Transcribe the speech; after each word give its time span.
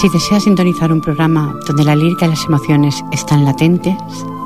Si 0.00 0.08
deseas 0.08 0.44
sintonizar 0.44 0.90
un 0.94 1.02
programa 1.02 1.54
donde 1.66 1.84
la 1.84 1.94
lírica 1.94 2.24
y 2.24 2.30
las 2.30 2.46
emociones 2.46 3.04
están 3.12 3.44
latentes, 3.44 3.94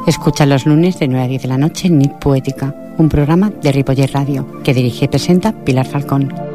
escucha 0.04 0.46
los 0.46 0.66
lunes 0.66 0.98
de 0.98 1.06
9 1.06 1.24
a 1.24 1.29
10 1.29 1.42
de 1.42 1.48
la 1.48 1.58
noche 1.58 1.86
en 1.86 1.98
Nit 1.98 2.11
Poética, 2.14 2.74
un 2.98 3.08
programa 3.08 3.50
de 3.50 3.70
Ripoller 3.70 4.11
Radio 4.12 4.62
que 4.64 4.75
dirige 4.75 5.04
y 5.04 5.09
presenta 5.09 5.52
Pilar 5.52 5.86
Falcón. 5.86 6.54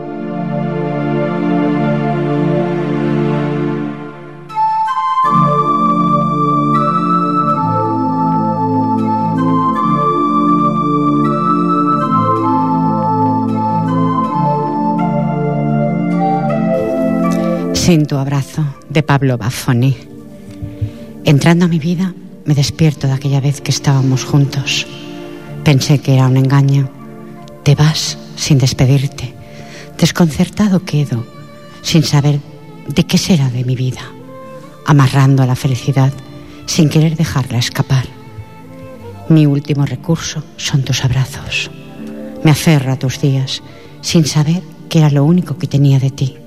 Sin 17.90 18.06
tu 18.06 18.18
abrazo, 18.18 18.64
de 18.88 19.02
Pablo 19.02 19.40
Baffoni. 19.40 19.98
Entrando 21.26 21.66
a 21.66 21.68
mi 21.68 21.80
vida, 21.80 22.14
me 22.46 22.54
despierto 22.54 23.08
de 23.08 23.14
aquella 23.14 23.42
vez 23.42 23.62
que 23.62 23.72
estábamos 23.72 24.26
juntos. 24.26 24.86
Pensé 25.64 25.98
que 25.98 26.14
era 26.14 26.28
un 26.28 26.38
engaño. 26.38 26.88
Te 27.64 27.74
vas 27.74 28.20
sin 28.36 28.60
despedirte. 28.60 29.34
Desconcertado 29.98 30.86
quedo, 30.86 31.26
sin 31.82 32.04
saber 32.04 32.40
de 32.88 33.08
qué 33.08 33.18
será 33.18 33.50
de 33.50 33.66
mi 33.66 33.76
vida, 33.76 34.04
amarrando 34.86 35.42
a 35.42 35.48
la 35.48 35.56
felicidad 35.56 36.14
sin 36.68 36.90
querer 36.90 37.18
dejarla 37.18 37.58
escapar. 37.58 38.06
Mi 39.30 39.48
último 39.48 39.88
recurso 39.88 40.44
son 40.58 40.84
tus 40.84 41.04
abrazos. 41.04 41.72
Me 42.44 42.52
aferro 42.52 42.94
a 42.94 43.00
tus 43.00 43.20
días 43.20 43.64
sin 44.02 44.28
saber 44.28 44.62
que 44.90 45.00
era 45.00 45.10
lo 45.10 45.26
único 45.26 45.58
que 45.58 45.66
tenía 45.66 45.98
de 45.98 46.12
ti 46.12 46.38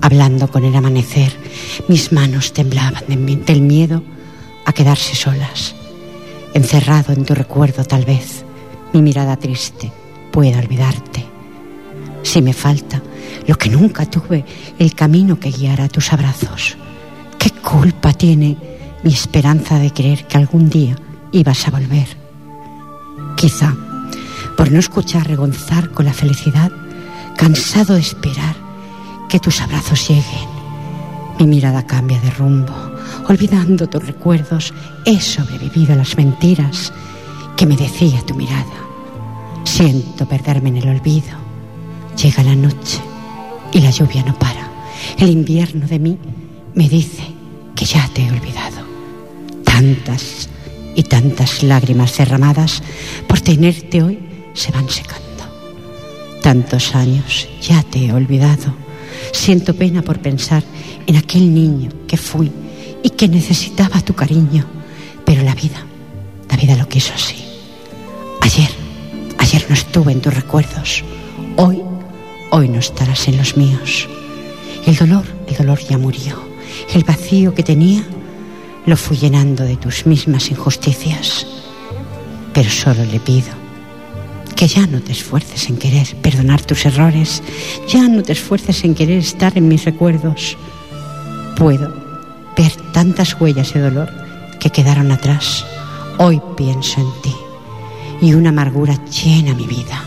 hablando 0.00 0.48
con 0.48 0.64
el 0.64 0.74
amanecer. 0.74 1.32
Mis 1.88 2.12
manos 2.12 2.52
temblaban 2.52 3.04
del 3.08 3.62
miedo 3.62 4.02
a 4.64 4.72
quedarse 4.72 5.14
solas. 5.14 5.74
Encerrado 6.54 7.12
en 7.12 7.24
tu 7.24 7.34
recuerdo 7.34 7.84
tal 7.84 8.04
vez, 8.04 8.44
mi 8.92 9.02
mirada 9.02 9.36
triste 9.36 9.92
pueda 10.32 10.58
olvidarte. 10.58 11.24
Si 12.22 12.42
me 12.42 12.52
falta 12.52 13.02
lo 13.46 13.56
que 13.56 13.68
nunca 13.68 14.06
tuve, 14.06 14.44
el 14.78 14.94
camino 14.94 15.38
que 15.38 15.50
guiara 15.50 15.84
a 15.84 15.88
tus 15.88 16.12
abrazos. 16.12 16.76
¿Qué 17.38 17.50
culpa 17.50 18.12
tiene 18.12 18.56
mi 19.02 19.12
esperanza 19.12 19.78
de 19.78 19.92
creer 19.92 20.26
que 20.26 20.38
algún 20.38 20.68
día 20.68 20.96
ibas 21.30 21.68
a 21.68 21.70
volver? 21.70 22.08
Quizá 23.36 23.76
por 24.56 24.72
no 24.72 24.78
escuchar 24.78 25.28
regonzar 25.28 25.90
con 25.90 26.06
la 26.06 26.14
felicidad, 26.14 26.72
cansado 27.36 27.94
de 27.94 28.00
esperar 28.00 28.65
que 29.28 29.40
tus 29.40 29.60
abrazos 29.60 30.08
lleguen. 30.08 30.48
Mi 31.38 31.46
mirada 31.46 31.86
cambia 31.86 32.18
de 32.20 32.30
rumbo. 32.30 32.72
Olvidando 33.28 33.88
tus 33.88 34.06
recuerdos, 34.06 34.72
he 35.04 35.20
sobrevivido 35.20 35.92
a 35.92 35.96
las 35.96 36.16
mentiras 36.16 36.92
que 37.56 37.66
me 37.66 37.76
decía 37.76 38.20
tu 38.22 38.34
mirada. 38.34 38.64
Siento 39.64 40.26
perderme 40.26 40.70
en 40.70 40.76
el 40.76 40.88
olvido. 40.88 41.36
Llega 42.22 42.42
la 42.42 42.54
noche 42.54 43.00
y 43.72 43.80
la 43.80 43.90
lluvia 43.90 44.22
no 44.22 44.38
para. 44.38 44.70
El 45.18 45.30
invierno 45.30 45.86
de 45.86 45.98
mí 45.98 46.18
me 46.74 46.88
dice 46.88 47.22
que 47.74 47.84
ya 47.84 48.08
te 48.14 48.24
he 48.24 48.30
olvidado. 48.30 48.86
Tantas 49.64 50.48
y 50.94 51.02
tantas 51.02 51.62
lágrimas 51.62 52.16
derramadas 52.16 52.82
por 53.28 53.40
tenerte 53.40 54.02
hoy 54.02 54.18
se 54.54 54.72
van 54.72 54.88
secando. 54.88 55.22
Tantos 56.42 56.94
años 56.94 57.48
ya 57.60 57.82
te 57.82 58.06
he 58.06 58.12
olvidado 58.12 58.85
Siento 59.32 59.74
pena 59.74 60.02
por 60.02 60.18
pensar 60.18 60.62
en 61.06 61.16
aquel 61.16 61.52
niño 61.52 61.90
que 62.06 62.16
fui 62.16 62.50
y 63.02 63.10
que 63.10 63.28
necesitaba 63.28 64.00
tu 64.00 64.14
cariño, 64.14 64.64
pero 65.24 65.42
la 65.42 65.54
vida, 65.54 65.84
la 66.48 66.56
vida 66.56 66.76
lo 66.76 66.88
quiso 66.88 67.12
así. 67.14 67.36
Ayer, 68.40 68.70
ayer 69.38 69.66
no 69.68 69.74
estuve 69.74 70.12
en 70.12 70.20
tus 70.20 70.34
recuerdos, 70.34 71.04
hoy, 71.56 71.82
hoy 72.50 72.68
no 72.68 72.78
estarás 72.78 73.28
en 73.28 73.36
los 73.36 73.56
míos. 73.56 74.08
El 74.86 74.96
dolor, 74.96 75.24
el 75.48 75.56
dolor 75.56 75.80
ya 75.80 75.98
murió. 75.98 76.40
El 76.92 77.04
vacío 77.04 77.54
que 77.54 77.62
tenía 77.62 78.04
lo 78.86 78.96
fui 78.96 79.16
llenando 79.16 79.64
de 79.64 79.76
tus 79.76 80.06
mismas 80.06 80.50
injusticias. 80.50 81.46
Pero 82.52 82.70
solo 82.70 83.04
le 83.04 83.18
pido 83.18 83.65
que 84.56 84.66
ya 84.66 84.86
no 84.86 85.00
te 85.00 85.12
esfuerces 85.12 85.68
en 85.68 85.76
querer 85.76 86.16
perdonar 86.22 86.62
tus 86.62 86.86
errores, 86.86 87.42
ya 87.86 88.08
no 88.08 88.22
te 88.22 88.32
esfuerces 88.32 88.82
en 88.84 88.94
querer 88.94 89.18
estar 89.18 89.56
en 89.56 89.68
mis 89.68 89.84
recuerdos. 89.84 90.56
Puedo 91.56 91.94
ver 92.56 92.72
tantas 92.92 93.38
huellas 93.38 93.74
de 93.74 93.80
dolor 93.80 94.10
que 94.58 94.70
quedaron 94.70 95.12
atrás. 95.12 95.64
Hoy 96.18 96.40
pienso 96.56 97.00
en 97.00 97.22
ti 97.22 97.34
y 98.22 98.32
una 98.32 98.48
amargura 98.48 98.98
llena 99.04 99.54
mi 99.54 99.66
vida, 99.66 100.02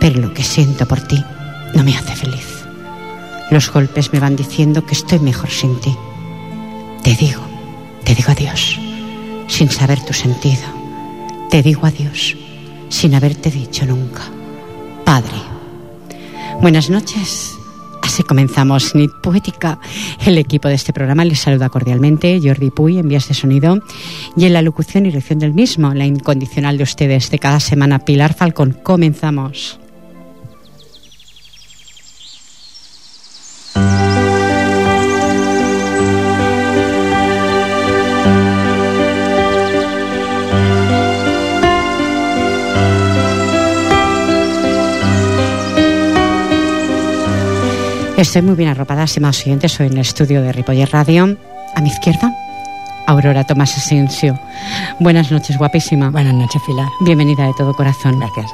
pero 0.00 0.20
lo 0.20 0.34
que 0.34 0.42
siento 0.42 0.86
por 0.86 1.00
ti 1.02 1.22
no 1.74 1.84
me 1.84 1.96
hace 1.96 2.16
feliz. 2.16 2.64
Los 3.52 3.72
golpes 3.72 4.12
me 4.12 4.18
van 4.18 4.34
diciendo 4.34 4.84
que 4.84 4.94
estoy 4.94 5.20
mejor 5.20 5.50
sin 5.50 5.80
ti. 5.80 5.96
Te 7.04 7.14
digo, 7.14 7.40
te 8.04 8.16
digo 8.16 8.32
adiós, 8.32 8.78
sin 9.46 9.70
saber 9.70 10.04
tu 10.04 10.12
sentido. 10.12 10.64
Te 11.50 11.62
digo 11.62 11.86
adiós 11.86 12.36
sin 12.90 13.14
haberte 13.14 13.50
dicho 13.50 13.86
nunca. 13.86 14.22
Padre. 15.06 15.40
Buenas 16.60 16.90
noches. 16.90 17.56
Así 18.02 18.22
comenzamos 18.22 18.94
NIT 18.94 19.12
Poética. 19.22 19.78
El 20.26 20.36
equipo 20.36 20.68
de 20.68 20.74
este 20.74 20.92
programa 20.92 21.24
les 21.24 21.40
saluda 21.40 21.70
cordialmente. 21.70 22.40
Jordi 22.42 22.70
Puy 22.70 22.98
en 22.98 23.08
vías 23.08 23.28
de 23.28 23.34
sonido 23.34 23.78
y 24.36 24.44
en 24.44 24.52
la 24.52 24.62
locución 24.62 25.06
y 25.06 25.10
dirección 25.10 25.38
del 25.38 25.54
mismo, 25.54 25.94
la 25.94 26.04
incondicional 26.04 26.76
de 26.76 26.82
ustedes 26.82 27.30
de 27.30 27.38
cada 27.38 27.60
semana, 27.60 28.00
Pilar 28.00 28.34
Falcón. 28.34 28.76
Comenzamos. 28.82 29.78
Estoy 48.20 48.42
muy 48.42 48.54
bien 48.54 48.68
arropada, 48.68 49.04
estimados 49.04 49.40
oyentes. 49.46 49.72
Soy 49.72 49.86
en 49.86 49.94
el 49.94 50.00
estudio 50.00 50.42
de 50.42 50.52
Ripoller 50.52 50.90
Radio. 50.92 51.38
A 51.74 51.80
mi 51.80 51.88
izquierda, 51.88 52.30
Aurora 53.06 53.44
Tomás 53.44 53.74
Asensio. 53.78 54.38
Buenas 54.98 55.30
noches, 55.30 55.56
guapísima. 55.56 56.10
Buenas 56.10 56.34
noches, 56.34 56.60
Pilar. 56.66 56.86
Bienvenida 57.00 57.46
de 57.46 57.54
todo 57.56 57.72
corazón. 57.72 58.18
Gracias. 58.18 58.50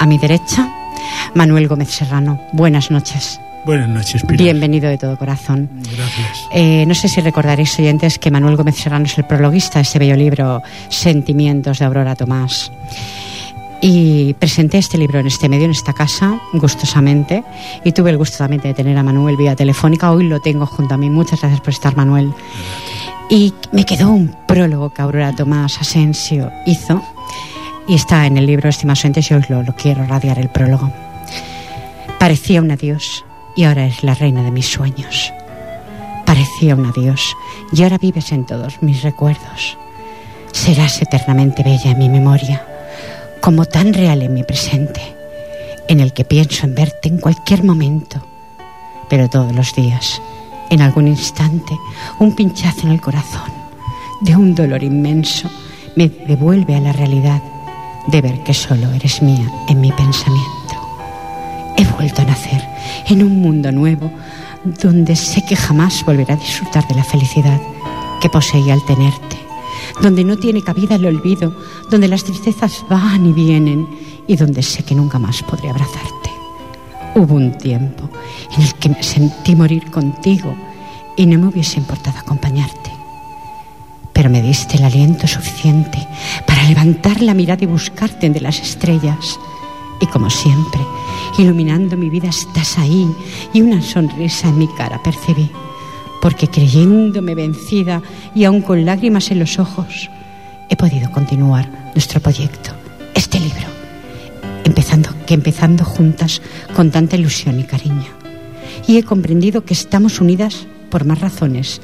A 0.00 0.06
mi 0.06 0.18
derecha, 0.18 0.68
Manuel 1.32 1.68
Gómez 1.68 1.90
Serrano. 1.90 2.40
Buenas 2.50 2.90
noches. 2.90 3.40
Buenas 3.64 3.88
noches, 3.88 4.22
Pilar. 4.22 4.42
Bienvenido 4.42 4.90
de 4.90 4.98
todo 4.98 5.16
corazón. 5.16 5.70
Gracias. 5.96 6.48
Eh, 6.50 6.84
no 6.84 6.96
sé 6.96 7.06
si 7.06 7.20
recordaréis, 7.20 7.78
oyentes, 7.78 8.18
que 8.18 8.32
Manuel 8.32 8.56
Gómez 8.56 8.74
Serrano 8.74 9.04
es 9.04 9.16
el 9.16 9.26
prologuista 9.26 9.78
de 9.78 9.84
este 9.84 10.00
bello 10.00 10.16
libro, 10.16 10.60
Sentimientos 10.88 11.78
de 11.78 11.84
Aurora 11.84 12.16
Tomás. 12.16 12.72
Y 13.86 14.32
presenté 14.32 14.78
este 14.78 14.96
libro 14.96 15.18
en 15.18 15.26
este 15.26 15.46
medio, 15.46 15.66
en 15.66 15.72
esta 15.72 15.92
casa, 15.92 16.40
gustosamente. 16.54 17.44
Y 17.84 17.92
tuve 17.92 18.08
el 18.08 18.16
gusto 18.16 18.38
también 18.38 18.62
de 18.62 18.72
tener 18.72 18.96
a 18.96 19.02
Manuel 19.02 19.36
vía 19.36 19.54
telefónica. 19.54 20.10
Hoy 20.10 20.26
lo 20.26 20.40
tengo 20.40 20.64
junto 20.64 20.94
a 20.94 20.96
mí. 20.96 21.10
Muchas 21.10 21.42
gracias 21.42 21.60
por 21.60 21.68
estar, 21.68 21.94
Manuel. 21.94 22.32
Y 23.28 23.52
me 23.72 23.84
quedó 23.84 24.10
un 24.10 24.34
prólogo 24.48 24.88
que 24.88 25.02
Aurora 25.02 25.36
Tomás 25.36 25.82
Asensio 25.82 26.50
hizo. 26.64 27.02
Y 27.86 27.94
está 27.94 28.24
en 28.24 28.38
el 28.38 28.46
libro 28.46 28.70
Estimados 28.70 29.04
Entes 29.04 29.30
y 29.30 29.34
hoy 29.34 29.44
lo, 29.50 29.62
lo 29.62 29.74
quiero 29.76 30.02
radiar 30.06 30.38
el 30.38 30.48
prólogo. 30.48 30.90
Parecía 32.18 32.62
un 32.62 32.70
adiós 32.70 33.22
y 33.54 33.64
ahora 33.64 33.84
es 33.84 34.02
la 34.02 34.14
reina 34.14 34.42
de 34.42 34.50
mis 34.50 34.66
sueños. 34.66 35.30
Parecía 36.24 36.74
un 36.74 36.86
adiós 36.86 37.36
y 37.70 37.82
ahora 37.82 37.98
vives 37.98 38.32
en 38.32 38.46
todos 38.46 38.82
mis 38.82 39.02
recuerdos. 39.02 39.76
Serás 40.52 41.02
eternamente 41.02 41.62
bella 41.62 41.90
en 41.90 41.98
mi 41.98 42.08
memoria 42.08 42.64
como 43.44 43.66
tan 43.66 43.92
real 43.92 44.22
en 44.22 44.32
mi 44.32 44.42
presente, 44.42 45.02
en 45.86 46.00
el 46.00 46.14
que 46.14 46.24
pienso 46.24 46.64
en 46.64 46.74
verte 46.74 47.10
en 47.10 47.18
cualquier 47.18 47.62
momento, 47.62 48.24
pero 49.10 49.28
todos 49.28 49.54
los 49.54 49.74
días, 49.74 50.22
en 50.70 50.80
algún 50.80 51.08
instante, 51.08 51.78
un 52.20 52.34
pinchazo 52.34 52.86
en 52.86 52.92
el 52.92 53.02
corazón 53.02 53.52
de 54.22 54.34
un 54.34 54.54
dolor 54.54 54.82
inmenso 54.82 55.50
me 55.94 56.08
devuelve 56.08 56.74
a 56.74 56.80
la 56.80 56.94
realidad 56.94 57.42
de 58.06 58.22
ver 58.22 58.42
que 58.44 58.54
solo 58.54 58.90
eres 58.92 59.20
mía 59.20 59.46
en 59.68 59.78
mi 59.78 59.92
pensamiento. 59.92 60.74
He 61.76 61.84
vuelto 61.84 62.22
a 62.22 62.24
nacer 62.24 62.66
en 63.08 63.22
un 63.22 63.42
mundo 63.42 63.70
nuevo 63.72 64.10
donde 64.64 65.16
sé 65.16 65.44
que 65.46 65.54
jamás 65.54 66.02
volveré 66.06 66.32
a 66.32 66.36
disfrutar 66.36 66.88
de 66.88 66.94
la 66.94 67.04
felicidad 67.04 67.60
que 68.22 68.30
poseí 68.30 68.70
al 68.70 68.82
tenerte 68.86 69.43
donde 70.00 70.24
no 70.24 70.36
tiene 70.36 70.62
cabida 70.62 70.96
el 70.96 71.06
olvido, 71.06 71.54
donde 71.90 72.08
las 72.08 72.24
tristezas 72.24 72.84
van 72.88 73.26
y 73.26 73.32
vienen 73.32 73.88
y 74.26 74.36
donde 74.36 74.62
sé 74.62 74.82
que 74.82 74.94
nunca 74.94 75.18
más 75.18 75.42
podré 75.42 75.70
abrazarte. 75.70 76.30
Hubo 77.14 77.34
un 77.34 77.56
tiempo 77.58 78.10
en 78.56 78.62
el 78.62 78.74
que 78.74 78.88
me 78.88 79.02
sentí 79.02 79.54
morir 79.54 79.90
contigo 79.90 80.54
y 81.16 81.26
no 81.26 81.38
me 81.38 81.48
hubiese 81.48 81.78
importado 81.78 82.18
acompañarte. 82.18 82.90
Pero 84.12 84.30
me 84.30 84.42
diste 84.42 84.76
el 84.76 84.84
aliento 84.84 85.26
suficiente 85.26 86.06
para 86.46 86.64
levantar 86.68 87.20
la 87.20 87.34
mirada 87.34 87.64
y 87.64 87.66
buscarte 87.66 88.26
entre 88.26 88.42
las 88.42 88.60
estrellas. 88.60 89.38
Y 90.00 90.06
como 90.06 90.30
siempre, 90.30 90.80
iluminando 91.38 91.96
mi 91.96 92.10
vida, 92.10 92.28
estás 92.28 92.78
ahí 92.78 93.08
y 93.52 93.60
una 93.60 93.82
sonrisa 93.82 94.48
en 94.48 94.58
mi 94.58 94.68
cara 94.68 95.02
percibí. 95.02 95.50
Porque 96.24 96.48
creyéndome 96.48 97.34
vencida 97.34 98.00
y 98.34 98.44
aún 98.44 98.62
con 98.62 98.86
lágrimas 98.86 99.30
en 99.30 99.40
los 99.40 99.58
ojos, 99.58 100.08
he 100.70 100.74
podido 100.74 101.10
continuar 101.10 101.68
nuestro 101.94 102.18
proyecto, 102.18 102.70
este 103.14 103.38
libro, 103.38 103.66
empezando, 104.64 105.10
que 105.26 105.34
empezando 105.34 105.84
juntas 105.84 106.40
con 106.74 106.90
tanta 106.90 107.16
ilusión 107.16 107.60
y 107.60 107.64
cariño. 107.64 108.08
Y 108.86 108.96
he 108.96 109.02
comprendido 109.02 109.66
que 109.66 109.74
estamos 109.74 110.18
unidas 110.18 110.66
por 110.88 111.04
más 111.04 111.20
razones 111.20 111.82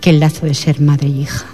que 0.00 0.10
el 0.10 0.20
lazo 0.20 0.46
de 0.46 0.54
ser 0.54 0.80
madre 0.80 1.08
y 1.08 1.22
hija. 1.22 1.46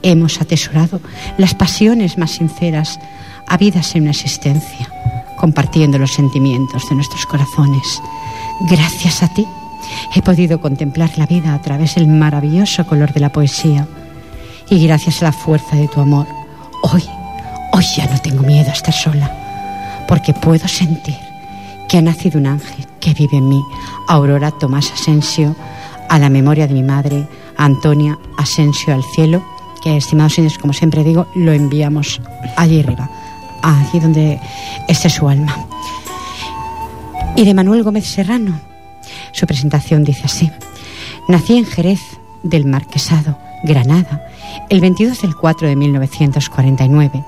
Hemos 0.00 0.40
atesorado 0.40 1.02
las 1.36 1.54
pasiones 1.54 2.16
más 2.16 2.30
sinceras 2.30 2.98
habidas 3.46 3.94
en 3.94 4.04
una 4.04 4.12
existencia, 4.12 4.90
compartiendo 5.36 5.98
los 5.98 6.14
sentimientos 6.14 6.88
de 6.88 6.94
nuestros 6.94 7.26
corazones. 7.26 8.00
Gracias 8.70 9.22
a 9.22 9.34
ti 9.34 9.46
he 10.14 10.22
podido 10.22 10.60
contemplar 10.60 11.10
la 11.16 11.26
vida 11.26 11.54
a 11.54 11.60
través 11.60 11.94
del 11.94 12.06
maravilloso 12.06 12.86
color 12.86 13.12
de 13.12 13.20
la 13.20 13.32
poesía. 13.32 13.86
Y 14.70 14.86
gracias 14.86 15.22
a 15.22 15.26
la 15.26 15.32
fuerza 15.32 15.76
de 15.76 15.88
tu 15.88 16.00
amor, 16.00 16.26
hoy, 16.82 17.04
hoy 17.72 17.84
ya 17.96 18.06
no 18.06 18.20
tengo 18.20 18.42
miedo 18.42 18.70
a 18.70 18.74
estar 18.74 18.94
sola, 18.94 19.30
porque 20.06 20.34
puedo 20.34 20.68
sentir 20.68 21.16
que 21.88 21.98
ha 21.98 22.02
nacido 22.02 22.38
un 22.38 22.46
ángel 22.46 22.86
que 23.00 23.14
vive 23.14 23.38
en 23.38 23.48
mí, 23.48 23.62
Aurora 24.08 24.50
Tomás 24.50 24.92
Asensio, 24.92 25.56
a 26.08 26.18
la 26.18 26.28
memoria 26.28 26.66
de 26.66 26.74
mi 26.74 26.82
madre, 26.82 27.26
Antonia 27.56 28.18
Asensio 28.36 28.94
al 28.94 29.02
cielo, 29.02 29.42
que 29.82 29.96
estimados 29.96 30.34
señores, 30.34 30.58
como 30.58 30.72
siempre 30.72 31.04
digo, 31.04 31.26
lo 31.34 31.52
enviamos 31.52 32.20
allí 32.56 32.80
arriba, 32.80 33.08
allí 33.62 34.00
donde 34.00 34.40
esté 34.86 35.08
su 35.08 35.28
alma. 35.28 35.54
Y 37.36 37.44
de 37.44 37.54
Manuel 37.54 37.84
Gómez 37.84 38.06
Serrano, 38.06 38.58
su 39.32 39.46
presentación 39.46 40.04
dice 40.04 40.22
así, 40.24 40.50
nací 41.28 41.56
en 41.56 41.66
Jerez 41.66 42.00
del 42.42 42.64
Marquesado, 42.64 43.38
Granada, 43.64 44.26
el 44.68 44.80
22 44.80 45.22
del 45.22 45.34
4 45.34 45.68
de 45.68 45.76
1949. 45.76 47.24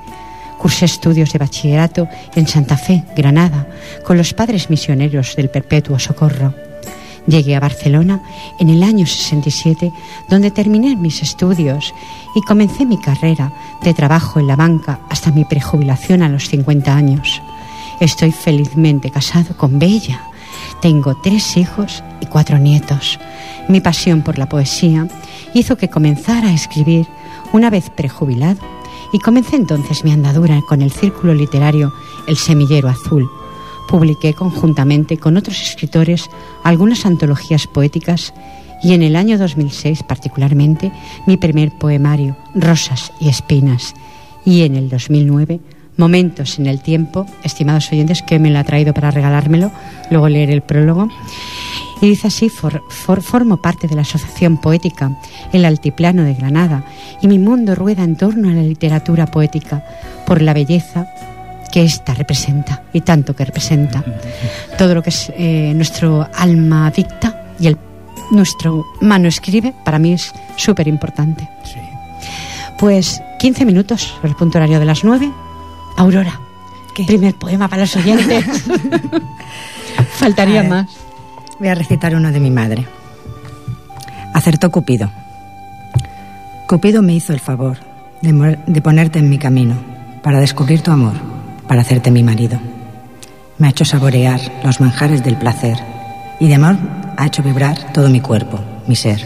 Cursé 0.59 0.85
estudios 0.85 1.33
de 1.33 1.39
bachillerato 1.39 2.09
en 2.35 2.47
Santa 2.47 2.77
Fe, 2.77 3.05
Granada, 3.17 3.67
con 4.05 4.17
los 4.17 4.35
padres 4.35 4.69
misioneros 4.69 5.35
del 5.37 5.49
Perpetuo 5.49 5.99
Socorro. 5.99 6.55
Llegué 7.27 7.57
a 7.57 7.61
Barcelona 7.61 8.23
en 8.59 8.71
el 8.71 8.83
año 8.83 9.07
67, 9.07 9.93
donde 10.29 10.51
terminé 10.51 10.97
mis 10.97 11.23
estudios 11.23 11.95
y 12.35 12.43
comencé 12.43 12.87
mi 12.87 12.99
carrera 12.99 13.53
de 13.83 13.95
trabajo 13.95 14.41
en 14.41 14.47
la 14.47 14.57
banca 14.57 15.01
hasta 15.09 15.31
mi 15.31 15.45
prejubilación 15.45 16.23
a 16.23 16.29
los 16.29 16.49
50 16.49 16.95
años. 16.95 17.41
Estoy 18.01 18.33
felizmente 18.33 19.11
casado 19.11 19.57
con 19.57 19.79
Bella. 19.79 20.30
Tengo 20.81 21.17
tres 21.23 21.57
hijos 21.57 22.03
y 22.21 22.27
cuatro 22.27 22.59
nietos. 22.59 23.19
Mi 23.69 23.81
pasión 23.81 24.23
por 24.23 24.39
la 24.39 24.49
poesía 24.49 25.09
hizo 25.55 25.77
que 25.77 25.89
comenzara 25.89 26.49
a 26.49 26.55
escribir 26.55 27.07
una 27.53 27.71
vez 27.71 27.91
prejubilado 27.91 28.61
y 29.13 29.19
comencé 29.19 29.57
entonces 29.57 30.05
mi 30.05 30.13
andadura 30.13 30.61
con 30.69 30.83
el 30.83 30.93
círculo 30.93 31.35
literario 31.35 31.93
El 32.27 32.37
Semillero 32.37 32.89
Azul 32.89 33.29
publiqué 33.91 34.35
conjuntamente 34.35 35.19
con 35.19 35.37
otros 35.37 35.61
escritores 35.61 36.31
algunas 36.63 37.05
antologías 37.07 37.67
poéticas 37.67 38.33
y 38.85 38.95
en 38.95 39.03
el 39.03 39.17
año 39.17 39.37
2006 39.37 40.05
particularmente 40.05 40.93
mi 41.27 41.37
primer 41.37 41.77
poemario, 41.77 42.37
Rosas 42.55 43.13
y 43.21 43.29
Espinas, 43.29 43.95
y 44.45 44.63
en 44.63 44.77
el 44.77 44.89
2009 44.89 45.61
Momentos 46.01 46.59
en 46.59 46.67
el 46.67 46.81
Tiempo, 46.81 47.27
estimados 47.45 47.93
oyentes, 47.93 48.23
que 48.23 48.39
me 48.39 48.51
lo 48.51 48.59
ha 48.59 48.65
traído 48.65 48.95
para 48.95 49.11
regalármelo, 49.11 49.71
luego 50.11 50.31
leer 50.31 50.51
el 50.51 50.63
prólogo. 50.63 51.09
Y 52.01 52.09
dice 52.09 52.29
así, 52.29 52.49
formo 52.49 53.59
parte 53.59 53.87
de 53.87 53.95
la 53.95 54.01
Asociación 54.01 54.57
Poética 54.57 55.13
El 55.53 55.67
Altiplano 55.67 56.25
de 56.25 56.33
Granada 56.33 56.85
y 57.21 57.29
mi 57.29 57.39
mundo 57.39 57.75
rueda 57.75 58.03
en 58.03 58.17
torno 58.17 58.49
a 58.49 58.53
la 58.53 58.63
literatura 58.63 59.27
poética 59.27 59.85
por 60.27 60.41
la 60.41 60.55
belleza, 60.55 61.07
que 61.71 61.83
ésta 61.83 62.15
representa 62.15 62.83
y 62.95 63.03
tanto 63.03 63.37
que 63.37 63.45
representa. 63.45 64.03
Todo 64.79 64.95
lo 64.95 65.03
que 65.03 65.11
es 65.11 65.31
eh, 65.37 65.75
nuestro 65.77 66.27
alma 66.35 66.91
dicta 66.91 67.53
y 67.61 67.67
el, 67.67 67.77
nuestro 68.31 68.87
mano 69.03 69.29
escribe, 69.29 69.75
para 69.85 69.99
mí 69.99 70.15
es 70.15 70.33
súper 70.57 70.89
importante. 70.89 71.47
Pues 72.79 73.21
15 73.39 73.67
minutos, 73.67 74.15
el 74.23 74.35
punto 74.35 74.57
horario 74.57 74.79
de 74.79 74.87
las 74.87 75.05
9. 75.05 75.31
Aurora, 75.97 76.41
¿Qué? 76.95 77.05
primer 77.05 77.35
poema 77.35 77.69
para 77.69 77.83
los 77.83 77.97
oyentes. 77.97 78.45
Faltaría 80.13 80.63
más. 80.63 80.87
Voy 81.59 81.69
a 81.69 81.75
recitar 81.75 82.15
uno 82.15 82.33
de 82.33 82.41
mi 82.41 82.51
madre. 82.51 82.87
Acertó 84.35 84.71
Cupido. 84.71 85.11
Cupido 86.67 87.03
me 87.03 87.15
hizo 87.15 87.33
el 87.33 87.41
favor 87.41 87.79
de 88.23 88.83
ponerte 88.83 89.19
en 89.19 89.29
mi 89.29 89.39
camino 89.39 89.77
para 90.23 90.41
descubrir 90.41 90.83
tu 90.83 90.91
amor 90.91 91.15
para 91.67 91.83
hacerte 91.83 92.11
mi 92.11 92.23
marido. 92.23 92.59
Me 93.59 93.67
ha 93.67 93.71
hecho 93.71 93.85
saborear 93.85 94.41
los 94.65 94.81
manjares 94.81 95.23
del 95.23 95.37
placer 95.37 95.79
y 96.39 96.49
de 96.49 96.55
amor 96.55 96.77
ha 97.17 97.27
hecho 97.27 97.43
vibrar 97.43 97.93
todo 97.93 98.09
mi 98.09 98.21
cuerpo, 98.21 98.59
mi 98.87 98.97
ser. 98.97 99.25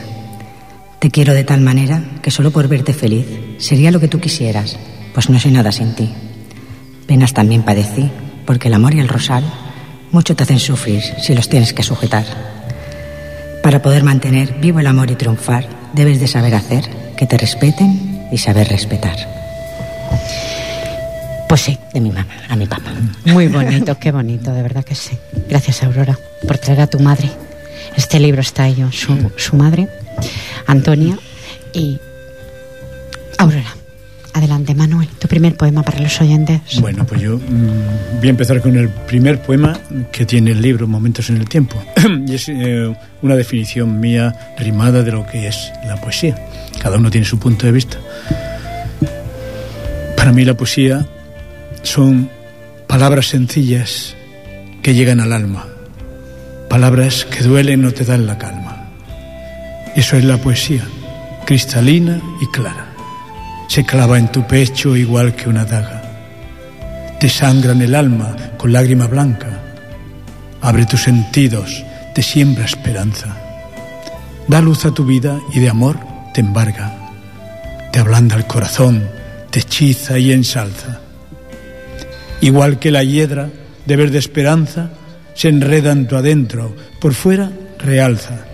Te 0.98 1.10
quiero 1.10 1.34
de 1.34 1.44
tal 1.44 1.60
manera 1.60 2.02
que 2.22 2.30
solo 2.30 2.50
por 2.50 2.66
verte 2.68 2.92
feliz 2.92 3.26
sería 3.58 3.90
lo 3.90 4.00
que 4.00 4.08
tú 4.08 4.20
quisieras, 4.20 4.76
pues 5.12 5.30
no 5.30 5.38
soy 5.38 5.52
nada 5.52 5.70
sin 5.70 5.94
ti. 5.94 6.12
Penas 7.06 7.34
también 7.34 7.62
padecí, 7.62 8.10
porque 8.46 8.68
el 8.68 8.74
amor 8.74 8.94
y 8.94 9.00
el 9.00 9.08
rosal 9.08 9.44
mucho 10.10 10.36
te 10.36 10.44
hacen 10.44 10.60
sufrir 10.60 11.02
si 11.02 11.34
los 11.34 11.48
tienes 11.48 11.72
que 11.72 11.82
sujetar. 11.82 12.24
Para 13.62 13.82
poder 13.82 14.04
mantener 14.04 14.54
vivo 14.60 14.80
el 14.80 14.86
amor 14.86 15.10
y 15.10 15.16
triunfar, 15.16 15.66
debes 15.92 16.20
de 16.20 16.28
saber 16.28 16.54
hacer 16.54 16.88
que 17.16 17.26
te 17.26 17.36
respeten 17.36 18.28
y 18.30 18.38
saber 18.38 18.68
respetar. 18.68 19.16
Pues 21.48 21.60
sí, 21.60 21.78
de 21.92 22.00
mi 22.00 22.10
mamá, 22.10 22.34
a 22.48 22.56
mi 22.56 22.66
papá. 22.66 22.92
Muy 23.24 23.48
bonito, 23.48 23.98
qué 23.98 24.12
bonito, 24.12 24.52
de 24.52 24.62
verdad 24.62 24.84
que 24.84 24.94
sí. 24.94 25.18
Gracias, 25.48 25.82
Aurora, 25.82 26.18
por 26.46 26.58
traer 26.58 26.80
a 26.82 26.86
tu 26.86 26.98
madre. 27.00 27.30
Este 27.96 28.18
libro 28.18 28.40
está 28.40 28.64
ahí, 28.64 28.84
su, 28.92 29.30
su 29.36 29.56
madre, 29.56 29.88
Antonia, 30.66 31.18
y 31.72 31.98
Aurora. 33.38 33.76
Adelante, 34.34 34.74
Manuel, 34.74 35.08
tu 35.20 35.28
primer 35.28 35.56
poema 35.56 35.84
para 35.84 36.00
los 36.00 36.20
oyentes. 36.20 36.80
Bueno, 36.80 37.06
pues 37.06 37.20
yo 37.20 37.38
mm, 37.38 38.18
voy 38.18 38.26
a 38.26 38.30
empezar 38.30 38.60
con 38.60 38.76
el 38.76 38.88
primer 38.88 39.40
poema 39.40 39.78
que 40.10 40.26
tiene 40.26 40.50
el 40.50 40.60
libro, 40.60 40.88
Momentos 40.88 41.30
en 41.30 41.36
el 41.36 41.48
Tiempo. 41.48 41.80
y 42.26 42.34
es 42.34 42.48
eh, 42.48 42.92
una 43.22 43.36
definición 43.36 44.00
mía 44.00 44.34
rimada 44.58 45.04
de 45.04 45.12
lo 45.12 45.24
que 45.24 45.46
es 45.46 45.72
la 45.86 46.00
poesía. 46.00 46.34
Cada 46.82 46.98
uno 46.98 47.12
tiene 47.12 47.24
su 47.24 47.38
punto 47.38 47.64
de 47.66 47.72
vista. 47.72 47.96
Para 50.16 50.32
mí 50.32 50.44
la 50.44 50.56
poesía 50.56 51.06
son 51.84 52.28
palabras 52.88 53.28
sencillas 53.28 54.16
que 54.82 54.94
llegan 54.94 55.20
al 55.20 55.32
alma, 55.32 55.64
palabras 56.68 57.24
que 57.24 57.44
duelen 57.44 57.84
o 57.84 57.92
te 57.92 58.04
dan 58.04 58.26
la 58.26 58.36
calma. 58.36 58.88
Eso 59.94 60.16
es 60.16 60.24
la 60.24 60.38
poesía, 60.38 60.82
cristalina 61.46 62.20
y 62.40 62.46
clara. 62.48 62.83
Se 63.74 63.84
clava 63.84 64.20
en 64.20 64.30
tu 64.30 64.46
pecho 64.46 64.94
igual 64.94 65.34
que 65.34 65.48
una 65.48 65.64
daga. 65.64 66.00
Te 67.18 67.28
sangra 67.28 67.72
en 67.72 67.82
el 67.82 67.96
alma 67.96 68.36
con 68.56 68.72
lágrima 68.72 69.08
blanca. 69.08 69.48
Abre 70.60 70.86
tus 70.86 71.02
sentidos, 71.02 71.84
te 72.14 72.22
siembra 72.22 72.66
esperanza. 72.66 73.36
Da 74.46 74.60
luz 74.60 74.84
a 74.84 74.92
tu 74.92 75.04
vida 75.04 75.40
y 75.52 75.58
de 75.58 75.70
amor 75.70 75.98
te 76.32 76.40
embarga. 76.40 76.94
Te 77.90 77.98
ablanda 77.98 78.36
el 78.36 78.46
corazón, 78.46 79.08
te 79.50 79.58
hechiza 79.58 80.20
y 80.20 80.30
ensalza 80.30 81.00
igual 82.42 82.78
que 82.78 82.92
la 82.92 83.02
hiedra 83.02 83.50
de 83.86 83.96
verde 83.96 84.18
esperanza, 84.18 84.90
se 85.34 85.48
enreda 85.48 85.90
en 85.90 86.06
tu 86.06 86.14
adentro, 86.14 86.76
por 87.00 87.12
fuera 87.12 87.50
realza. 87.78 88.44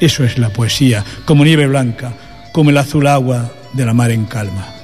Eso 0.00 0.22
es 0.22 0.36
la 0.36 0.50
poesía, 0.50 1.02
como 1.24 1.44
nieve 1.46 1.66
blanca, 1.66 2.12
como 2.52 2.68
el 2.68 2.76
azul 2.76 3.06
agua 3.06 3.50
de 3.74 3.84
la 3.84 3.92
mar 3.92 4.10
en 4.10 4.24
calma. 4.24 4.83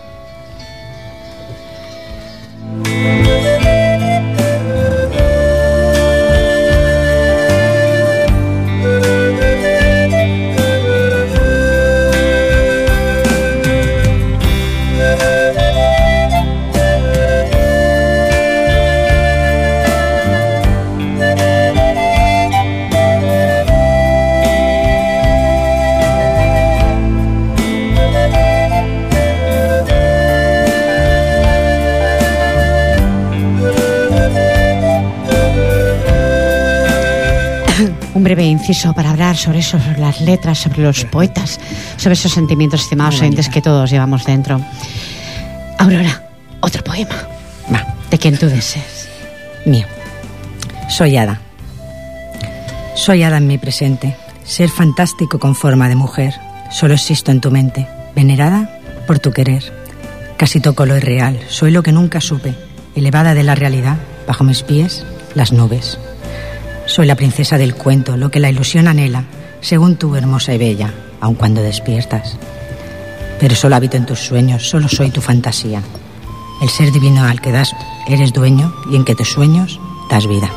Para 38.94 39.10
hablar 39.10 39.36
sobre 39.36 39.58
eso, 39.58 39.78
sobre 39.80 39.98
las 39.98 40.20
letras, 40.20 40.58
sobre 40.58 40.82
los 40.82 41.04
poetas, 41.06 41.58
sobre 41.96 42.14
esos 42.14 42.32
sentimientos, 42.32 42.82
estimados 42.82 43.20
oyentes, 43.20 43.48
que 43.48 43.60
todos 43.60 43.90
llevamos 43.90 44.24
dentro. 44.24 44.60
Aurora, 45.78 46.22
otro 46.60 46.82
poema. 46.84 47.14
Va, 47.72 47.84
De 48.10 48.18
quien 48.18 48.38
tú 48.38 48.46
desees. 48.46 49.08
mío. 49.66 49.86
Soy 50.88 51.16
hada. 51.16 51.40
Soy 52.94 53.22
hada 53.22 53.38
en 53.38 53.46
mi 53.46 53.58
presente. 53.58 54.16
Ser 54.44 54.68
fantástico 54.68 55.38
con 55.38 55.54
forma 55.54 55.88
de 55.88 55.96
mujer. 55.96 56.34
Solo 56.70 56.94
existo 56.94 57.30
en 57.32 57.40
tu 57.40 57.50
mente. 57.50 57.86
Venerada 58.14 58.78
por 59.06 59.18
tu 59.18 59.32
querer. 59.32 59.62
Casi 60.36 60.60
toco 60.60 60.86
lo 60.86 60.96
irreal. 60.96 61.38
Soy 61.48 61.70
lo 61.70 61.82
que 61.82 61.92
nunca 61.92 62.20
supe. 62.20 62.54
Elevada 62.94 63.34
de 63.34 63.42
la 63.42 63.54
realidad. 63.54 63.96
Bajo 64.26 64.44
mis 64.44 64.62
pies, 64.62 65.04
las 65.34 65.52
nubes. 65.52 65.98
Soy 66.90 67.06
la 67.06 67.14
princesa 67.14 67.56
del 67.56 67.76
cuento, 67.76 68.16
lo 68.16 68.32
que 68.32 68.40
la 68.40 68.50
ilusión 68.50 68.88
anhela, 68.88 69.22
según 69.60 69.94
tú, 69.94 70.16
hermosa 70.16 70.52
y 70.54 70.58
bella, 70.58 70.92
aun 71.20 71.36
cuando 71.36 71.62
despiertas. 71.62 72.36
Pero 73.38 73.54
solo 73.54 73.76
habito 73.76 73.96
en 73.96 74.06
tus 74.06 74.18
sueños, 74.18 74.68
solo 74.68 74.88
soy 74.88 75.10
tu 75.10 75.20
fantasía. 75.20 75.82
El 76.60 76.68
ser 76.68 76.90
divino 76.90 77.22
al 77.22 77.40
que 77.40 77.52
das 77.52 77.72
eres 78.08 78.32
dueño 78.32 78.74
y 78.90 78.96
en 78.96 79.04
que 79.04 79.14
tus 79.14 79.30
sueños 79.30 79.78
das 80.10 80.26
vida. 80.26 80.50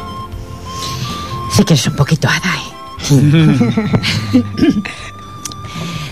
Sí 1.52 1.64
que 1.66 1.76
es 1.76 1.86
un 1.86 1.96
poquito 1.96 2.28
hada, 2.28 2.52
¿eh? 2.56 2.74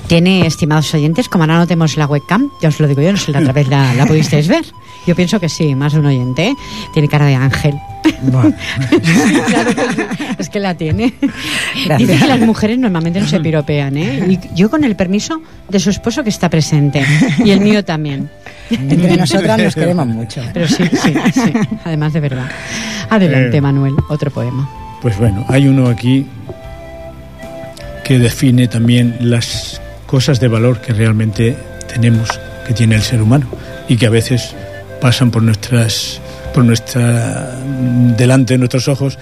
Tiene, 0.07 0.45
estimados 0.45 0.93
oyentes, 0.93 1.29
como 1.29 1.45
ahora 1.45 1.57
no 1.57 1.65
tenemos 1.65 1.97
la 1.97 2.05
webcam, 2.05 2.51
ya 2.61 2.69
os 2.69 2.79
lo 2.79 2.87
digo 2.87 3.01
yo, 3.01 3.11
no 3.11 3.17
sé 3.17 3.31
la 3.31 3.39
otra 3.39 3.53
vez 3.53 3.67
la, 3.69 3.95
la 3.95 4.05
pudisteis 4.05 4.47
ver. 4.47 4.65
Yo 5.07 5.15
pienso 5.15 5.39
que 5.39 5.49
sí, 5.49 5.73
más 5.73 5.93
de 5.93 5.99
un 5.99 6.05
oyente. 6.05 6.49
¿eh? 6.49 6.55
Tiene 6.93 7.07
cara 7.07 7.25
de 7.25 7.33
ángel. 7.33 7.73
Claro 9.47 9.75
que 9.75 9.81
sí, 9.93 10.23
es 10.37 10.49
que 10.49 10.59
la 10.59 10.75
tiene. 10.75 11.13
Gracias. 11.85 11.97
Dice 12.09 12.19
que 12.21 12.27
las 12.27 12.39
mujeres 12.39 12.77
normalmente 12.77 13.19
no 13.19 13.27
se 13.27 13.39
piropean, 13.39 13.97
¿eh? 13.97 14.25
Y 14.29 14.39
yo 14.55 14.69
con 14.69 14.83
el 14.83 14.95
permiso 14.95 15.41
de 15.69 15.79
su 15.79 15.89
esposo 15.89 16.23
que 16.23 16.29
está 16.29 16.49
presente. 16.49 17.03
Y 17.43 17.51
el 17.51 17.59
mío 17.61 17.83
también. 17.83 18.29
Entre 18.69 19.17
nosotras 19.17 19.57
nos 19.57 19.75
queremos 19.75 20.07
mucho. 20.07 20.41
Pero 20.53 20.67
sí, 20.67 20.83
sí, 20.91 21.13
sí. 21.33 21.53
Además 21.83 22.13
de 22.13 22.19
verdad. 22.19 22.49
Adelante, 23.09 23.57
Eh. 23.57 23.61
Manuel, 23.61 23.95
otro 24.09 24.31
poema. 24.31 24.69
Pues 25.01 25.17
bueno, 25.17 25.45
hay 25.49 25.67
uno 25.67 25.87
aquí 25.87 26.25
que 28.03 28.19
define 28.19 28.67
también 28.67 29.17
las 29.19 29.81
cosas 30.05 30.39
de 30.39 30.47
valor 30.47 30.79
que 30.81 30.93
realmente 30.93 31.55
tenemos, 31.91 32.29
que 32.67 32.73
tiene 32.73 32.95
el 32.95 33.01
ser 33.01 33.21
humano 33.21 33.47
y 33.87 33.95
que 33.97 34.05
a 34.05 34.09
veces 34.09 34.55
pasan 35.01 35.31
por 35.31 35.41
nuestras 35.43 36.19
por 36.53 36.63
nuestra 36.65 37.59
delante 38.17 38.53
de 38.53 38.57
nuestros 38.57 38.87
ojos 38.87 39.17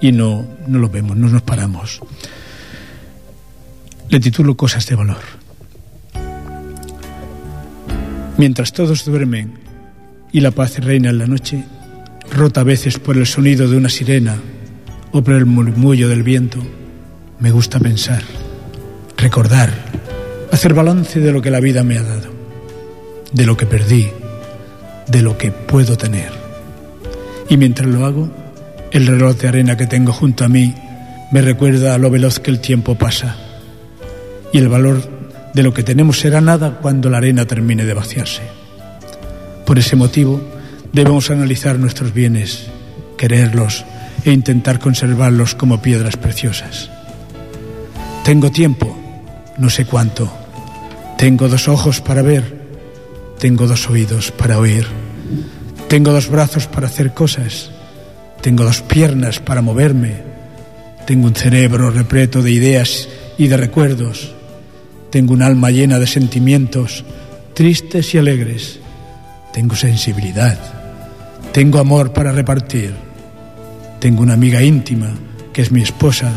y 0.00 0.12
no 0.12 0.46
no 0.66 0.78
lo 0.78 0.88
vemos, 0.88 1.16
no 1.16 1.28
nos 1.28 1.42
paramos. 1.42 2.00
Le 4.08 4.20
titulo 4.20 4.56
Cosas 4.56 4.86
de 4.86 4.94
valor. 4.94 5.22
Mientras 8.38 8.72
todos 8.72 9.04
duermen 9.04 9.52
y 10.32 10.40
la 10.40 10.50
paz 10.50 10.78
reina 10.78 11.10
en 11.10 11.18
la 11.18 11.26
noche, 11.26 11.64
rota 12.32 12.62
a 12.62 12.64
veces 12.64 12.98
por 12.98 13.16
el 13.16 13.26
sonido 13.26 13.68
de 13.68 13.76
una 13.76 13.88
sirena 13.88 14.38
o 15.12 15.22
por 15.22 15.34
el 15.34 15.46
murmullo 15.46 16.08
del 16.08 16.22
viento, 16.22 16.58
me 17.38 17.50
gusta 17.50 17.78
pensar, 17.78 18.22
recordar, 19.16 19.70
hacer 20.52 20.72
balance 20.72 21.20
de 21.20 21.32
lo 21.32 21.42
que 21.42 21.50
la 21.50 21.60
vida 21.60 21.82
me 21.82 21.98
ha 21.98 22.02
dado, 22.02 22.30
de 23.32 23.46
lo 23.46 23.56
que 23.56 23.66
perdí, 23.66 24.08
de 25.08 25.22
lo 25.22 25.36
que 25.36 25.50
puedo 25.50 25.96
tener. 25.96 26.39
Y 27.50 27.56
mientras 27.56 27.88
lo 27.88 28.06
hago, 28.06 28.30
el 28.92 29.08
reloj 29.08 29.36
de 29.36 29.48
arena 29.48 29.76
que 29.76 29.88
tengo 29.88 30.12
junto 30.12 30.44
a 30.44 30.48
mí 30.48 30.72
me 31.32 31.42
recuerda 31.42 31.94
a 31.94 31.98
lo 31.98 32.08
veloz 32.08 32.38
que 32.38 32.52
el 32.52 32.60
tiempo 32.60 32.94
pasa. 32.94 33.36
Y 34.52 34.58
el 34.58 34.68
valor 34.68 35.02
de 35.52 35.64
lo 35.64 35.74
que 35.74 35.82
tenemos 35.82 36.20
será 36.20 36.40
nada 36.40 36.78
cuando 36.80 37.10
la 37.10 37.18
arena 37.18 37.46
termine 37.46 37.84
de 37.84 37.92
vaciarse. 37.92 38.42
Por 39.66 39.80
ese 39.80 39.96
motivo, 39.96 40.40
debemos 40.92 41.28
analizar 41.30 41.76
nuestros 41.76 42.14
bienes, 42.14 42.68
quererlos 43.18 43.84
e 44.24 44.30
intentar 44.30 44.78
conservarlos 44.78 45.56
como 45.56 45.82
piedras 45.82 46.16
preciosas. 46.16 46.88
Tengo 48.24 48.52
tiempo, 48.52 48.96
no 49.58 49.70
sé 49.70 49.86
cuánto. 49.86 50.32
Tengo 51.18 51.48
dos 51.48 51.66
ojos 51.66 52.00
para 52.00 52.22
ver, 52.22 52.60
tengo 53.40 53.66
dos 53.66 53.90
oídos 53.90 54.30
para 54.30 54.58
oír. 54.58 54.86
Tengo 55.90 56.12
dos 56.12 56.28
brazos 56.28 56.68
para 56.68 56.86
hacer 56.86 57.14
cosas, 57.14 57.68
tengo 58.40 58.62
dos 58.62 58.80
piernas 58.80 59.40
para 59.40 59.60
moverme. 59.60 60.18
Tengo 61.04 61.26
un 61.26 61.34
cerebro 61.34 61.90
repleto 61.90 62.42
de 62.42 62.52
ideas 62.52 63.08
y 63.36 63.48
de 63.48 63.56
recuerdos. 63.56 64.32
Tengo 65.10 65.34
un 65.34 65.42
alma 65.42 65.72
llena 65.72 65.98
de 65.98 66.06
sentimientos, 66.06 67.04
tristes 67.54 68.14
y 68.14 68.18
alegres. 68.18 68.78
Tengo 69.52 69.74
sensibilidad. 69.74 70.56
Tengo 71.50 71.80
amor 71.80 72.12
para 72.12 72.30
repartir. 72.30 72.94
Tengo 73.98 74.22
una 74.22 74.34
amiga 74.34 74.62
íntima, 74.62 75.12
que 75.52 75.62
es 75.62 75.72
mi 75.72 75.82
esposa. 75.82 76.30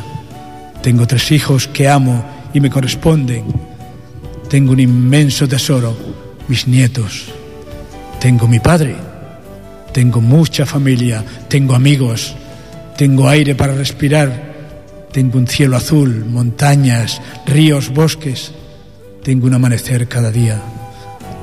Tengo 0.81 1.05
tres 1.05 1.31
hijos 1.31 1.67
que 1.67 1.87
amo 1.87 2.25
y 2.55 2.59
me 2.59 2.71
corresponden. 2.71 3.43
Tengo 4.49 4.71
un 4.71 4.79
inmenso 4.79 5.47
tesoro, 5.47 5.95
mis 6.47 6.67
nietos. 6.67 7.31
Tengo 8.19 8.47
mi 8.47 8.59
padre. 8.59 9.12
Tengo 9.93 10.21
mucha 10.21 10.65
familia. 10.65 11.23
Tengo 11.47 11.75
amigos. 11.75 12.35
Tengo 12.97 13.29
aire 13.29 13.55
para 13.55 13.75
respirar. 13.75 14.53
Tengo 15.11 15.37
un 15.37 15.47
cielo 15.47 15.77
azul, 15.77 16.25
montañas, 16.25 17.21
ríos, 17.45 17.89
bosques. 17.89 18.51
Tengo 19.23 19.45
un 19.45 19.53
amanecer 19.53 20.07
cada 20.07 20.31
día. 20.31 20.59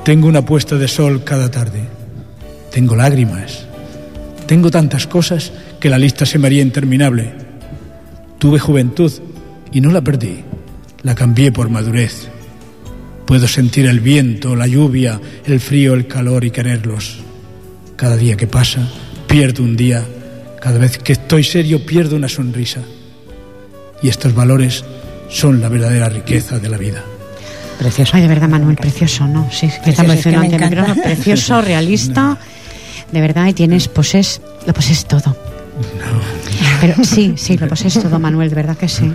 Tengo 0.05 0.27
una 0.27 0.45
puesta 0.45 0.77
de 0.77 0.89
sol 0.89 1.23
cada 1.23 1.51
tarde. 1.51 1.85
Tengo 2.73 2.97
lágrimas. 2.97 3.67
Tengo 4.47 4.73
tantas 4.73 5.07
cosas 5.07 5.53
que 5.79 5.89
la 5.89 5.99
lista 5.99 6.27
se 6.27 6.39
me 6.41 6.49
haría 6.49 6.63
interminable. 6.63 7.33
Tuve 8.39 8.59
juventud 8.59 9.13
y 9.71 9.81
no 9.81 9.93
la 9.93 10.01
perdí. 10.01 10.43
La 11.03 11.15
cambié 11.15 11.53
por 11.53 11.69
madurez. 11.69 12.29
Puedo 13.27 13.47
sentir 13.47 13.87
el 13.87 14.01
viento, 14.01 14.57
la 14.57 14.67
lluvia, 14.67 15.21
el 15.47 15.61
frío, 15.61 15.95
el 15.95 16.09
calor 16.09 16.45
y 16.45 16.51
quererlos. 16.51 17.30
Cada 18.01 18.17
día 18.17 18.35
que 18.35 18.47
pasa, 18.47 18.81
pierdo 19.27 19.63
un 19.63 19.77
día. 19.77 20.03
Cada 20.59 20.79
vez 20.79 20.97
que 20.97 21.13
estoy 21.13 21.45
serio, 21.45 21.85
pierdo 21.85 22.17
una 22.17 22.31
sonrisa. 22.31 22.81
Y 24.03 24.09
estos 24.09 24.35
valores 24.35 24.83
son 25.29 25.61
la 25.61 25.69
verdadera 25.69 26.09
riqueza 26.09 26.59
de 26.59 26.71
la 26.71 26.79
vida. 26.79 27.05
Precioso. 27.79 28.13
Ay, 28.17 28.23
de 28.23 28.29
verdad, 28.29 28.49
Manuel, 28.49 28.77
precioso, 28.77 29.27
¿no? 29.27 29.51
Sí, 29.51 29.67
que 29.69 29.83
Precioso, 29.83 29.91
estamos 29.91 30.15
es 30.15 30.23
que 30.25 30.31
diciendo 30.31 30.41
me 30.41 30.47
ante 30.47 30.57
el 30.57 30.63
encanta. 30.63 30.81
micrófono, 30.95 31.03
precioso, 31.15 31.61
realista, 31.73 32.39
de 33.13 33.21
verdad, 33.21 33.47
y 33.49 33.53
tienes, 33.53 33.89
poses, 33.89 34.41
lo 34.67 34.73
poses 34.73 35.05
todo. 35.05 35.37
Pero 36.81 37.05
sí, 37.05 37.35
sí, 37.37 37.59
lo 37.59 37.69
poses 37.69 37.93
todo, 38.01 38.19
Manuel, 38.19 38.49
de 38.49 38.57
verdad 38.57 38.79
que 38.79 38.89
sí. 38.89 39.13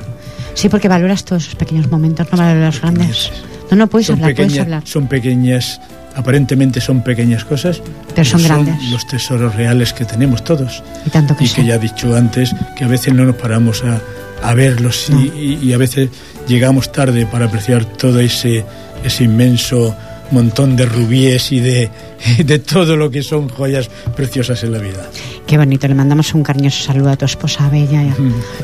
Sí, 0.54 0.70
porque 0.70 0.88
valoras 0.88 1.26
todos 1.26 1.42
esos 1.44 1.56
pequeños 1.56 1.90
momentos, 1.90 2.28
no 2.32 2.38
valoras 2.38 2.76
los 2.76 2.82
grandes. 2.82 3.32
No, 3.72 3.78
no, 3.78 3.88
puedes 3.88 4.06
son 4.06 4.18
hablar, 4.18 4.36
puedes 4.36 4.52
pequeñas, 4.52 4.66
hablar. 4.66 4.82
son 4.86 5.08
pequeñas, 5.08 5.82
aparentemente 6.16 6.80
son 6.82 7.02
pequeñas 7.04 7.44
cosas, 7.46 7.82
Pero 8.16 8.26
son 8.30 8.44
grandes. 8.44 8.76
los 8.92 9.06
tesoros 9.08 9.56
reales 9.56 9.94
que 9.94 10.06
tenemos 10.06 10.44
todos. 10.44 10.84
Y 11.06 11.10
tanto 11.10 11.36
que 11.36 11.44
y 11.46 11.50
que 11.50 11.66
ya 11.66 11.76
he 11.76 11.80
dicho 11.80 12.16
antes 12.16 12.56
que 12.76 12.84
a 12.86 12.88
veces 12.88 13.14
no 13.14 13.26
nos 13.26 13.36
paramos 13.36 13.84
a, 13.84 14.00
a 14.48 14.54
verlos 14.54 15.08
y, 15.10 15.28
y- 15.38 15.60
y 15.64 15.74
a 15.74 15.78
veces 15.78 16.10
llegamos 16.48 16.92
tarde 16.92 17.26
para 17.26 17.46
apreciar 17.46 17.86
todo 17.86 18.20
ese, 18.20 18.64
ese 19.04 19.24
inmenso 19.26 19.96
montón 20.32 20.76
de 20.76 20.86
rubíes 20.86 21.52
y 21.52 21.60
de, 21.60 21.90
de 22.44 22.60
todo 22.60 22.96
lo 22.96 23.10
que 23.10 23.24
son 23.24 23.50
joyas 23.50 23.90
preciosas 24.16 24.64
en 24.64 24.72
la 24.72 24.80
vida. 24.80 25.10
Qué 25.48 25.58
bonito, 25.58 25.88
le 25.88 25.96
mandamos 25.96 26.34
un 26.34 26.44
cariñoso 26.44 26.84
saludo 26.84 27.12
a 27.12 27.16
tu 27.16 27.26
esposa 27.26 27.70
Bella 27.70 28.04
y 28.04 28.10
a, 28.10 28.16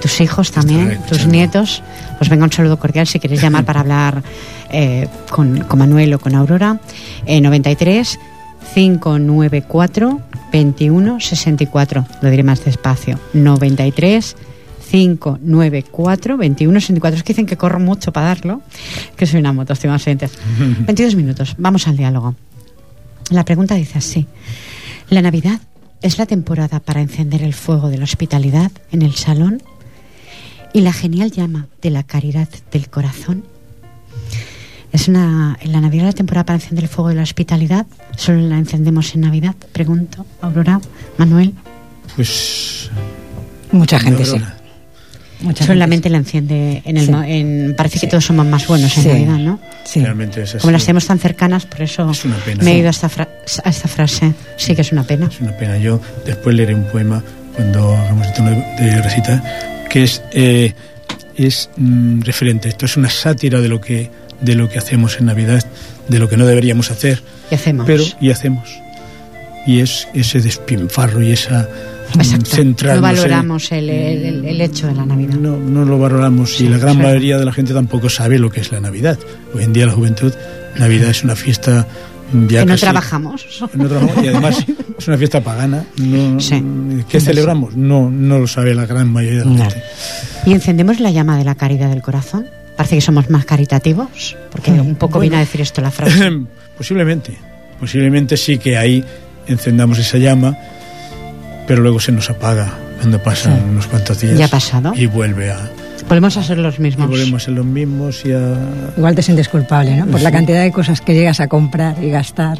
tus 0.01 0.19
hijos 0.21 0.51
también, 0.51 0.99
tus 1.07 1.25
nietos. 1.27 1.83
Os 2.19 2.29
venga 2.29 2.43
un 2.43 2.51
saludo 2.51 2.77
cordial 2.77 3.05
si 3.07 3.19
queréis 3.19 3.41
llamar 3.41 3.65
para 3.65 3.81
hablar 3.81 4.23
eh, 4.71 5.07
con, 5.29 5.61
con 5.61 5.79
Manuel 5.79 6.13
o 6.13 6.19
con 6.19 6.35
Aurora. 6.35 6.79
Eh, 7.25 7.39
93 7.39 8.19
594 8.73 10.21
21 10.51 11.19
64. 11.19 12.05
Lo 12.21 12.29
diré 12.29 12.43
más 12.43 12.63
despacio. 12.65 13.19
93 13.33 14.35
594 14.91 16.37
21 16.37 16.79
64. 16.81 17.17
Es 17.17 17.23
que 17.23 17.33
dicen 17.33 17.45
que 17.45 17.55
corro 17.55 17.79
mucho 17.79 18.11
para 18.11 18.27
darlo, 18.27 18.61
que 19.15 19.25
soy 19.25 19.39
una 19.39 19.53
moto, 19.53 19.71
estimados 19.73 20.05
oyentes. 20.05 20.33
22 20.59 21.15
minutos. 21.15 21.55
Vamos 21.57 21.87
al 21.87 21.95
diálogo. 21.95 22.35
La 23.29 23.45
pregunta 23.45 23.75
dice 23.75 23.97
así. 23.97 24.27
La 25.09 25.21
Navidad 25.21 25.61
es 26.01 26.17
la 26.17 26.25
temporada 26.25 26.81
para 26.81 27.01
encender 27.01 27.41
el 27.41 27.53
fuego 27.53 27.89
de 27.89 27.97
la 27.97 28.03
hospitalidad 28.03 28.71
en 28.91 29.01
el 29.01 29.15
salón 29.15 29.63
y 30.73 30.81
la 30.81 30.91
genial 30.91 31.31
llama 31.31 31.67
de 31.81 31.89
la 31.89 32.03
caridad 32.03 32.49
del 32.71 32.89
corazón. 32.89 33.45
Es 34.91 35.07
una, 35.07 35.57
en 35.61 35.71
la 35.71 35.79
Navidad 35.79 36.05
la 36.05 36.11
temporada 36.11 36.45
para 36.45 36.57
encender 36.57 36.83
el 36.83 36.89
fuego 36.89 37.09
de 37.09 37.15
la 37.15 37.23
hospitalidad. 37.23 37.87
¿Solo 38.17 38.41
la 38.41 38.57
encendemos 38.57 39.15
en 39.15 39.21
Navidad? 39.21 39.55
Pregunto. 39.71 40.25
Aurora, 40.41 40.81
Manuel. 41.17 41.53
Pues 42.17 42.91
Mucha 43.71 43.99
gente 43.99 44.25
sí. 44.25 44.41
Muchas 45.41 45.67
Solamente 45.67 46.09
la 46.09 46.17
enciende 46.17 46.81
en 46.85 46.97
el 46.97 47.05
Sí. 47.07 47.11
en- 47.25 47.73
parece 47.75 47.95
Sí. 47.99 48.01
que 48.01 48.07
todos 48.11 48.25
somos 48.25 48.45
más 48.45 48.67
buenos 48.67 48.95
en 48.97 49.03
Sí. 49.03 49.09
Navidad, 49.09 49.37
¿no? 49.39 49.59
Sí. 49.85 50.01
Realmente 50.01 50.43
es 50.43 50.49
así. 50.49 50.59
Como 50.59 50.71
las 50.71 50.83
tenemos 50.85 51.07
tan 51.07 51.19
cercanas, 51.19 51.65
por 51.65 51.81
eso 51.81 52.09
Es 52.11 52.23
me 52.61 52.71
he 52.73 52.77
ido 52.77 52.87
a 52.87 52.91
esta, 52.91 53.07
a 53.63 53.69
esta 53.69 53.87
frase. 53.87 54.33
Sí 54.57 54.75
que 54.75 54.81
es 54.81 54.91
una 54.91 55.03
pena. 55.03 55.27
Es 55.31 55.39
una 55.41 55.55
pena. 55.57 55.77
Yo 55.77 55.99
después 56.25 56.55
leeré 56.55 56.75
un 56.75 56.83
poema 56.85 57.23
cuando 57.55 57.95
hagamos 57.95 58.27
el 58.27 58.33
turno 58.33 58.51
de, 58.51 59.01
recita, 59.01 59.43
que 59.89 60.03
es, 60.03 60.21
eh, 60.31 60.73
es 61.35 61.69
mm, 61.77 62.21
referente. 62.21 62.69
Esto 62.69 62.85
es 62.85 62.95
una 62.97 63.09
sátira 63.09 63.59
de 63.61 63.67
lo 63.67 63.81
que 63.81 64.09
de 64.41 64.55
lo 64.55 64.69
que 64.69 64.79
hacemos 64.79 65.17
en 65.19 65.25
Navidad, 65.27 65.63
de 66.07 66.17
lo 66.17 66.27
que 66.27 66.35
no 66.35 66.47
deberíamos 66.47 66.89
hacer, 66.89 67.21
¿Qué 67.49 67.55
hacemos? 67.55 67.85
pero 67.85 68.03
y 68.19 68.31
hacemos. 68.31 68.69
Y 69.67 69.79
es 69.81 70.07
ese 70.15 70.39
despilfarro 70.41 71.21
y 71.21 71.31
esa 71.31 71.67
Exacto. 72.15 72.45
centrarnos 72.55 73.01
No 73.01 73.07
valoramos 73.07 73.71
el, 73.71 73.89
el- 73.89 74.61
hecho 74.61 74.87
de 74.87 74.95
la 74.95 75.05
Navidad. 75.05 75.35
No, 75.35 75.57
no 75.57 75.85
lo 75.85 75.97
valoramos 75.99 76.53
y 76.55 76.57
Sí, 76.59 76.67
la 76.69 76.77
gran 76.77 76.95
sí. 76.95 77.01
mayoría 77.01 77.37
de 77.37 77.45
la 77.45 77.53
gente 77.53 77.73
tampoco 77.73 78.09
sabe 78.09 78.37
lo 78.39 78.49
que 78.49 78.61
es 78.61 78.71
la 78.71 78.79
Navidad. 78.79 79.17
Hoy 79.53 79.63
en 79.63 79.73
día 79.73 79.85
la 79.85 79.93
juventud, 79.93 80.33
Navidad 80.77 81.09
es 81.09 81.23
una 81.23 81.35
fiesta 81.35 81.87
mm, 82.33 82.47
ya 82.47 82.59
que 82.61 82.65
no 82.65 82.73
casi- 82.73 82.81
trabajamos. 82.81 83.45
no 83.73 83.87
trabajamos, 83.87 84.23
y 84.23 84.27
además 84.27 84.65
es 84.99 85.07
una 85.07 85.17
fiesta 85.17 85.41
pagana. 85.41 85.83
No, 85.97 86.39
Sí. 86.39 86.63
¿Qué 87.09 87.19
celebramos? 87.19 87.75
No, 87.75 88.09
no 88.11 88.39
lo 88.39 88.47
sabe 88.47 88.73
la 88.75 88.85
gran 88.85 89.11
mayoría 89.11 89.39
de 89.39 89.45
la 89.45 89.51
No. 89.51 89.63
gente. 89.69 89.83
Y 90.45 90.53
encendemos 90.53 90.99
la 90.99 91.11
llama 91.11 91.37
de 91.37 91.43
la 91.43 91.55
caridad 91.55 91.89
del 91.89 92.01
corazón. 92.01 92.45
Parece 92.77 92.95
que 92.95 93.01
somos 93.01 93.29
más 93.29 93.45
caritativos, 93.45 94.35
porque 94.51 94.71
un 94.71 94.95
poco 94.95 95.13
Bueno. 95.19 95.21
viene 95.21 95.35
a 95.37 95.39
decir 95.39 95.61
esto 95.61 95.81
la 95.81 95.91
frase. 95.91 96.31
posiblemente, 96.77 97.37
posiblemente 97.79 98.37
sí 98.37 98.57
que 98.57 98.77
ahí 98.77 99.03
encendamos 99.47 99.99
esa 99.99 100.17
llama, 100.17 100.55
pero 101.71 101.83
luego 101.83 102.01
se 102.01 102.11
nos 102.11 102.29
apaga 102.29 102.67
cuando 102.99 103.17
pasan 103.23 103.55
Sí. 103.55 103.63
unos 103.69 103.87
cuantos 103.87 104.19
días. 104.19 104.37
Ya 104.37 104.43
ha 104.43 104.49
pasado. 104.49 104.91
Y 104.93 105.05
vuelve 105.05 105.51
a. 105.51 105.71
Volvemos 106.09 106.35
a 106.35 106.43
ser 106.43 106.57
los 106.57 106.79
Y 106.79 106.81
mismos. 106.81 107.07
volvemos 107.07 107.41
a 107.41 107.45
ser 107.45 107.53
los 107.53 107.65
mismos 107.65 108.25
y 108.25 108.33
a. 108.33 108.57
Igual 108.97 109.15
te 109.15 109.21
sientes 109.21 109.47
culpable, 109.47 109.95
¿no? 109.95 110.05
Por 110.07 110.19
la 110.19 110.33
cantidad 110.33 110.61
de 110.63 110.69
cosas 110.73 110.99
que 110.99 111.13
llegas 111.13 111.39
a 111.39 111.47
comprar 111.47 111.95
y 112.03 112.09
gastar, 112.09 112.57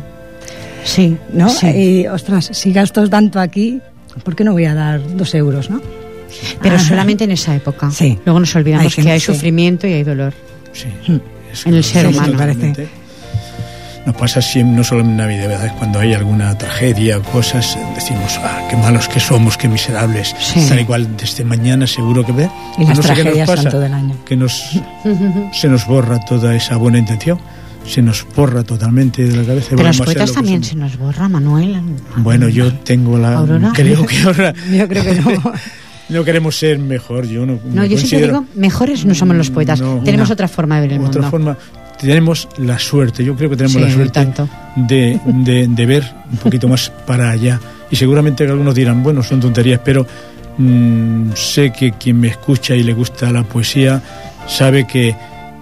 Sí, 0.85 1.17
¿no? 1.33 1.49
sí. 1.49 1.67
Y, 1.67 2.07
ostras, 2.07 2.51
si 2.53 2.71
gasto 2.71 3.05
tanto 3.09 3.41
aquí, 3.41 3.81
¿por 4.23 4.33
qué 4.33 4.45
no 4.45 4.53
voy 4.53 4.63
a 4.63 4.73
dar 4.73 5.01
dos 5.17 5.35
euros, 5.35 5.69
no? 5.69 5.81
Pero 6.61 6.77
Ah. 6.77 6.79
solamente 6.79 7.25
en 7.25 7.31
esa 7.31 7.53
época. 7.53 7.91
Sí. 7.91 8.17
Luego 8.25 8.39
nos 8.39 8.55
olvidamos 8.55 8.97
Hay 8.97 9.03
que 9.03 9.11
hay 9.11 9.19
sí. 9.19 9.25
sufrimiento 9.25 9.87
y 9.87 9.91
hay 9.91 10.03
dolor. 10.03 10.31
Sí, 10.71 10.87
es 11.51 11.65
En 11.65 11.73
el 11.73 11.83
ser 11.83 12.07
humano. 12.07 12.31
totalmente- 12.31 12.87
Nos 14.05 14.15
pasa 14.15 14.41
siempre, 14.41 14.75
no 14.77 14.83
solo 14.83 15.01
en 15.01 15.15
Navidad, 15.15 15.47
¿verdad? 15.47 15.75
cuando 15.77 15.99
hay 15.99 16.13
alguna 16.13 16.57
tragedia 16.57 17.19
o 17.19 17.21
cosas, 17.23 17.77
decimos, 17.93 18.39
ah, 18.43 18.67
qué 18.69 18.75
malos 18.77 19.07
que 19.07 19.19
somos, 19.19 19.57
qué 19.57 19.67
miserables. 19.67 20.35
Sí. 20.39 20.65
Tal 20.67 20.79
igual 20.79 21.07
desde 21.17 21.43
mañana 21.43 21.85
seguro 21.85 22.25
que 22.25 22.31
ve. 22.31 22.49
Y 22.79 22.85
las 22.85 22.97
no 22.97 23.03
qué 23.03 23.07
nos 23.09 23.21
tragedias 23.23 23.47
pasa, 23.47 23.61
son 23.63 23.71
todo 23.71 23.85
el 23.85 23.93
año. 23.93 24.15
Que 24.25 24.35
nos, 24.35 24.71
se 25.53 25.67
nos 25.67 25.85
borra 25.85 26.19
toda 26.25 26.55
esa 26.55 26.77
buena 26.77 26.97
intención, 26.97 27.39
se 27.85 28.01
nos 28.01 28.25
borra 28.35 28.63
totalmente 28.63 29.23
de 29.23 29.35
la 29.37 29.43
cabeza. 29.43 29.67
Pero 29.71 29.83
los 29.83 30.01
poetas 30.01 30.31
también 30.33 30.63
se 30.63 30.75
nos 30.75 30.97
borra, 30.97 31.29
Manuel. 31.29 31.79
Bueno, 32.17 32.49
yo 32.49 32.73
tengo 32.73 33.19
la. 33.19 33.35
¿Aurora? 33.35 33.71
Creo 33.75 34.03
que 34.05 34.19
ahora 34.23 34.53
Yo 34.71 34.87
creo 34.87 35.03
que 35.03 35.13
no. 35.21 35.53
no 36.09 36.23
queremos 36.23 36.57
ser 36.57 36.79
mejor. 36.79 37.27
Yo 37.27 37.45
no. 37.45 37.59
No, 37.65 37.85
yo 37.85 37.97
siempre 37.99 38.27
considero- 38.27 38.39
digo, 38.41 38.45
mejores 38.55 39.05
no 39.05 39.13
somos 39.13 39.35
los 39.37 39.51
poetas. 39.51 39.79
No, 39.79 40.01
Tenemos 40.03 40.27
una- 40.29 40.33
otra 40.33 40.47
forma 40.47 40.75
de 40.81 40.81
ver 40.87 40.93
el 40.93 41.05
otra 41.05 41.21
mundo. 41.21 41.29
forma. 41.29 41.57
Tenemos 42.01 42.47
la 42.57 42.79
suerte, 42.79 43.23
yo 43.23 43.35
creo 43.35 43.49
que 43.49 43.55
tenemos 43.55 43.77
Sí, 43.77 43.87
la 43.87 43.93
suerte 43.93 44.33
de, 44.75 45.19
de, 45.25 45.67
de 45.67 45.85
ver 45.85 46.03
un 46.31 46.37
poquito 46.37 46.67
más 46.67 46.89
para 47.05 47.29
allá. 47.29 47.59
Y 47.91 47.95
seguramente 47.95 48.43
algunos 48.43 48.73
dirán, 48.73 49.03
bueno, 49.03 49.21
son 49.21 49.39
tonterías, 49.39 49.81
pero 49.85 50.07
mm, 50.57 51.33
sé 51.35 51.71
que 51.71 51.91
quien 51.93 52.19
me 52.19 52.29
escucha 52.29 52.75
y 52.75 52.83
le 52.83 52.93
gusta 52.93 53.31
la 53.31 53.43
poesía 53.43 54.01
sabe 54.47 54.87
que, 54.87 55.15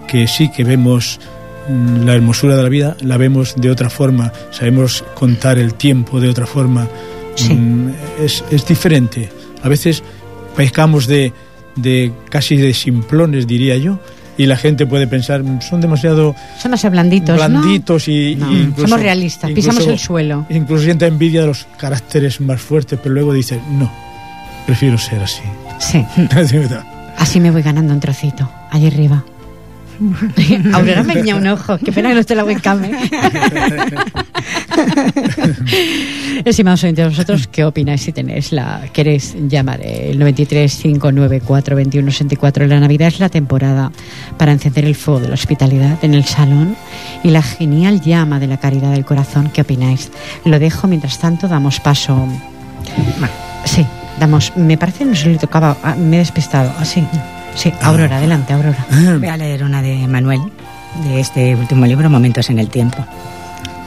que 0.08 0.26
sí, 0.26 0.50
que 0.50 0.64
vemos 0.64 1.20
mm, 1.68 2.04
la 2.04 2.14
hermosura 2.14 2.56
de 2.56 2.62
la 2.62 2.68
vida, 2.68 2.96
la 3.02 3.16
vemos 3.18 3.54
de 3.56 3.70
otra 3.70 3.90
forma, 3.90 4.32
sabemos 4.50 5.04
contar 5.14 5.58
el 5.58 5.74
tiempo 5.74 6.20
de 6.20 6.28
otra 6.28 6.46
forma. 6.46 6.88
Sí. 7.34 7.52
Mm, 7.52 7.92
es, 8.20 8.44
es 8.50 8.66
diferente. 8.66 9.28
A 9.62 9.68
veces 9.68 10.02
pescamos 10.56 11.06
de, 11.06 11.32
de 11.76 12.12
casi 12.28 12.56
de 12.56 12.72
simplones, 12.72 13.46
diría 13.46 13.76
yo. 13.76 13.98
Y 14.38 14.46
la 14.46 14.56
gente 14.56 14.86
puede 14.86 15.06
pensar, 15.06 15.42
"Mm, 15.42 15.60
son 15.60 15.80
demasiado 15.80 16.34
Somos 16.34 16.62
demasiado 16.64 16.92
blanditos, 16.92 17.28
¿no? 17.30 17.34
blanditos 17.60 18.08
y, 18.08 18.36
No, 18.36 18.50
y 18.52 18.60
incluso- 18.60 18.82
somos 18.88 19.00
realistas, 19.02 19.50
incluso- 19.50 19.68
pisamos 19.70 19.88
el 19.92 19.98
suelo. 19.98 20.46
Incluso 20.48 20.84
sienta 20.84 21.06
envidia 21.06 21.42
de 21.42 21.48
los 21.48 21.66
caracteres 21.76 22.40
más 22.40 22.60
fuertes, 22.60 22.98
pero 23.02 23.14
luego 23.14 23.32
dice, 23.32 23.60
no, 23.72 23.90
prefiero 24.66 24.96
ser 24.98 25.22
así. 25.22 25.42
Sí, 25.78 26.04
así 27.18 27.40
me 27.40 27.50
voy 27.50 27.62
ganando 27.62 27.92
un 27.92 28.00
trocito, 28.00 28.48
allí 28.70 28.86
arriba. 28.86 29.24
Aurora 30.72 31.02
me 31.02 31.14
guiña 31.14 31.36
un 31.36 31.46
ojo, 31.46 31.78
qué 31.78 31.92
pena 31.92 32.08
que 32.08 32.14
no 32.14 32.20
esté 32.20 32.34
la 32.34 32.44
webcam. 32.44 32.82
¿eh? 32.84 32.92
Estimados 36.44 36.82
oyentes, 36.84 37.08
¿vosotros 37.08 37.46
qué 37.48 37.64
opináis 37.64 38.00
si 38.00 38.12
tenéis 38.12 38.52
la, 38.52 38.82
queréis 38.92 39.36
llamar 39.48 39.80
el 39.82 40.18
93 40.18 40.74
594 40.74 41.76
21 41.76 42.10
64? 42.10 42.66
La 42.66 42.80
Navidad 42.80 43.08
es 43.08 43.20
la 43.20 43.28
temporada 43.28 43.92
para 44.38 44.52
encender 44.52 44.86
el 44.86 44.94
fuego 44.94 45.20
de 45.20 45.28
la 45.28 45.34
hospitalidad 45.34 45.98
en 46.02 46.14
el 46.14 46.24
salón 46.24 46.76
y 47.22 47.30
la 47.30 47.42
genial 47.42 48.00
llama 48.00 48.40
de 48.40 48.46
la 48.46 48.56
caridad 48.56 48.92
del 48.92 49.04
corazón. 49.04 49.50
¿Qué 49.52 49.60
opináis? 49.60 50.10
Lo 50.44 50.58
dejo, 50.58 50.88
mientras 50.88 51.18
tanto 51.18 51.46
damos 51.46 51.78
paso. 51.80 52.26
Sí, 53.64 53.86
damos. 54.18 54.56
Me 54.56 54.78
parece 54.78 55.04
no 55.04 55.14
se 55.14 55.28
le 55.28 55.38
tocaba. 55.38 55.76
ah, 55.82 55.94
me 55.94 56.16
he 56.16 56.20
despistado. 56.20 56.72
Así. 56.78 57.04
Sí, 57.54 57.72
Aurora, 57.82 58.18
adelante, 58.18 58.52
Aurora. 58.52 58.86
Voy 59.18 59.28
a 59.28 59.36
leer 59.36 59.64
una 59.64 59.82
de 59.82 60.06
Manuel, 60.06 60.40
de 61.04 61.20
este 61.20 61.54
último 61.54 61.86
libro, 61.86 62.08
Momentos 62.08 62.48
en 62.50 62.58
el 62.58 62.68
Tiempo. 62.68 63.04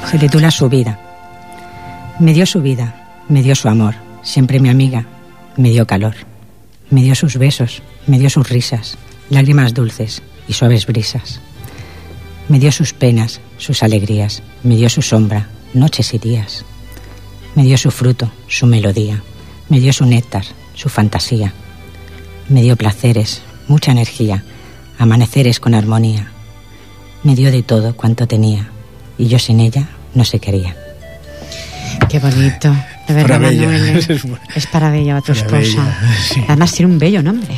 Se 0.10 0.19
titula 0.19 0.52
Su 0.52 0.69
vida. 0.69 0.99
Me 2.19 2.34
dio 2.34 2.45
su 2.45 2.62
vida, 2.62 2.93
me 3.28 3.41
dio 3.41 3.56
su 3.56 3.67
amor, 3.67 3.95
siempre 4.21 4.60
mi 4.60 4.69
amiga, 4.69 5.06
me 5.58 5.69
dio 5.69 5.88
calor. 5.88 6.15
Me 6.91 7.02
dio 7.02 7.15
sus 7.15 7.38
besos, 7.38 7.82
me 8.06 8.19
dio 8.19 8.30
sus 8.30 8.47
risas, 8.49 8.97
lágrimas 9.30 9.73
dulces 9.73 10.21
y 10.47 10.54
suaves 10.54 10.86
brisas. 10.86 11.39
Me 12.49 12.60
dio 12.60 12.71
sus 12.71 12.93
penas, 12.93 13.41
sus 13.58 13.82
alegrías, 13.82 14.43
me 14.63 14.76
dio 14.76 14.89
su 14.89 15.02
sombra, 15.02 15.47
noches 15.73 16.13
y 16.13 16.19
días. 16.19 16.65
Me 17.56 17.63
dio 17.63 17.78
su 17.78 17.89
fruto, 17.89 18.32
su 18.47 18.67
melodía, 18.67 19.23
me 19.69 19.80
dio 19.80 19.93
su 19.93 20.06
néctar, 20.06 20.45
su 20.76 20.89
fantasía. 20.89 21.54
Me 22.49 22.62
dio 22.62 22.76
placeres, 22.76 23.41
mucha 23.67 23.91
energía, 23.91 24.43
amaneceres 24.99 25.60
con 25.60 25.73
armonía. 25.73 26.28
Me 27.23 27.36
dio 27.36 27.52
de 27.52 27.63
todo 27.63 27.95
cuanto 27.95 28.28
tenía, 28.28 28.69
y 29.17 29.28
yo 29.28 29.39
sin 29.39 29.60
ella 29.60 29.88
no 30.13 30.26
se 30.26 30.39
quería. 30.39 30.76
Qué 32.10 32.19
bonito. 32.19 32.76
De 33.08 33.13
verdad, 33.15 33.36
Para 33.36 33.49
Bella. 33.49 33.67
Manuel. 33.67 33.97
¿eh? 33.97 33.97
Es. 33.97 34.26
Es 34.56 34.67
para 34.67 34.89
Bella, 34.89 35.19
tu 35.19 35.34
Para 35.34 35.39
esposa. 35.60 35.84
Bella, 35.84 36.17
sí. 36.34 36.41
Además 36.47 36.71
tiene 36.71 36.93
un 36.93 36.99
bello 36.99 37.21
nombre. 37.21 37.54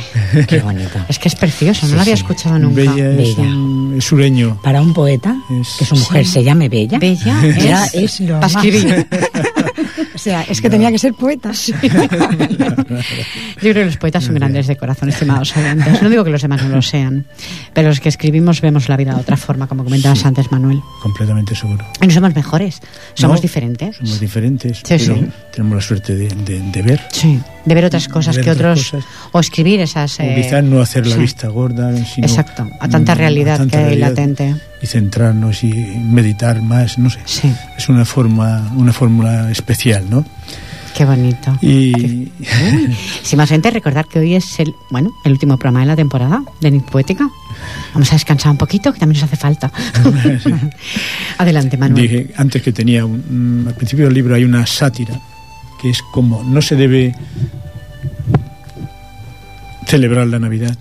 Qué 0.48 0.58
bonito. 0.58 0.98
Es 1.08 1.20
que 1.20 1.28
es 1.28 1.36
precioso, 1.36 1.86
no 1.86 1.94
lo 1.94 2.00
había 2.00 2.14
escuchado 2.14 2.58
nunca. 2.58 2.74
Bella 2.80 3.10
es, 3.10 3.16
Bella. 3.16 3.42
un- 3.48 3.94
es 3.96 4.04
sureño. 4.04 4.60
Para 4.64 4.82
un 4.82 4.92
poeta, 4.92 5.36
Es- 5.60 5.76
que 5.78 5.84
su 5.84 5.94
mujer 5.94 6.26
se 6.26 6.42
llame 6.42 6.68
Bella, 6.68 6.98
Bella 6.98 7.40
ya 7.58 7.84
es, 7.86 7.94
es 7.94 8.20
lo 8.20 8.40
para 8.40 8.52
más. 8.54 8.64
escribir. 8.64 9.06
Sea, 10.30 10.42
es 10.42 10.60
que 10.60 10.68
tenía 10.68 10.90
que 10.90 10.98
ser 10.98 11.14
poeta. 11.14 11.52
Yo 11.66 11.72
creo 13.60 13.74
que 13.74 13.84
los 13.84 13.96
poetas 13.96 14.24
son 14.24 14.34
grandes 14.34 14.66
de 14.66 14.76
corazón, 14.76 15.08
estimados 15.08 15.56
oyentes. 15.56 16.02
No 16.02 16.10
digo 16.10 16.24
que 16.24 16.30
los 16.30 16.42
demás 16.42 16.62
no 16.62 16.68
lo 16.68 16.82
sean, 16.82 17.26
pero 17.72 17.88
los 17.88 18.00
que 18.00 18.08
escribimos 18.08 18.60
vemos 18.60 18.88
la 18.88 18.96
vida 18.96 19.14
de 19.14 19.20
otra 19.20 19.36
forma, 19.36 19.66
como 19.66 19.84
comentabas 19.84 20.24
antes, 20.24 20.50
Manuel. 20.50 20.80
Completamente 21.02 21.54
seguro. 21.54 21.84
Y 22.00 22.06
no 22.06 22.12
somos 22.12 22.34
mejores, 22.34 22.80
somos 23.14 23.38
No, 23.38 23.42
diferentes. 23.42 23.96
Somos 23.96 24.20
diferentes, 24.20 24.78
Sí, 24.78 24.82
pero 24.98 25.14
sí. 25.16 25.26
tenemos 25.52 25.76
la 25.76 25.82
suerte 25.82 26.14
de, 26.16 26.28
de- 26.28 26.60
de 26.60 26.82
ver. 26.82 27.00
Sí, 27.12 27.40
de 27.64 27.74
ver 27.74 27.84
otras 27.84 28.08
cosas 28.08 28.36
ver 28.36 28.44
que 28.44 28.50
otras 28.50 28.78
otros. 28.78 29.04
cosas. 29.04 29.28
O 29.32 29.40
escribir 29.40 29.80
esas. 29.80 30.18
O 30.18 30.22
eh, 30.22 30.34
quizás 30.42 30.62
no 30.64 30.80
hacer 30.80 31.06
la 31.06 31.16
vista 31.16 31.48
gorda, 31.48 31.92
sino 32.04 32.26
Exacto, 32.26 32.68
a 32.80 32.88
tanta 32.88 33.14
mm, 33.14 33.18
realidad 33.18 33.58
tanta 33.58 33.78
que 33.78 33.84
hay 33.84 33.96
latente. 33.98 34.54
Y 34.82 34.86
centrarnos 34.86 35.64
y 35.64 35.68
meditar 35.72 36.60
más, 36.60 36.98
no 36.98 37.08
sé. 37.08 37.18
Sí, 37.24 37.50
Es 37.78 37.88
una 37.88 38.04
forma, 38.04 38.72
una 38.76 38.92
fórmula 38.92 39.50
especial, 39.50 40.04
¿no? 40.10 40.15
Qué 40.96 41.04
bonito. 41.04 41.56
Y 41.60 42.30
Si 43.22 43.36
más 43.36 43.48
gente, 43.50 43.70
recordar 43.70 44.06
que 44.06 44.18
hoy 44.18 44.34
es 44.34 44.58
el, 44.60 44.74
bueno, 44.90 45.10
el 45.24 45.32
último 45.32 45.56
programa 45.58 45.80
de 45.80 45.86
la 45.86 45.96
temporada 45.96 46.42
de 46.60 46.70
Nit 46.70 46.84
Poética. 46.84 47.28
Vamos 47.92 48.10
a 48.12 48.16
descansar 48.16 48.50
un 48.52 48.58
poquito, 48.58 48.92
que 48.92 48.98
también 49.00 49.20
nos 49.20 49.24
hace 49.30 49.36
falta. 49.36 49.70
Adelante, 51.38 51.76
Manuel. 51.76 52.02
dije 52.08 52.32
antes 52.36 52.62
que 52.62 52.72
tenía, 52.72 53.04
un- 53.04 53.62
mm, 53.64 53.68
al 53.68 53.74
principio 53.74 54.04
del 54.06 54.14
libro 54.14 54.34
hay 54.34 54.44
una 54.44 54.66
sátira, 54.66 55.18
que 55.80 55.90
es 55.90 56.02
como 56.12 56.42
no 56.44 56.62
se 56.62 56.76
debe 56.76 57.14
celebrar 59.86 60.26
la 60.26 60.38
Navidad, 60.38 60.76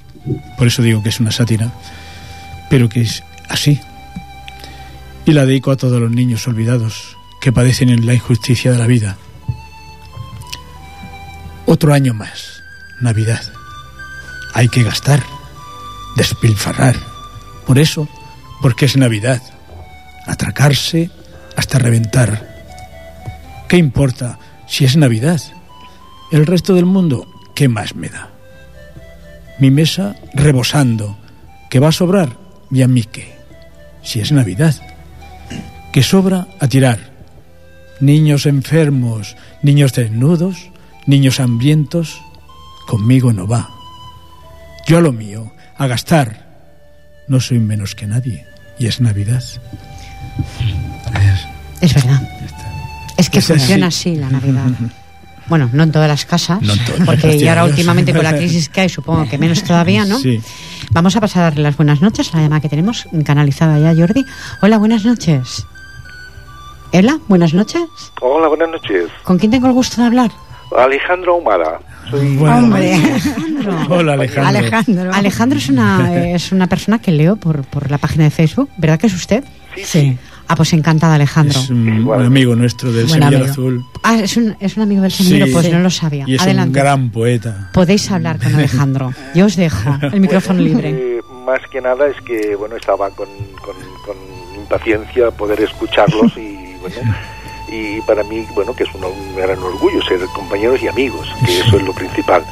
por 0.57 0.67
eso 0.67 0.81
digo 0.81 1.03
que 1.03 1.09
es 1.09 1.19
una 1.19 1.31
sátira, 1.31 1.71
pero 2.69 2.89
que 2.89 3.01
es 3.01 3.23
así. 3.49 3.79
Y 5.25 5.31
la 5.33 5.45
dedico 5.45 5.71
a 5.71 5.75
todos 5.77 5.99
los 5.99 6.11
niños 6.11 6.47
olvidados 6.47 7.17
que 7.41 7.51
padecen 7.51 7.89
en 7.89 8.05
la 8.05 8.13
injusticia 8.13 8.71
de 8.71 8.77
la 8.77 8.87
vida. 8.87 9.17
Otro 11.67 11.93
año 11.93 12.13
más, 12.13 12.61
Navidad. 13.01 13.41
hay 14.53 14.69
que 14.69 14.83
gastar, 14.83 15.21
despilfarrar. 16.15 16.95
Por 17.65 17.79
eso, 17.79 18.07
porque 18.61 18.85
es 18.85 18.95
Navidad, 18.95 19.41
atracarse 20.27 21.09
hasta 21.57 21.79
reventar. 21.79 22.55
¿Qué 23.67 23.77
importa 23.77 24.39
si 24.67 24.85
es 24.85 24.95
Navidad? 24.95 25.41
El 26.31 26.45
resto 26.45 26.75
del 26.75 26.85
mundo, 26.85 27.27
¿qué 27.55 27.67
más 27.67 27.95
me 27.95 28.09
da? 28.09 28.29
Mi 29.59 29.71
mesa 29.71 30.15
rebosando, 30.33 31.17
que 31.69 31.79
va 31.79 31.89
a 31.89 31.91
sobrar, 31.91 32.37
y 32.71 32.83
a 32.83 32.89
si 34.03 34.19
es 34.19 34.31
Navidad. 34.31 34.75
Que 35.91 36.03
sobra 36.03 36.47
a 36.59 36.67
tirar. 36.67 36.99
Niños 37.99 38.45
enfermos, 38.45 39.35
niños 39.63 39.93
desnudos, 39.93 40.69
niños 41.05 41.39
hambrientos, 41.39 42.21
conmigo 42.87 43.33
no 43.33 43.47
va. 43.47 43.69
Yo 44.87 44.97
a 44.97 45.01
lo 45.01 45.11
mío, 45.11 45.51
a 45.77 45.87
gastar. 45.87 46.45
No 47.27 47.39
soy 47.39 47.59
menos 47.59 47.95
que 47.95 48.05
nadie, 48.07 48.45
y 48.77 48.87
es 48.87 49.01
Navidad. 49.01 49.43
Es 51.81 51.93
verdad. 51.93 52.21
Es 53.17 53.29
que 53.29 53.41
funciona 53.41 53.87
así 53.87 54.15
la 54.15 54.29
Navidad. 54.29 54.65
Bueno, 55.47 55.69
no 55.73 55.83
en 55.83 55.91
todas 55.91 56.07
las 56.07 56.25
casas, 56.25 56.59
No 56.63 56.73
en 56.73 56.85
todas, 56.85 57.01
porque 57.05 57.35
y 57.35 57.47
ahora 57.47 57.65
últimamente 57.65 58.11
con 58.15 58.23
la 58.23 58.33
crisis 58.35 58.67
que 58.67 58.81
hay, 58.81 58.89
supongo 58.89 59.29
que 59.29 59.37
menos 59.37 59.63
todavía, 59.63 60.03
¿no? 60.03 60.17
Sí. 60.17 60.41
Vamos 60.89 61.15
a 61.15 61.21
pasar 61.21 61.43
a 61.43 61.45
darle 61.51 61.61
las 61.61 61.77
buenas 61.77 62.01
noches 62.01 62.33
a 62.33 62.37
la 62.37 62.43
llamada 62.45 62.61
que 62.61 62.69
tenemos 62.69 63.07
canalizada 63.23 63.77
ya, 63.77 63.93
Jordi. 63.95 64.25
Hola, 64.63 64.79
buenas 64.79 65.05
noches. 65.05 65.67
Hola, 66.93 67.19
buenas 67.27 67.53
noches. 67.53 67.83
Hola, 68.21 68.47
buenas 68.47 68.69
noches. 68.69 69.11
¿Con 69.23 69.37
quién 69.37 69.51
tengo 69.51 69.67
el 69.67 69.73
gusto 69.73 70.01
de 70.01 70.07
hablar? 70.07 70.31
Alejandro 70.77 71.33
Ahumada. 71.33 71.79
Soy 72.09 72.35
Bueno, 72.37 72.57
Hombre, 72.57 72.97
Hola 73.89 74.13
Alejandro. 74.13 74.47
Alejandro. 74.59 75.11
Alejandro 75.13 75.57
es 75.59 75.69
una, 75.69 76.25
es 76.31 76.51
una 76.51 76.67
persona 76.67 76.99
que 76.99 77.11
leo 77.11 77.35
por, 77.35 77.63
por 77.63 77.89
la 77.89 77.97
página 77.97 78.25
de 78.25 78.29
Facebook, 78.31 78.69
¿verdad 78.77 78.99
que 78.99 79.07
es 79.07 79.13
usted? 79.13 79.43
Sí, 79.75 79.83
Sí. 79.85 80.17
Ah, 80.47 80.55
pues 80.55 80.71
encantada, 80.73 81.15
Alejandro. 81.15 81.59
Es 81.59 81.71
un, 81.71 82.01
Igual. 82.01 82.23
amigo 82.27 82.55
nuestro 82.55 82.91
del 82.91 83.07
Buen 83.07 83.13
Semillero 83.19 83.37
amigo. 83.45 83.51
Azul. 83.51 83.83
Ah, 84.03 84.19
es 84.19 84.37
un, 84.37 84.55
es 84.59 84.77
un 84.77 84.83
amigo 84.83 85.01
del 85.01 85.11
semillero, 85.11 85.47
Sí. 85.47 85.51
pues 85.53 85.71
no 85.71 85.79
lo 85.79 85.89
sabía. 85.89 86.23
Y 86.27 86.35
es 86.35 86.41
Adelante. 86.43 86.67
un 86.67 86.73
gran 86.85 87.09
poeta. 87.09 87.69
Podéis 87.73 88.11
hablar 88.11 88.37
con 88.37 88.53
Alejandro. 88.53 89.11
Yo 89.33 89.47
os 89.47 89.55
dejo 89.55 89.89
el 90.13 90.21
micrófono 90.21 90.61
Bueno, 90.61 90.75
libre. 90.81 90.89
eh, 91.17 91.21
más 91.47 91.61
que 91.71 91.81
nada 91.81 92.05
es 92.05 92.21
que, 92.21 92.55
bueno, 92.55 92.75
estaba 92.75 93.09
con, 93.09 93.27
con, 93.59 93.75
con 94.05 94.15
impaciencia 94.61 95.31
poder 95.31 95.59
escucharlos 95.61 96.31
y, 96.37 96.75
bueno, 96.79 96.95
y 97.67 98.01
para 98.01 98.23
mí, 98.23 98.45
bueno, 98.53 98.73
que 98.73 98.83
es 98.83 98.93
un, 98.95 99.03
un 99.05 99.35
gran 99.35 99.59
orgullo 99.59 100.01
ser 100.03 100.19
compañeros 100.33 100.81
y 100.81 100.87
amigos, 100.87 101.27
que 101.45 101.59
eso 101.59 101.77
es 101.77 101.83
lo 101.83 101.93
principal. 101.93 102.45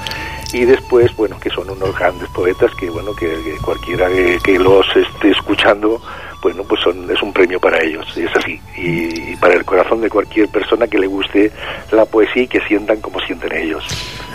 Y 0.51 0.65
después, 0.65 1.15
bueno, 1.15 1.39
que 1.39 1.49
son 1.49 1.69
unos 1.69 1.97
grandes 1.97 2.29
poetas 2.29 2.73
que, 2.75 2.89
bueno, 2.89 3.13
que, 3.15 3.27
que 3.43 3.57
cualquiera 3.57 4.07
que, 4.07 4.39
que 4.43 4.59
los 4.59 4.85
esté 4.95 5.31
escuchando, 5.31 5.99
bueno, 6.43 6.63
pues 6.63 6.81
son, 6.83 7.09
es 7.09 7.21
un 7.23 7.33
premio 7.33 7.59
para 7.59 7.81
ellos, 7.83 8.05
es 8.17 8.29
así. 8.35 8.59
Y, 8.77 9.31
y 9.31 9.35
para 9.39 9.55
el 9.55 9.63
corazón 9.65 10.01
de 10.01 10.09
cualquier 10.09 10.47
persona 10.49 10.85
que 10.87 10.99
le 10.99 11.07
guste 11.07 11.51
la 11.91 12.05
poesía 12.05 12.43
y 12.43 12.47
que 12.47 12.59
sientan 12.67 12.97
como 13.01 13.19
sienten 13.21 13.51
ellos. 13.57 13.83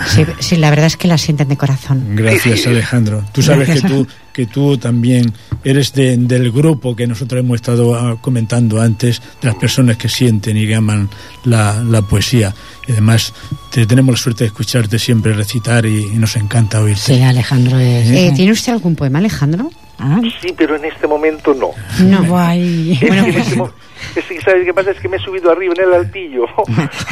Sí, 0.08 0.24
sí, 0.40 0.56
la 0.56 0.70
verdad 0.70 0.86
es 0.86 0.96
que 0.96 1.06
la 1.08 1.18
sienten 1.18 1.48
de 1.48 1.56
corazón. 1.56 2.16
Gracias. 2.16 2.66
Alejandro. 2.66 3.22
Tú 3.32 3.42
sabes 3.42 3.68
que 3.68 3.86
tú, 3.86 4.06
que 4.32 4.46
tú 4.46 4.78
también 4.78 5.32
eres 5.64 5.92
de- 5.92 6.16
del 6.16 6.50
grupo 6.50 6.96
que 6.96 7.06
nosotros 7.06 7.40
hemos 7.40 7.56
estado 7.56 7.94
ah, 7.96 8.16
comentando 8.20 8.80
antes, 8.80 9.20
de 9.42 9.48
las 9.48 9.56
personas 9.56 9.96
que 9.96 10.08
sienten 10.08 10.56
y 10.56 10.66
que 10.66 10.74
aman 10.76 11.08
la, 11.44 11.82
la 11.82 12.00
poesía. 12.02 12.54
Y 12.86 12.92
además, 12.92 13.34
te, 13.70 13.84
tenemos 13.86 14.14
la 14.14 14.18
suerte 14.18 14.44
de 14.44 14.48
escucharte 14.48 14.98
siempre 14.98 15.32
recitar 15.34 15.84
y, 15.84 15.98
y 16.04 16.16
nos 16.16 16.36
encanta 16.36 16.80
oírte. 16.80 17.02
Sí, 17.02 17.20
Alejandro 17.22 17.78
es. 17.78 18.08
Eh, 18.10 18.32
¿Tiene 18.34 18.52
usted 18.52 18.72
algún 18.72 18.94
poema, 18.96 19.18
Alejandro? 19.18 19.70
Ah, 19.98 20.20
Sí, 20.40 20.54
pero 20.56 20.76
en 20.76 20.84
este 20.84 21.06
momento 21.06 21.52
no. 21.54 21.70
No. 22.04 22.24
guay. 22.24 22.92
Es 23.02 23.08
Bueno, 23.08 23.22
que 23.24 23.28
en 23.30 23.34
pues- 23.34 23.46
este 23.46 23.56
mo- 23.58 23.70
es 24.14 24.24
que, 24.26 24.40
¿sabes 24.40 24.64
qué 24.64 24.72
pasa? 24.72 24.92
Es 24.92 25.00
que 25.00 25.08
me 25.08 25.16
he 25.16 25.20
subido 25.20 25.50
arriba 25.50 25.74
en 25.76 25.82
el 25.88 25.92
altillo. 25.94 26.44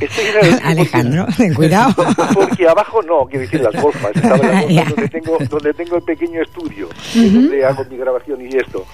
Estoy 0.00 0.24
en 0.40 0.54
el 0.54 0.60
Alejandro, 0.64 1.26
ten 1.36 1.52
cuidado. 1.54 1.94
Porque, 2.34 2.68
abajo 2.68 3.02
no, 3.02 3.26
quiero 3.26 3.40
decir 3.44 3.60
las 3.60 3.74
golfas. 3.82 4.12
Estaba 4.14 4.36
en 4.62 4.76
las 4.76 4.84
golfas 4.88 4.88
donde 4.96 5.08
tengo, 5.08 5.38
donde 5.50 5.74
tengo 5.74 5.96
el 5.96 6.02
pequeño 6.02 6.40
estudio, 6.42 6.88
donde 7.14 7.64
hago 7.64 7.84
mi 7.90 7.96
grabación 7.96 8.40
y 8.40 8.56
esto. 8.56 8.86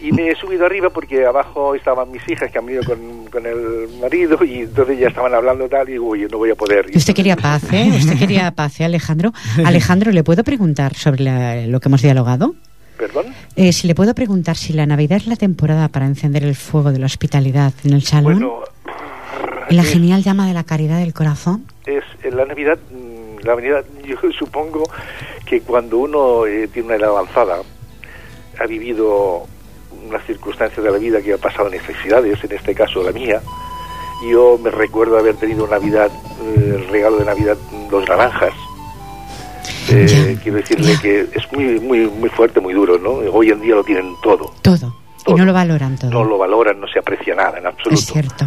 Y 0.00 0.10
me 0.10 0.30
he 0.30 0.34
subido 0.34 0.66
arriba 0.66 0.90
porque 0.90 1.24
abajo 1.24 1.76
estaban 1.76 2.10
mis 2.10 2.28
hijas 2.28 2.50
que 2.50 2.58
han 2.58 2.66
venido 2.66 2.82
con, 2.84 2.98
con 3.30 3.46
el 3.46 3.88
marido 4.00 4.36
y 4.44 4.62
entonces 4.62 4.98
ya 4.98 5.06
estaban 5.06 5.32
hablando 5.32 5.68
tal 5.68 5.88
y 5.88 5.92
digo, 5.92 6.08
oye, 6.08 6.26
no 6.28 6.38
voy 6.38 6.50
a 6.50 6.56
poder. 6.56 6.86
Y 6.92 6.98
Usted 6.98 7.14
quería 7.14 7.36
paz, 7.36 7.62
¿eh? 7.72 7.92
Usted 7.96 8.18
quería 8.18 8.50
paz, 8.50 8.80
¿eh, 8.80 8.84
Alejandro? 8.84 9.32
Alejandro, 9.64 10.10
¿le 10.10 10.24
puedo 10.24 10.42
preguntar 10.42 10.96
sobre 10.96 11.22
la- 11.22 11.66
lo 11.68 11.78
que 11.78 11.88
hemos 11.88 12.02
dialogado? 12.02 12.56
¿Perdón? 13.02 13.34
Eh, 13.56 13.72
si 13.72 13.88
le 13.88 13.96
puedo 13.96 14.14
preguntar 14.14 14.56
si 14.56 14.72
la 14.72 14.86
Navidad 14.86 15.16
es 15.16 15.26
la 15.26 15.34
temporada 15.34 15.88
para 15.88 16.06
encender 16.06 16.44
el 16.44 16.54
fuego 16.54 16.92
de 16.92 17.00
la 17.00 17.06
hospitalidad 17.06 17.72
en 17.82 17.94
el 17.94 18.02
salón, 18.04 18.34
Bueno, 18.38 18.58
en 19.68 19.76
la 19.76 19.82
es- 19.82 19.88
genial 19.92 20.22
llama 20.22 20.46
de 20.46 20.54
la 20.54 20.62
caridad 20.62 20.98
del 20.98 21.12
corazón. 21.12 21.64
es 21.84 22.04
en 22.22 22.36
la 22.36 22.44
Navidad, 22.44 22.78
mm, 22.92 23.44
la 23.44 23.56
Navidad, 23.56 23.84
yo 24.06 24.16
supongo 24.38 24.84
que 25.46 25.62
cuando 25.62 25.98
uno 25.98 26.46
eh, 26.46 26.68
tiene 26.72 26.86
una 26.90 26.96
edad 26.96 27.08
avanzada, 27.08 27.56
ha 28.60 28.66
vivido 28.66 29.48
unas 30.08 30.24
circunstancias 30.24 30.84
de 30.84 30.88
la 30.92 30.98
vida 30.98 31.20
que 31.20 31.32
ha 31.32 31.38
pasado 31.38 31.68
necesidades, 31.70 32.38
en 32.44 32.52
este 32.52 32.72
caso 32.72 33.02
la 33.02 33.10
mía, 33.10 33.40
yo 34.30 34.58
me 34.62 34.70
recuerdo 34.70 35.18
haber 35.18 35.34
tenido 35.34 35.66
Navidad, 35.66 36.08
eh, 36.44 36.74
el 36.78 36.88
regalo 36.88 37.16
de 37.16 37.24
Navidad, 37.24 37.56
mm, 37.72 37.88
dos 37.90 38.08
naranjas. 38.08 38.52
Eh, 39.92 40.38
quiero 40.42 40.58
decirle 40.58 40.94
ya. 40.94 41.00
que 41.00 41.20
es 41.34 41.52
muy, 41.52 41.80
muy, 41.80 42.06
muy 42.06 42.28
fuerte, 42.30 42.60
muy 42.60 42.74
duro, 42.74 42.98
¿no? 42.98 43.10
Hoy 43.32 43.50
en 43.50 43.60
día 43.60 43.74
lo 43.74 43.84
tienen 43.84 44.14
todo. 44.22 44.52
Todo. 44.62 44.94
Y 45.26 45.34
no 45.34 45.44
lo 45.44 45.52
valoran 45.52 45.96
todo. 45.96 46.10
No 46.10 46.24
lo 46.24 46.38
valoran, 46.38 46.80
no 46.80 46.88
se 46.88 46.98
aprecia 46.98 47.34
nada 47.34 47.58
en 47.58 47.66
absoluto. 47.66 47.94
es 47.94 48.06
cierto. 48.06 48.44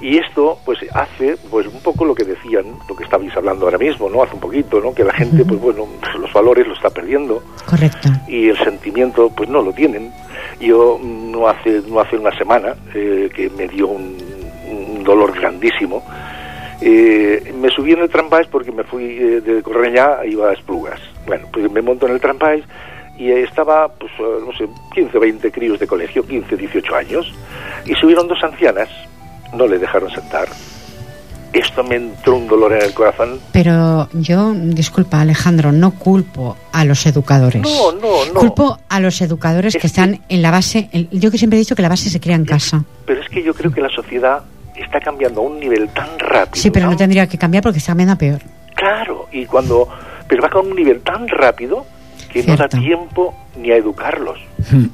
Y 0.00 0.16
esto, 0.18 0.58
pues, 0.64 0.78
hace, 0.94 1.36
pues, 1.50 1.66
un 1.66 1.80
poco 1.80 2.04
lo 2.04 2.14
que 2.14 2.22
decían, 2.24 2.66
lo 2.88 2.94
que 2.94 3.02
estabais 3.02 3.36
hablando 3.36 3.64
ahora 3.66 3.78
mismo, 3.78 4.08
¿no? 4.08 4.22
Hace 4.22 4.34
un 4.34 4.40
poquito, 4.40 4.80
¿no? 4.80 4.94
Que 4.94 5.02
la 5.02 5.12
gente, 5.12 5.44
pues, 5.44 5.60
bueno, 5.60 5.86
los 6.20 6.32
valores 6.32 6.66
los 6.68 6.76
está 6.76 6.90
perdiendo 6.90 7.42
Correcto. 7.66 8.08
y 8.28 8.48
el 8.48 8.58
sentimiento, 8.58 9.28
pues, 9.30 9.48
no 9.48 9.60
lo 9.60 9.72
tienen. 9.72 10.12
Yo 10.60 11.00
no 11.02 11.48
hace, 11.48 11.82
no 11.88 12.00
hace 12.00 12.16
una 12.16 12.36
semana 12.38 12.74
eh, 12.94 13.28
que 13.34 13.50
me 13.50 13.66
dio 13.66 13.88
un, 13.88 14.16
un 14.70 15.02
dolor 15.04 15.32
grandísimo. 15.32 16.04
Eh, 16.80 17.52
me 17.60 17.70
subí 17.70 17.92
en 17.92 18.00
el 18.00 18.08
tramvay 18.08 18.46
porque 18.50 18.70
me 18.70 18.84
fui 18.84 19.04
eh, 19.04 19.40
de 19.40 19.62
Correñá, 19.62 20.24
iba 20.24 20.50
a 20.50 20.52
Esplugas. 20.52 21.00
Bueno, 21.26 21.48
pues 21.52 21.70
me 21.70 21.82
monto 21.82 22.06
en 22.06 22.14
el 22.14 22.20
tramvay 22.20 22.62
y 23.18 23.32
estaba, 23.32 23.88
pues, 23.88 24.12
eh, 24.18 24.38
no 24.46 24.52
sé, 24.56 24.68
15, 24.94 25.18
20 25.18 25.50
críos 25.50 25.80
de 25.80 25.86
colegio, 25.86 26.24
15, 26.24 26.56
18 26.56 26.94
años, 26.94 27.34
y 27.84 27.94
subieron 27.94 28.28
dos 28.28 28.42
ancianas, 28.44 28.88
no 29.54 29.66
le 29.66 29.78
dejaron 29.78 30.10
sentar. 30.10 30.48
Esto 31.52 31.82
me 31.82 31.96
entró 31.96 32.36
un 32.36 32.46
dolor 32.46 32.74
en 32.74 32.82
el 32.82 32.94
corazón. 32.94 33.40
Pero 33.52 34.08
yo, 34.12 34.52
disculpa 34.52 35.20
Alejandro, 35.20 35.72
no 35.72 35.92
culpo 35.92 36.56
a 36.72 36.84
los 36.84 37.06
educadores. 37.06 37.62
No, 37.62 37.90
no, 37.92 38.26
no. 38.32 38.40
Culpo 38.40 38.78
a 38.88 39.00
los 39.00 39.20
educadores 39.22 39.74
Es 39.74 39.80
que 39.80 39.86
están 39.86 40.20
en 40.28 40.42
la 40.42 40.50
base. 40.50 40.90
yo 41.10 41.30
que 41.30 41.38
siempre 41.38 41.56
he 41.56 41.60
dicho 41.60 41.74
que 41.74 41.82
la 41.82 41.88
base 41.88 42.10
se 42.10 42.20
crea 42.20 42.36
en 42.36 42.44
casa. 42.44 42.84
Pero 43.06 43.22
es 43.22 43.28
que 43.30 43.42
yo 43.42 43.54
creo 43.54 43.72
que 43.72 43.80
la 43.80 43.88
sociedad 43.88 44.42
está 44.82 45.00
cambiando 45.00 45.40
a 45.40 45.44
un 45.44 45.58
nivel 45.60 45.88
tan 45.90 46.18
rápido. 46.18 46.62
Sí, 46.62 46.70
pero 46.70 46.90
no 46.90 46.96
tendría 46.96 47.26
que 47.26 47.38
cambiar 47.38 47.62
porque 47.62 47.78
está 47.78 47.90
cambiando 47.90 48.14
a 48.14 48.18
peor. 48.18 48.40
Claro, 48.74 49.28
y 49.32 49.46
cuando... 49.46 49.88
Pero 50.28 50.42
va 50.42 50.50
con 50.50 50.66
un 50.66 50.76
nivel 50.76 51.00
tan 51.00 51.26
rápido 51.26 51.86
que 52.30 52.42
no 52.42 52.56
da 52.56 52.68
tiempo 52.68 53.34
ni 53.56 53.70
a 53.70 53.76
educarlos. 53.76 54.38
Hmm. 54.70 54.86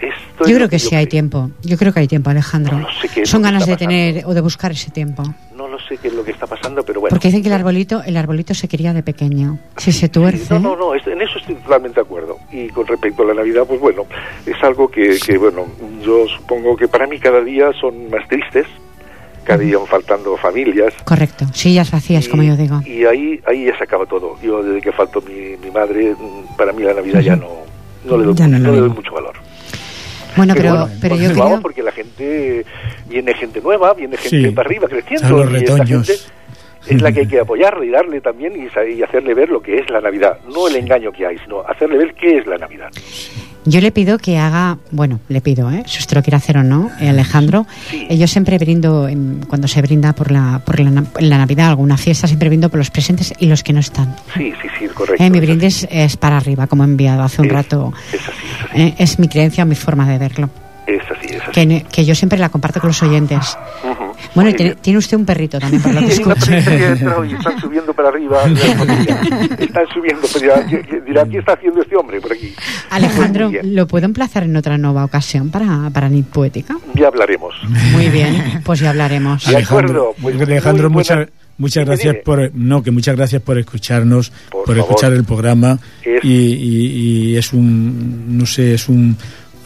Esto 0.00 0.44
Yo 0.48 0.56
creo 0.56 0.68
que 0.68 0.80
sí 0.80 0.96
hay 0.96 1.04
creo. 1.04 1.10
tiempo. 1.10 1.50
Yo 1.62 1.78
creo 1.78 1.92
que 1.92 2.00
hay 2.00 2.08
tiempo, 2.08 2.28
Alejandro. 2.30 2.76
No 2.76 2.88
lo 2.88 2.92
sé 3.00 3.08
qué 3.08 3.22
es 3.22 3.30
Son 3.30 3.40
lo 3.40 3.46
que 3.46 3.52
ganas 3.52 3.66
de 3.68 3.76
tener 3.76 4.24
o 4.26 4.34
de 4.34 4.40
buscar 4.40 4.72
ese 4.72 4.90
tiempo. 4.90 5.22
No 5.54 5.68
lo 5.68 5.78
sé 5.78 5.96
qué 5.96 6.08
es 6.08 6.14
lo 6.14 6.24
que 6.24 6.32
está 6.32 6.48
pasando, 6.48 6.82
pero 6.84 7.00
bueno. 7.00 7.14
Porque 7.14 7.28
dicen 7.28 7.40
que 7.42 7.48
el 7.48 7.54
arbolito, 7.54 8.02
el 8.04 8.16
arbolito 8.16 8.52
se 8.52 8.66
quería 8.66 8.92
de 8.92 9.04
pequeño. 9.04 9.58
Si 9.76 9.92
se 9.92 10.08
tuerce. 10.08 10.54
No, 10.54 10.74
no, 10.74 10.76
no, 10.76 10.94
en 10.96 11.22
eso 11.22 11.38
estoy 11.38 11.54
totalmente 11.54 12.00
de 12.00 12.04
acuerdo. 12.04 12.38
Y 12.50 12.66
con 12.70 12.84
respecto 12.88 13.22
a 13.22 13.26
la 13.26 13.34
Navidad, 13.34 13.62
pues 13.64 13.78
bueno, 13.78 14.06
es 14.44 14.60
algo 14.64 14.90
que, 14.90 15.16
que, 15.24 15.38
bueno, 15.38 15.66
yo 16.04 16.26
supongo 16.26 16.76
que 16.76 16.88
para 16.88 17.06
mí 17.06 17.20
cada 17.20 17.40
día 17.40 17.70
son 17.80 18.10
más 18.10 18.26
tristes, 18.26 18.66
cada 19.44 19.62
faltando 19.88 20.36
familias. 20.36 20.94
Correcto. 21.04 21.46
Sillas 21.52 21.90
vacías, 21.90 22.28
como 22.28 22.42
Y- 22.42 22.48
yo 22.48 22.56
digo. 22.56 22.80
Y 22.86 23.04
ahí, 23.04 23.40
ahí 23.46 23.66
ya 23.66 23.76
se 23.78 23.84
acaba 23.84 24.06
todo. 24.06 24.36
Yo, 24.42 24.62
desde 24.62 24.80
que 24.80 24.92
faltó 24.92 25.20
mi, 25.22 25.56
mi 25.64 25.70
madre, 25.70 26.14
para 26.56 26.72
mí 26.72 26.82
la 26.82 26.94
Navidad 26.94 27.20
ya 27.20 27.36
no, 27.36 27.48
no 28.04 28.16
le 28.16 28.24
doy, 28.24 28.34
Ya 28.34 28.46
no 28.48 28.72
le 28.72 28.78
doy 28.80 28.88
mucho 28.90 29.12
valor. 29.12 29.34
Bueno, 30.36 30.54
pero, 30.56 30.70
bueno, 30.70 30.88
pero 31.00 31.16
pues 31.16 31.28
yo 31.28 31.34
creo. 31.34 31.60
porque 31.60 31.82
la 31.82 31.92
gente, 31.92 32.64
viene 33.06 33.34
gente 33.34 33.60
nueva, 33.60 33.92
viene 33.92 34.16
gente 34.16 34.48
Sí. 34.48 34.54
para 34.54 34.66
arriba 34.68 34.88
creciendo. 34.88 35.28
Los 35.28 35.52
y 35.52 35.56
esta 35.56 35.74
retoños. 35.76 36.06
gente 36.06 36.22
es 36.94 37.02
la 37.02 37.12
que 37.12 37.20
hay 37.20 37.26
que 37.28 37.38
apoyarle 37.40 37.86
y 37.86 37.90
darle 37.90 38.20
también 38.20 38.54
y, 38.56 38.92
y 38.94 39.02
hacerle 39.02 39.34
ver 39.34 39.50
lo 39.50 39.60
que 39.60 39.78
es 39.78 39.90
la 39.90 40.00
Navidad. 40.00 40.38
No 40.52 40.66
el 40.68 40.76
engaño 40.76 41.12
que 41.12 41.26
hay, 41.26 41.36
sino 41.38 41.60
hacerle 41.60 41.98
ver 41.98 42.14
qué 42.14 42.38
es 42.38 42.46
la 42.46 42.56
Navidad. 42.56 42.90
Yo 43.64 43.80
le 43.80 43.92
pido 43.92 44.18
que 44.18 44.38
haga, 44.38 44.78
bueno, 44.90 45.20
le 45.28 45.40
pido, 45.40 45.70
¿eh? 45.70 45.84
si 45.86 46.00
usted 46.00 46.16
lo 46.16 46.22
quiere 46.22 46.36
hacer 46.36 46.56
o 46.58 46.64
no, 46.64 46.90
eh, 47.00 47.08
Alejandro. 47.08 47.64
eh, 47.92 48.16
yo 48.18 48.26
siempre 48.26 48.58
brindo, 48.58 49.08
cuando 49.48 49.68
se 49.68 49.80
brinda 49.82 50.12
por 50.14 50.32
la, 50.32 50.60
por 50.64 50.80
la, 50.80 50.90
la 51.20 51.38
Navidad, 51.38 51.68
alguna 51.68 51.96
fiesta, 51.96 52.26
siempre 52.26 52.48
brindo 52.48 52.68
por 52.70 52.78
los 52.78 52.90
presentes 52.90 53.32
y 53.38 53.46
los 53.46 53.62
que 53.62 53.72
no 53.72 53.78
están. 53.78 54.16
Sí, 54.36 54.52
sí, 54.60 54.68
sí, 54.80 54.86
correcto. 54.88 55.22
Eh, 55.22 55.30
mi 55.30 55.38
es 55.38 55.44
brindis 55.44 55.86
es 55.90 56.16
para 56.16 56.38
arriba, 56.38 56.66
como 56.66 56.82
he 56.82 56.86
enviado 56.86 57.22
hace 57.22 57.40
un 57.40 57.46
Es- 57.46 57.52
rato. 57.52 57.92
Es 58.12 58.20
así, 58.20 58.28
es 58.28 58.70
así. 58.72 58.80
Eh, 58.82 58.94
es 58.98 59.18
mi 59.20 59.28
creencia, 59.28 59.64
mi 59.64 59.76
forma 59.76 60.08
de 60.08 60.18
verlo. 60.18 60.50
Es 60.86 61.00
así, 61.10 61.34
es 61.34 61.42
así. 61.42 61.52
Que, 61.52 61.84
que 61.90 62.04
yo 62.04 62.14
siempre 62.14 62.38
la 62.38 62.48
comparto 62.48 62.80
con 62.80 62.88
los 62.88 63.02
oyentes. 63.02 63.56
Ujú. 63.84 64.12
Bueno, 64.34 64.50
y 64.50 64.54
tiene, 64.54 64.74
tiene 64.76 64.98
usted 64.98 65.16
un 65.16 65.24
perrito 65.24 65.58
también, 65.60 65.80
por 65.82 65.94
lo 65.94 66.00
que 66.00 66.06
escucho. 66.12 66.50
y 66.52 67.34
están 67.34 67.60
subiendo 67.60 67.92
para 67.94 68.08
arriba. 68.08 68.42
Están 69.58 69.86
subiendo, 69.92 70.26
dirá, 70.40 70.66
¿qué- 70.66 70.82
qué- 70.82 71.00
dirá, 71.02 71.24
¿qué 71.26 71.38
está 71.38 71.52
haciendo 71.52 71.82
este 71.82 71.96
hombre 71.96 72.20
por 72.20 72.32
aquí? 72.32 72.52
Alejandro. 72.90 73.50
¿lo 73.62 73.86
puedo 73.86 74.06
emplazar 74.06 74.42
en 74.44 74.56
otra 74.56 74.76
nueva 74.78 75.04
ocasión 75.04 75.50
para, 75.50 75.88
para 75.90 76.08
Nit 76.08 76.26
Poética? 76.26 76.76
Ya 76.94 77.06
hablaremos. 77.08 77.54
Muy 77.92 78.08
bien, 78.08 78.60
pues 78.64 78.80
ya 78.80 78.90
hablaremos. 78.90 79.46
De 79.46 79.56
acuerdo, 79.58 80.14
pues 80.20 80.40
Alejandro, 80.40 80.90
muchas 80.90 81.28
muchas 81.58 81.84
gracias 81.86 82.16
por 82.24 82.50
no 82.54 82.82
que 82.82 82.90
muchas 82.90 83.14
gracias 83.14 83.40
por 83.42 83.56
escucharnos, 83.58 84.32
Por 84.50 84.64
por, 84.64 84.78
escuchar 84.78 85.12
el 85.12 85.24
programa 85.24 85.78
Es- 86.02 86.24
y, 86.24 86.28
y- 86.30 86.86
y 87.32 87.36
es 87.36 87.52
un 87.52 88.36
no 88.38 88.46
sé 88.46 88.74
es 88.74 88.88
un 88.88 89.16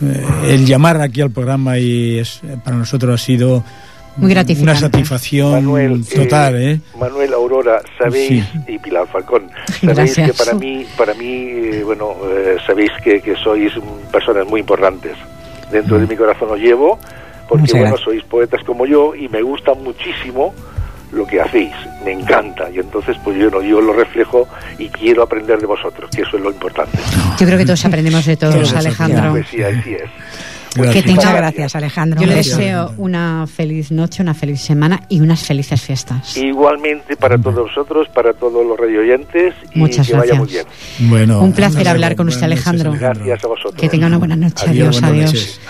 eh, 0.03 0.27
el 0.49 0.67
llamar 0.67 1.01
aquí 1.01 1.21
al 1.21 1.31
programa 1.31 1.79
y 1.79 2.19
es 2.19 2.41
para 2.65 2.77
nosotros 2.77 3.21
ha 3.21 3.25
sido 3.25 3.65
Muy 4.17 4.31
gratificante. 4.31 4.71
una 4.71 4.81
satisfacción 4.81 5.53
Manuel, 5.53 6.05
total, 6.07 6.57
¿eh? 6.61 6.81
Manuel 6.99 7.33
Aurora, 7.35 7.81
sabéis, 7.99 8.45
y 8.67 8.79
Pilar 8.79 9.07
Falcón, 9.09 9.51
sabéis 9.81 10.17
Gracias. 10.17 10.31
que 10.33 10.45
para 10.45 10.55
mí, 10.59 10.87
para 10.97 11.15
mí, 11.15 11.27
eh, 11.27 11.83
bueno, 11.85 12.15
eh, 12.31 12.57
sabéis 12.67 12.91
que, 13.03 13.21
que 13.21 13.35
sois 13.37 13.75
mm, 13.77 14.11
personas 14.11 14.47
muy 14.47 14.61
importantes. 14.61 15.17
Dentro 15.71 15.99
de 15.99 16.07
mi 16.07 16.15
corazón 16.15 16.51
os 16.51 16.59
llevo, 16.59 16.99
porque 17.49 17.73
bueno, 17.73 17.97
sois 17.97 18.23
poetas 18.25 18.63
como 18.65 18.87
yo 18.87 19.15
y 19.15 19.29
me 19.29 19.43
gusta 19.43 19.75
muchísimo 19.75 20.55
lo 21.17 21.27
que 21.27 21.41
hacéis, 21.41 21.73
me 22.05 22.13
encanta 22.13 22.71
y 22.71 22.79
entonces 22.79 23.17
pues 23.25 23.37
yo 23.39 23.51
no 23.51 23.63
yo 23.63 23.81
lo 23.81 23.93
reflejo 23.93 24.47
y 24.79 24.89
quiero 24.89 25.23
aprender 25.23 25.59
de 25.59 25.67
vosotros, 25.67 26.11
que 26.15 26.23
eso 26.23 26.37
es 26.37 26.43
lo 26.43 26.51
importante. 26.51 26.99
Yo 27.39 27.47
creo 27.47 27.59
que 27.59 27.65
todos 27.65 27.85
aprendemos 27.85 28.25
de 28.27 28.37
todos, 28.37 28.73
Alejandro. 28.75 29.31
Pues 29.33 29.47
sí, 29.51 29.63
así 29.63 29.95
es. 29.95 30.03
Gracias. 30.75 30.95
Que 30.95 31.03
tenga- 31.09 31.15
Muchas 31.17 31.37
gracias, 31.37 31.75
Alejandro. 31.77 32.21
Yo 32.21 32.27
le 32.27 32.35
Gracias. 32.35 32.59
deseo 32.59 32.93
una 32.99 33.47
feliz 33.47 33.91
noche, 33.91 34.21
una 34.23 34.35
feliz 34.35 34.61
semana 34.61 35.01
y 35.09 35.21
unas 35.23 35.43
felices 35.43 35.81
fiestas. 35.81 36.37
Igualmente 36.37 37.17
para 37.17 37.39
todos 37.39 37.69
vosotros, 37.69 38.09
para 38.11 38.35
todos 38.35 38.67
los 38.67 38.79
radioyentes 38.79 39.55
y 39.75 39.79
Muchas 39.79 40.07
que 40.07 40.15
vaya 40.17 40.35
muy 40.35 40.47
gracias. 40.49 40.67
bien. 40.99 41.09
Bueno, 41.11 41.41
Un 41.41 41.55
placer 41.55 41.89
hablar 41.89 42.15
con 42.15 42.29
usted, 42.29 42.43
noches, 42.47 42.67
Alejandro. 42.67 42.93
Gracias 42.93 43.43
a 43.45 43.49
vosotros. 43.49 43.81
Que 43.81 43.89
tenga 43.89 44.07
una 44.07 44.19
buena 44.19 44.37
noche. 44.37 44.67
Adiós, 44.69 45.03
Adiós, 45.03 45.31
adiós. 45.31 45.61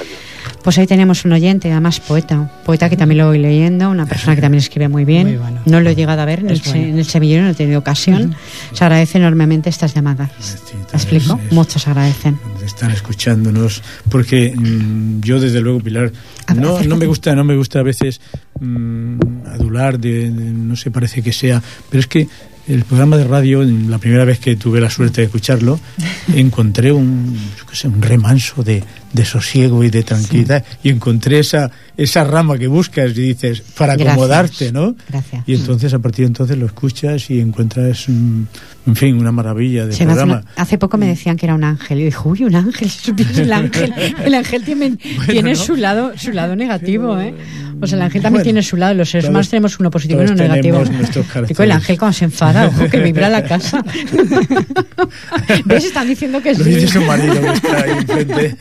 Pues 0.67 0.79
hoy 0.79 0.89
tenemos 0.89 1.25
un 1.25 1.31
oyente, 1.31 1.71
además 1.71 2.01
poeta. 2.01 2.51
Poeta 2.65 2.91
que 2.91 2.97
también 2.97 3.19
lo 3.19 3.29
voy 3.29 3.39
leyendo, 3.39 3.89
una 3.89 4.05
persona 4.05 4.35
que 4.35 4.43
también 4.43 4.59
escribe 4.59 4.89
muy 4.89 5.05
bien. 5.05 5.29
Muy 5.29 5.37
bueno. 5.37 5.61
No 5.65 5.81
lo 5.81 5.91
he 5.91 5.95
llegado 5.95 6.21
a 6.21 6.25
ver 6.25 6.41
en, 6.41 6.51
el, 6.51 6.61
bueno. 6.65 6.81
en 6.83 6.99
el 6.99 7.05
semillero, 7.05 7.45
no 7.45 7.51
he 7.51 7.55
tenido 7.55 7.79
ocasión. 7.79 8.35
Se 8.73 8.83
agradece 8.83 9.19
enormemente 9.19 9.71
estas 9.71 9.95
llamadas. 9.95 10.29
Sí, 10.41 10.75
¿Me 10.75 10.83
explico? 10.93 11.39
es- 11.47 11.53
Muchos 11.53 11.87
agradecen. 11.87 12.37
están 12.65 12.91
escuchándonos 12.91 13.81
porque 14.11 14.55
mm, 14.57 15.21
yo 15.21 15.39
desde 15.39 15.61
luego 15.61 15.79
Pilar 15.79 16.11
no, 16.57 16.83
no 16.83 16.97
me 16.97 17.07
gusta 17.07 17.33
no 17.37 17.45
me 17.45 17.55
gusta 17.57 17.79
a 17.79 17.83
veces 17.85 18.21
mm, 18.59 19.47
adular 19.55 20.01
de, 20.01 20.33
de- 20.33 20.51
no 20.51 20.75
sé 20.75 20.91
parece 20.91 21.23
que 21.23 21.33
sea 21.33 21.63
pero 21.89 22.01
es 22.01 22.09
que 22.09 22.27
el 22.67 22.83
programa 22.83 23.17
de 23.17 23.25
radio 23.25 23.63
la 23.63 23.99
primera 23.99 24.25
vez 24.25 24.41
que 24.41 24.57
tuve 24.57 24.81
la 24.81 24.91
suerte 24.91 25.21
de 25.21 25.27
escucharlo 25.27 25.79
encontré 26.35 26.91
un 26.91 27.35
yo 27.57 27.67
qué 27.71 27.77
sé, 27.77 27.87
un 27.87 28.03
remanso 28.03 28.65
de, 28.65 28.83
de 29.17 29.25
sosiego 29.25 29.83
y 29.83 29.91
de 29.91 30.03
tranquilidad 30.03 30.65
y 30.85 30.91
encontré 30.91 31.39
esa 31.41 31.71
esa 31.97 32.25
rama 32.25 32.59
que 32.59 32.67
buscas 32.67 33.11
y 33.17 33.23
dices 33.23 33.63
para 33.77 33.95
Gracias. 33.95 34.13
acomodarte 34.13 34.73
no 34.73 34.95
Gracias. 35.09 35.43
y 35.47 35.55
entonces 35.55 35.95
a 35.95 35.99
partir 35.99 36.25
de 36.25 36.29
entonces 36.29 36.59
lo 36.59 36.67
escuchas 36.67 37.31
y 37.31 37.41
encuentras 37.41 38.05
mm, 38.09 38.43
en 38.89 38.97
fin 38.97 39.17
una 39.19 39.33
maravilla 39.33 39.87
de 39.87 39.93
Se 39.93 40.05
hace, 40.05 40.07
programa 40.07 40.43
una- 40.43 40.63
hace 40.63 40.77
poco 40.79 40.99
me 40.99 41.07
decían 41.07 41.37
que 41.37 41.47
era 41.47 41.55
un 41.55 41.65
ángel 41.65 42.01
y 42.01 42.05
dijo, 42.05 42.29
uy, 42.29 42.45
un 42.45 42.55
ángel, 42.55 42.91
el 43.37 43.53
ángel, 43.53 43.95
el 44.25 44.35
ángel 44.35 44.63
tiene, 44.65 44.97
tiene 45.29 45.51
¿no? 45.55 45.57
su 45.59 45.75
lado 45.77 46.13
su 46.17 46.33
lado 46.33 46.55
negativo, 46.55 47.19
¿eh? 47.19 47.35
O 47.81 47.87
sea, 47.87 47.97
el 47.97 48.03
ángel 48.03 48.23
también 48.23 48.39
bueno, 48.41 48.45
tiene 48.45 48.63
su 48.63 48.77
lado, 48.77 48.95
los 48.95 49.11
seres 49.11 49.29
humanos 49.29 49.51
tenemos 49.51 49.79
uno 49.79 49.91
positivo 49.91 50.23
y 50.23 50.25
uno 50.25 50.35
negativo. 50.35 50.83
Digo, 51.49 51.63
el 51.63 51.73
ángel 51.73 51.99
cuando 51.99 52.15
se 52.15 52.25
enfada, 52.25 52.69
ojo, 52.69 52.89
que 52.89 53.01
vibra 53.01 53.29
la 53.29 53.45
casa. 53.45 53.85
¿Ves? 55.67 55.85
Están 55.85 56.09
diciendo 56.09 56.41
que 56.43 56.55
lo 56.55 56.65
sí. 56.65 56.71
dice 56.71 56.89
su 56.89 57.03
marido 57.03 57.35
que 57.41 57.53
está 57.53 57.77
ahí 57.83 57.91
enfrente 57.99 58.57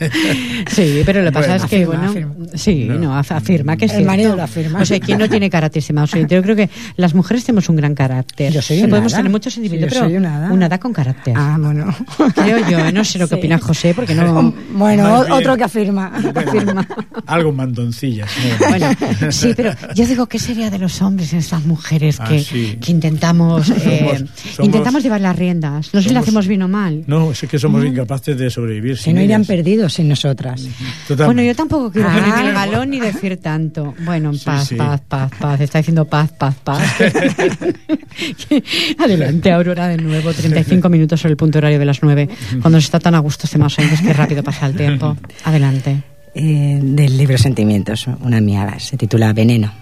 Sí, 0.70 1.02
pero 1.04 1.20
lo 1.22 1.26
que 1.30 1.32
pasa 1.32 1.48
Bueno. 1.48 1.64
es 1.64 1.70
que, 1.70 1.76
Afirma, 1.76 1.94
bueno, 2.10 2.10
afirma. 2.10 2.34
sí, 2.58 2.84
no, 2.88 2.94
No. 2.98 3.12
af- 3.20 3.34
afirma 3.36 3.76
que 3.76 3.84
es 3.86 3.92
El 3.94 4.04
marido 4.04 4.36
lo 4.36 4.42
afirma. 4.42 4.80
O 4.80 4.84
sea, 4.84 4.98
¿quién 5.00 5.18
no 5.18 5.28
tiene 5.28 5.48
carácter, 5.50 5.82
oyentes? 5.82 6.36
Yo 6.36 6.42
creo 6.42 6.56
que 6.56 6.68
las 6.96 7.14
mujeres 7.14 7.44
tenemos 7.44 7.68
un 7.68 7.76
gran 7.76 7.94
carácter. 7.94 8.52
Yo 8.52 8.62
soy 8.62 8.78
Que 8.78 8.84
un 8.84 8.90
Podemos 8.90 9.12
hada. 9.12 9.18
tener 9.20 9.32
muchos 9.32 9.52
Sí, 9.54 9.60
sentimientos, 9.60 9.92
yo 9.94 10.00
pero 10.00 10.08
soy 10.10 10.16
un 10.18 10.62
hada. 10.62 10.78
con 10.78 10.92
carácter. 10.92 11.34
Ah, 11.36 11.56
bueno. 11.60 11.94
Creo 12.34 12.58
yo, 12.68 12.78
¿eh? 12.78 12.92
no 12.92 13.04
sé 13.04 13.18
lo 13.18 13.26
que 13.28 13.34
Sí. 13.34 13.38
opina 13.40 13.58
José, 13.58 13.94
porque 13.94 14.14
no... 14.14 14.54
Bueno, 14.72 15.20
o- 15.20 15.34
otro 15.36 15.56
que 15.56 15.64
afirma. 15.64 16.06
afirma. 16.34 16.86
algo 17.26 17.52
mandoncillas 17.52 18.30
¿no? 18.60 18.68
Bueno, 18.68 18.90
sí, 19.30 19.52
pero 19.56 19.72
yo 19.94 20.06
digo, 20.06 20.26
¿qué 20.26 20.38
sería 20.38 20.70
de 20.70 20.78
los 20.78 21.00
hombres 21.02 21.32
en 21.32 21.38
estas 21.40 21.64
mujeres 21.64 22.18
Ah, 22.20 22.26
que, 22.28 22.40
sí. 22.40 22.78
que 22.80 22.92
intentamos 22.92 23.70
eh, 23.84 24.24
somos- 24.54 24.66
intentamos 24.66 25.02
llevar 25.02 25.20
las 25.20 25.36
riendas? 25.36 25.92
No 25.92 26.00
sé 26.00 26.08
si 26.08 26.14
lo 26.14 26.20
somos- 26.20 26.22
hacemos 26.24 26.46
bien 26.46 26.62
o 26.62 26.68
mal. 26.68 27.04
no 27.06 27.30
es 27.32 27.40
que 27.48 27.58
somos 27.58 27.84
incapaces 27.84 28.36
de 28.38 28.50
sobrevivir 28.50 28.96
Si 28.96 29.04
sin 29.04 29.14
no 29.16 29.22
irían 29.22 29.40
ellas. 29.42 29.48
perdidos 29.48 29.92
sin 29.94 30.08
nosotras. 30.26 30.62
Totalmente. 31.08 31.24
Bueno, 31.24 31.42
yo 31.42 31.54
tampoco 31.54 31.90
quiero 31.90 32.08
Ah. 32.08 32.42
el 32.46 32.52
galón 32.52 32.90
ni 32.90 33.00
decir 33.00 33.36
tanto. 33.38 33.94
Bueno, 34.04 34.32
Sí, 34.34 34.44
paz, 34.44 34.68
sí. 34.68 34.74
paz, 34.74 35.00
paz, 35.08 35.30
paz. 35.38 35.60
Está 35.60 35.78
diciendo 35.78 36.04
paz, 36.04 36.30
paz, 36.32 36.54
paz. 36.62 36.82
Adelante, 38.98 39.50
Aurora, 39.52 39.88
de 39.88 39.96
nuevo. 39.98 40.32
35 40.32 40.88
minutos 40.88 41.20
sobre 41.20 41.32
el 41.32 41.36
punto 41.36 41.58
horario 41.58 41.78
de 41.78 41.84
las 41.84 42.02
9. 42.02 42.28
Cuando 42.60 42.80
se 42.80 42.86
está 42.86 42.98
tan 43.00 43.14
a 43.14 43.18
gusto, 43.20 43.46
estimados 43.46 43.78
oyentes, 43.78 44.00
que 44.00 44.12
rápido 44.12 44.42
pasa 44.42 44.66
el 44.66 44.76
tiempo. 44.76 45.16
Adelante. 45.44 46.02
Eh, 46.34 46.78
del 46.82 47.16
libro 47.16 47.38
Sentimientos, 47.38 48.06
una 48.20 48.40
mía, 48.40 48.74
se 48.78 48.96
titula 48.96 49.32
Veneno. 49.32 49.72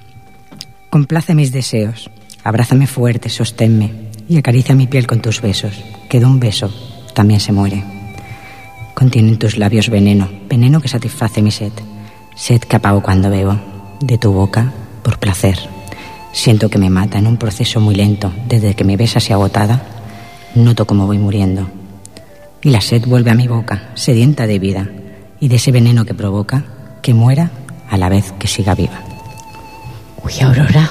Complace 0.90 1.34
mis 1.34 1.50
deseos, 1.50 2.10
abrázame 2.44 2.86
fuerte, 2.86 3.28
sosténme 3.28 3.90
y 4.28 4.36
acaricia 4.38 4.74
mi 4.76 4.86
piel 4.86 5.06
con 5.06 5.20
tus 5.20 5.40
besos, 5.40 5.72
que 6.08 6.20
de 6.20 6.26
un 6.26 6.38
beso 6.38 6.72
también 7.14 7.40
se 7.40 7.50
muere. 7.52 7.82
Contienen 8.94 9.38
tus 9.38 9.58
labios 9.58 9.90
veneno, 9.90 10.28
veneno 10.48 10.80
que 10.80 10.88
satisface 10.88 11.42
mi 11.42 11.50
sed, 11.50 11.72
sed 12.36 12.60
que 12.60 12.76
apago 12.76 13.02
cuando 13.02 13.28
bebo, 13.28 13.58
de 14.00 14.18
tu 14.18 14.32
boca, 14.32 14.72
por 15.02 15.18
placer. 15.18 15.58
Siento 16.32 16.68
que 16.68 16.78
me 16.78 16.90
mata 16.90 17.18
en 17.18 17.26
un 17.26 17.36
proceso 17.36 17.80
muy 17.80 17.94
lento, 17.94 18.32
desde 18.48 18.74
que 18.74 18.84
me 18.84 18.96
besas 18.96 19.28
y 19.30 19.32
agotada, 19.32 19.82
noto 20.54 20.86
cómo 20.86 21.06
voy 21.06 21.18
muriendo. 21.18 21.68
Y 22.62 22.70
la 22.70 22.80
sed 22.80 23.04
vuelve 23.06 23.30
a 23.30 23.34
mi 23.34 23.48
boca, 23.48 23.90
sedienta 23.94 24.46
de 24.46 24.58
vida, 24.58 24.88
y 25.40 25.48
de 25.48 25.56
ese 25.56 25.72
veneno 25.72 26.04
que 26.04 26.14
provoca, 26.14 26.64
que 27.02 27.14
muera 27.14 27.50
a 27.90 27.98
la 27.98 28.08
vez 28.08 28.32
que 28.38 28.48
siga 28.48 28.74
viva. 28.74 29.00
Uy, 30.24 30.32
Aurora. 30.40 30.90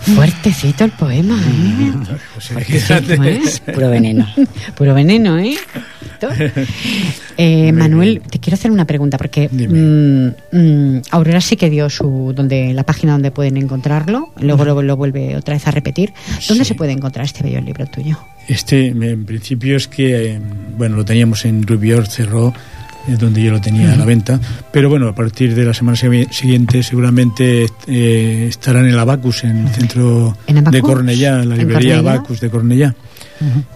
Fuertecito 0.00 0.84
el 0.84 0.90
poema, 0.92 1.38
¿eh? 1.40 1.92
Fuertecito, 2.38 3.22
¿eh? 3.22 3.40
Puro 3.74 3.90
veneno. 3.90 4.26
Puro 4.76 4.94
veneno, 4.94 5.38
¿eh? 5.38 5.56
Eh, 7.36 7.72
Manuel, 7.72 8.20
te 8.30 8.38
quiero 8.40 8.54
hacer 8.54 8.70
una 8.70 8.84
pregunta 8.86 9.16
porque 9.18 9.48
mm, 9.50 10.56
mm, 10.56 11.02
Aurora 11.10 11.40
sí 11.40 11.56
que 11.56 11.70
dio 11.70 11.88
su 11.88 12.32
donde 12.34 12.72
la 12.74 12.82
página 12.84 13.12
donde 13.12 13.30
pueden 13.30 13.56
encontrarlo, 13.56 14.32
luego 14.40 14.64
lo, 14.64 14.82
lo 14.82 14.96
vuelve 14.96 15.36
otra 15.36 15.54
vez 15.54 15.66
a 15.66 15.70
repetir. 15.70 16.12
¿Dónde 16.48 16.64
Sí. 16.64 16.68
se 16.70 16.74
puede 16.74 16.92
encontrar 16.92 17.24
este 17.24 17.42
bello 17.42 17.60
libro 17.60 17.86
tuyo? 17.86 18.18
Este, 18.48 18.88
en 18.88 19.24
principio 19.24 19.76
es 19.76 19.86
que, 19.88 20.32
eh, 20.34 20.40
bueno, 20.76 20.96
lo 20.96 21.04
teníamos 21.04 21.44
en 21.44 21.66
Rubior, 21.66 22.06
cerró, 22.08 22.52
es 23.08 23.18
donde 23.18 23.42
yo 23.42 23.52
lo 23.52 23.60
tenía 23.60 23.92
a 23.92 23.96
la 23.96 24.04
venta, 24.04 24.40
pero 24.72 24.88
bueno, 24.88 25.08
a 25.08 25.14
partir 25.14 25.54
de 25.54 25.64
la 25.64 25.74
semana 25.74 25.96
siguiente 25.96 26.82
seguramente 26.82 27.66
eh, 27.86 28.46
estará 28.48 28.80
en 28.80 28.86
el 28.86 28.98
Abacus, 28.98 29.44
en 29.44 29.66
el 29.66 29.68
centro 29.70 30.36
¿En 30.46 30.58
Abacus? 30.58 30.72
de 30.72 30.80
Cornellá, 30.82 31.42
en 31.42 31.48
la 31.48 31.54
¿En 31.54 31.60
librería 31.60 31.96
Cornellá? 31.96 32.12
Abacus 32.14 32.40
de 32.40 32.50
Cornellá. 32.50 32.94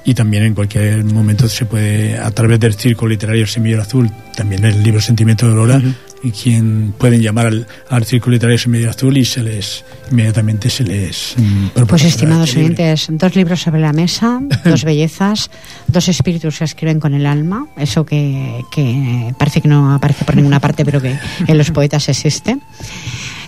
Y 0.04 0.12
también 0.12 0.42
en 0.42 0.54
cualquier 0.54 1.02
momento 1.04 1.48
se 1.48 1.64
puede, 1.64 2.18
a 2.18 2.30
través 2.32 2.60
del 2.60 2.74
Círculo 2.74 3.08
Literario 3.08 3.46
Semillero 3.46 3.80
Azul, 3.80 4.10
también 4.36 4.62
el 4.64 4.82
libro 4.82 5.00
Sentimiento 5.00 5.46
de 5.46 5.52
Aurora, 5.52 5.82
quien 6.30 6.94
pueden 6.98 7.20
llamar 7.22 7.46
al, 7.46 7.66
al 7.90 8.04
Círculo 8.04 8.34
Literario 8.34 8.58
Semillero 8.58 8.90
Azul 8.90 9.16
y 9.16 9.24
se 9.24 9.42
les, 9.42 9.84
inmediatamente 10.10 10.70
se 10.70 10.84
les 10.84 11.34
mm, 11.36 11.80
Pues 11.86 12.04
estimados 12.04 12.48
este 12.48 12.60
libro. 12.60 12.74
oyentes, 12.74 13.06
dos 13.10 13.34
libros 13.36 13.60
sobre 13.62 13.80
la 13.80 13.92
mesa, 13.92 14.40
dos 14.64 14.84
bellezas, 14.84 15.50
dos 15.88 16.08
espíritus 16.08 16.58
que 16.58 16.64
escriben 16.64 17.00
con 17.00 17.14
el 17.14 17.26
alma, 17.26 17.66
eso 17.76 18.04
que, 18.06 18.62
que 18.72 19.34
parece 19.38 19.60
que 19.60 19.68
no 19.68 19.92
aparece 19.94 20.24
por 20.24 20.36
ninguna 20.36 20.60
parte, 20.60 20.84
pero 20.84 21.00
que 21.00 21.16
en 21.46 21.58
los 21.58 21.70
poetas 21.70 22.08
existe. 22.08 22.58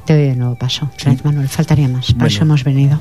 Te 0.05 0.15
doy 0.15 0.29
de 0.29 0.37
nuevo 0.37 0.55
paso. 0.55 0.91
Gracias, 1.03 1.25
Manuel, 1.25 1.49
faltaría 1.49 1.89
más. 1.89 2.07
Por 2.07 2.15
Bueno. 2.17 2.27
eso 2.29 2.43
hemos 2.43 2.63
venido. 2.65 3.01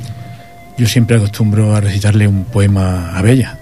Yo 0.77 0.87
siempre 0.87 1.17
acostumbro 1.17 1.75
a 1.75 1.79
recitarle 1.81 2.27
un 2.27 2.43
poema 2.45 3.15
a 3.17 3.21
Bella, 3.21 3.57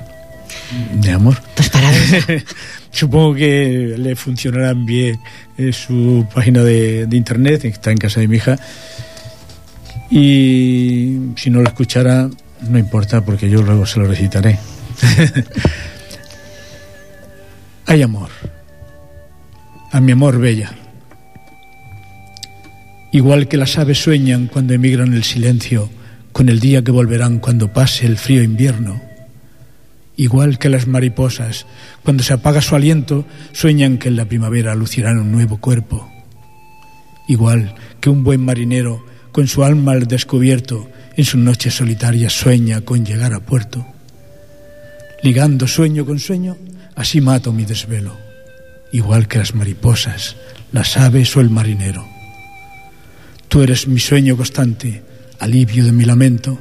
de 0.94 1.12
amor. 1.12 1.42
Pues 1.56 1.70
para. 1.70 1.92
Supongo 2.94 3.34
que 3.34 3.96
le 3.98 4.16
funcionarán 4.16 4.86
bien 4.86 5.20
eh, 5.58 5.74
su 5.74 6.26
página 6.34 6.64
de, 6.64 7.08
de, 7.08 7.18
internet, 7.18 7.66
está 7.66 7.92
en 7.92 7.98
casa 7.98 8.20
de 8.20 8.28
mi 8.28 8.38
hija. 8.38 8.56
Y 10.12 11.18
si 11.36 11.50
no 11.50 11.62
lo 11.62 11.68
escuchara, 11.68 12.30
no 12.70 12.78
importa, 12.78 13.26
porque 13.26 13.50
yo 13.50 13.64
luego 13.64 13.88
se 13.88 14.00
lo 14.00 14.06
recitaré. 14.06 14.60
Hay 17.88 18.04
amor. 18.04 18.30
A 19.92 20.00
mi 20.00 20.12
amor 20.12 20.40
bella. 20.40 20.72
Igual 23.12 23.48
que 23.48 23.58
las 23.58 23.78
aves 23.80 23.98
sueñan 24.04 24.48
cuando 24.54 24.76
emigran 24.76 25.14
el 25.14 25.24
silencio, 25.24 25.90
con 26.32 26.48
el 26.48 26.60
día 26.60 26.84
que 26.84 26.92
volverán 26.92 27.40
cuando 27.40 27.74
pase 27.74 28.06
el 28.06 28.18
frío 28.18 28.44
invierno. 28.44 29.13
Igual 30.16 30.60
que 30.60 30.70
las 30.70 30.88
mariposas, 30.88 31.66
cuando 32.04 32.24
se 32.24 32.34
apaga 32.34 32.62
su 32.62 32.76
aliento, 32.76 33.26
sueñan 33.52 33.98
que 33.98 34.10
en 34.10 34.16
la 34.16 34.26
primavera 34.26 34.76
lucirán 34.76 35.18
un 35.18 35.32
nuevo 35.32 35.58
cuerpo. 35.58 36.12
Igual 37.28 37.74
que 38.00 38.10
un 38.10 38.24
buen 38.24 38.46
marinero, 38.46 39.04
con 39.32 39.48
su 39.48 39.64
alma 39.64 39.94
al 39.94 40.08
descubierto, 40.08 40.88
en 41.16 41.26
sus 41.26 41.40
noches 41.40 41.76
solitarias 41.76 42.34
sueña 42.34 42.82
con 42.82 43.06
llegar 43.06 43.34
a 43.34 43.40
puerto. 43.40 43.86
Ligando 45.24 45.68
sueño 45.68 46.06
con 46.06 46.20
sueño, 46.20 46.58
así 46.96 47.22
mato 47.22 47.54
mi 47.54 47.66
desvelo, 47.66 48.18
igual 48.92 49.28
que 49.28 49.40
las 49.40 49.56
mariposas, 49.56 50.36
las 50.72 50.98
aves 50.98 51.36
o 51.38 51.42
el 51.42 51.50
marinero. 51.50 52.06
Tú 53.48 53.62
eres 53.62 53.88
mi 53.88 54.00
sueño 54.00 54.36
constante, 54.36 55.04
alivio 55.40 55.86
de 55.86 55.92
mi 55.92 56.06
lamento. 56.06 56.60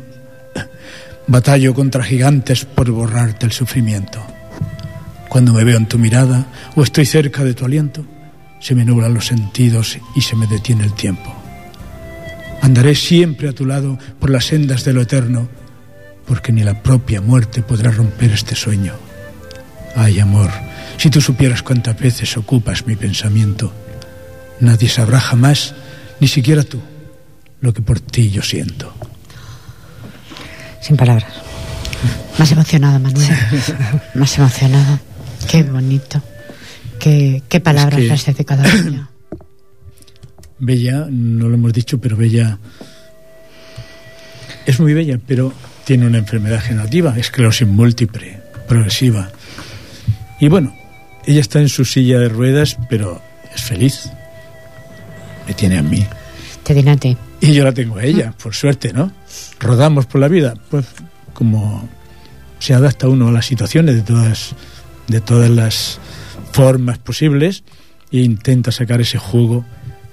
Batallo 1.27 1.73
contra 1.75 2.03
gigantes 2.03 2.65
por 2.65 2.91
borrarte 2.91 3.47
el 3.47 3.53
sufrimiento. 3.53 4.21
Cuando 5.29 5.53
me 5.53 5.65
veo 5.65 5.79
en 5.79 5.87
tu 5.87 5.99
mirada 5.99 6.47
o 6.75 6.83
estoy 6.83 7.07
cerca 7.07 7.45
de 7.45 7.55
tu 7.55 7.65
aliento, 7.65 8.05
se 8.61 8.75
me 8.75 8.85
nublan 8.85 9.15
los 9.15 9.27
sentidos 9.27 9.99
y 10.15 10.21
se 10.21 10.37
me 10.37 10.47
detiene 10.47 10.85
el 10.85 10.93
tiempo. 10.95 11.35
Andaré 12.61 12.95
siempre 12.95 13.49
a 13.49 13.53
tu 13.53 13.65
lado 13.65 13.99
por 14.21 14.31
las 14.31 14.47
sendas 14.47 14.85
de 14.85 14.93
lo 14.93 15.01
eterno, 15.03 15.49
porque 16.27 16.53
ni 16.53 16.63
la 16.63 16.83
propia 16.83 17.21
muerte 17.21 17.63
podrá 17.63 17.91
romper 17.91 18.33
este 18.33 18.55
sueño. 18.55 18.95
Ay, 19.97 20.21
amor, 20.21 20.51
si 20.97 21.11
tú 21.11 21.21
supieras 21.21 21.63
cuántas 21.63 21.99
veces 21.99 22.37
ocupas 22.37 22.87
mi 22.87 22.95
pensamiento, 22.95 23.73
nadie 24.61 24.89
sabrá 24.89 25.19
jamás 25.19 25.75
ni 26.21 26.29
siquiera 26.29 26.63
tú, 26.63 26.81
lo 27.61 27.73
que 27.73 27.83
por 27.83 28.01
ti 28.01 28.31
yo 28.31 28.43
siento. 28.43 28.95
Sin 30.83 30.97
palabras. 30.97 31.33
Más 32.39 32.51
emocionado, 32.53 32.99
Manuel. 32.99 33.29
Más 34.15 34.37
emocionado. 34.39 34.99
Qué 35.49 35.63
bonito. 35.63 36.21
Qué, 36.99 37.43
qué 37.49 37.61
palabras 37.61 38.01
Es 38.01 38.05
que- 38.23 38.31
las 38.31 38.37
de 38.37 38.45
cada 38.45 38.63
día. 38.69 39.09
Bella, 40.59 41.07
no 41.11 41.49
lo 41.49 41.55
hemos 41.55 41.73
dicho, 41.73 42.01
pero 42.01 42.17
Bella 42.17 42.59
es 44.65 44.79
muy 44.79 44.95
bella, 44.95 45.19
pero 45.27 45.53
tiene 45.85 46.07
una 46.07 46.19
enfermedad 46.19 46.61
generativa, 46.63 47.19
esclerosis 47.19 47.67
múltiple, 47.67 48.41
progresiva. 48.69 49.29
Y 50.39 50.47
bueno, 50.49 50.73
ella 51.27 51.41
está 51.41 51.59
en 51.61 51.69
su 51.69 51.85
silla 51.85 52.21
de 52.21 52.29
ruedas, 52.29 52.77
pero 52.89 53.21
es 53.53 53.61
feliz. 53.63 54.09
Me 55.49 55.55
tiene 55.55 55.79
a 55.79 55.83
mí. 55.83 56.07
Te 56.63 56.75
diré 56.75 56.93
a 56.93 56.97
ti. 56.97 57.17
Y 57.43 57.53
yo 57.55 57.65
la 57.65 57.73
tengo 57.73 57.97
a 57.97 58.05
ella, 58.05 58.33
por 58.41 58.55
suerte, 58.55 58.93
¿no? 58.93 59.11
Rodamos 59.59 60.07
por 60.07 60.21
la 60.21 60.29
vida, 60.29 60.55
pues 60.71 60.87
como 61.35 61.89
se 62.61 62.73
adapta 62.73 63.09
uno 63.09 63.29
a 63.29 63.33
las 63.33 63.47
situaciones 63.47 63.97
de 63.97 64.03
todas, 64.03 64.55
de 65.09 65.21
todas 65.21 65.51
las 65.51 65.99
formas 66.53 66.99
posibles 66.99 67.65
e 68.13 68.19
intenta 68.19 68.71
sacar 68.71 69.01
ese 69.01 69.19
jugo 69.19 69.65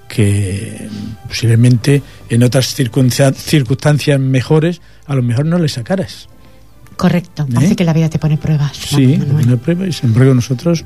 que 0.08 0.88
posiblemente 1.28 2.02
en 2.30 2.42
otras 2.42 2.74
circunsta- 2.76 3.32
circunstancias 3.32 4.18
mejores 4.18 4.80
a 5.06 5.14
lo 5.14 5.22
mejor 5.22 5.46
no 5.46 5.58
le 5.60 5.68
sacaras. 5.68 6.28
Correcto. 6.96 7.46
¿Eh? 7.48 7.54
Parece 7.54 7.76
que 7.76 7.84
la 7.84 7.92
vida 7.92 8.10
te 8.10 8.18
pone 8.18 8.38
pruebas. 8.38 8.76
Sí, 8.76 9.16
Manuel. 9.18 9.46
una 9.46 9.56
prueba 9.56 9.86
y 9.86 9.92
sin 9.92 10.08
embargo 10.10 10.34
nosotros, 10.34 10.84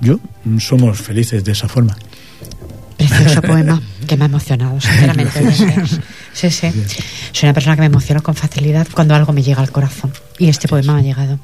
yo, 0.00 0.20
somos 0.60 1.00
felices 1.02 1.42
de 1.42 1.50
esa 1.50 1.66
forma. 1.66 1.96
Precioso 2.96 3.42
poema 3.42 3.82
que 4.10 4.16
me 4.16 4.24
ha 4.24 4.26
emocionado, 4.26 4.80
sinceramente. 4.80 5.40
gracias. 5.40 6.00
Sí, 6.32 6.50
sí. 6.50 6.68
Soy 7.30 7.46
una 7.46 7.54
persona 7.54 7.76
que 7.76 7.82
me 7.82 7.86
emociono 7.86 8.20
con 8.24 8.34
facilidad 8.34 8.88
cuando 8.92 9.14
algo 9.14 9.32
me 9.32 9.40
llega 9.40 9.62
al 9.62 9.70
corazón. 9.70 10.12
Y 10.36 10.48
este 10.48 10.66
poema 10.66 10.94
me 10.94 11.00
ha 11.00 11.02
llegado. 11.02 11.38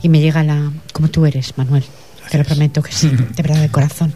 Y 0.00 0.08
me 0.08 0.18
llega 0.18 0.42
la. 0.42 0.72
como 0.94 1.08
tú 1.08 1.26
eres, 1.26 1.58
Manuel. 1.58 1.84
Te 2.30 2.38
lo 2.38 2.44
prometo 2.44 2.82
que 2.82 2.92
sí, 2.92 3.08
de 3.36 3.42
verdad, 3.42 3.60
de 3.60 3.68
corazón. 3.68 4.14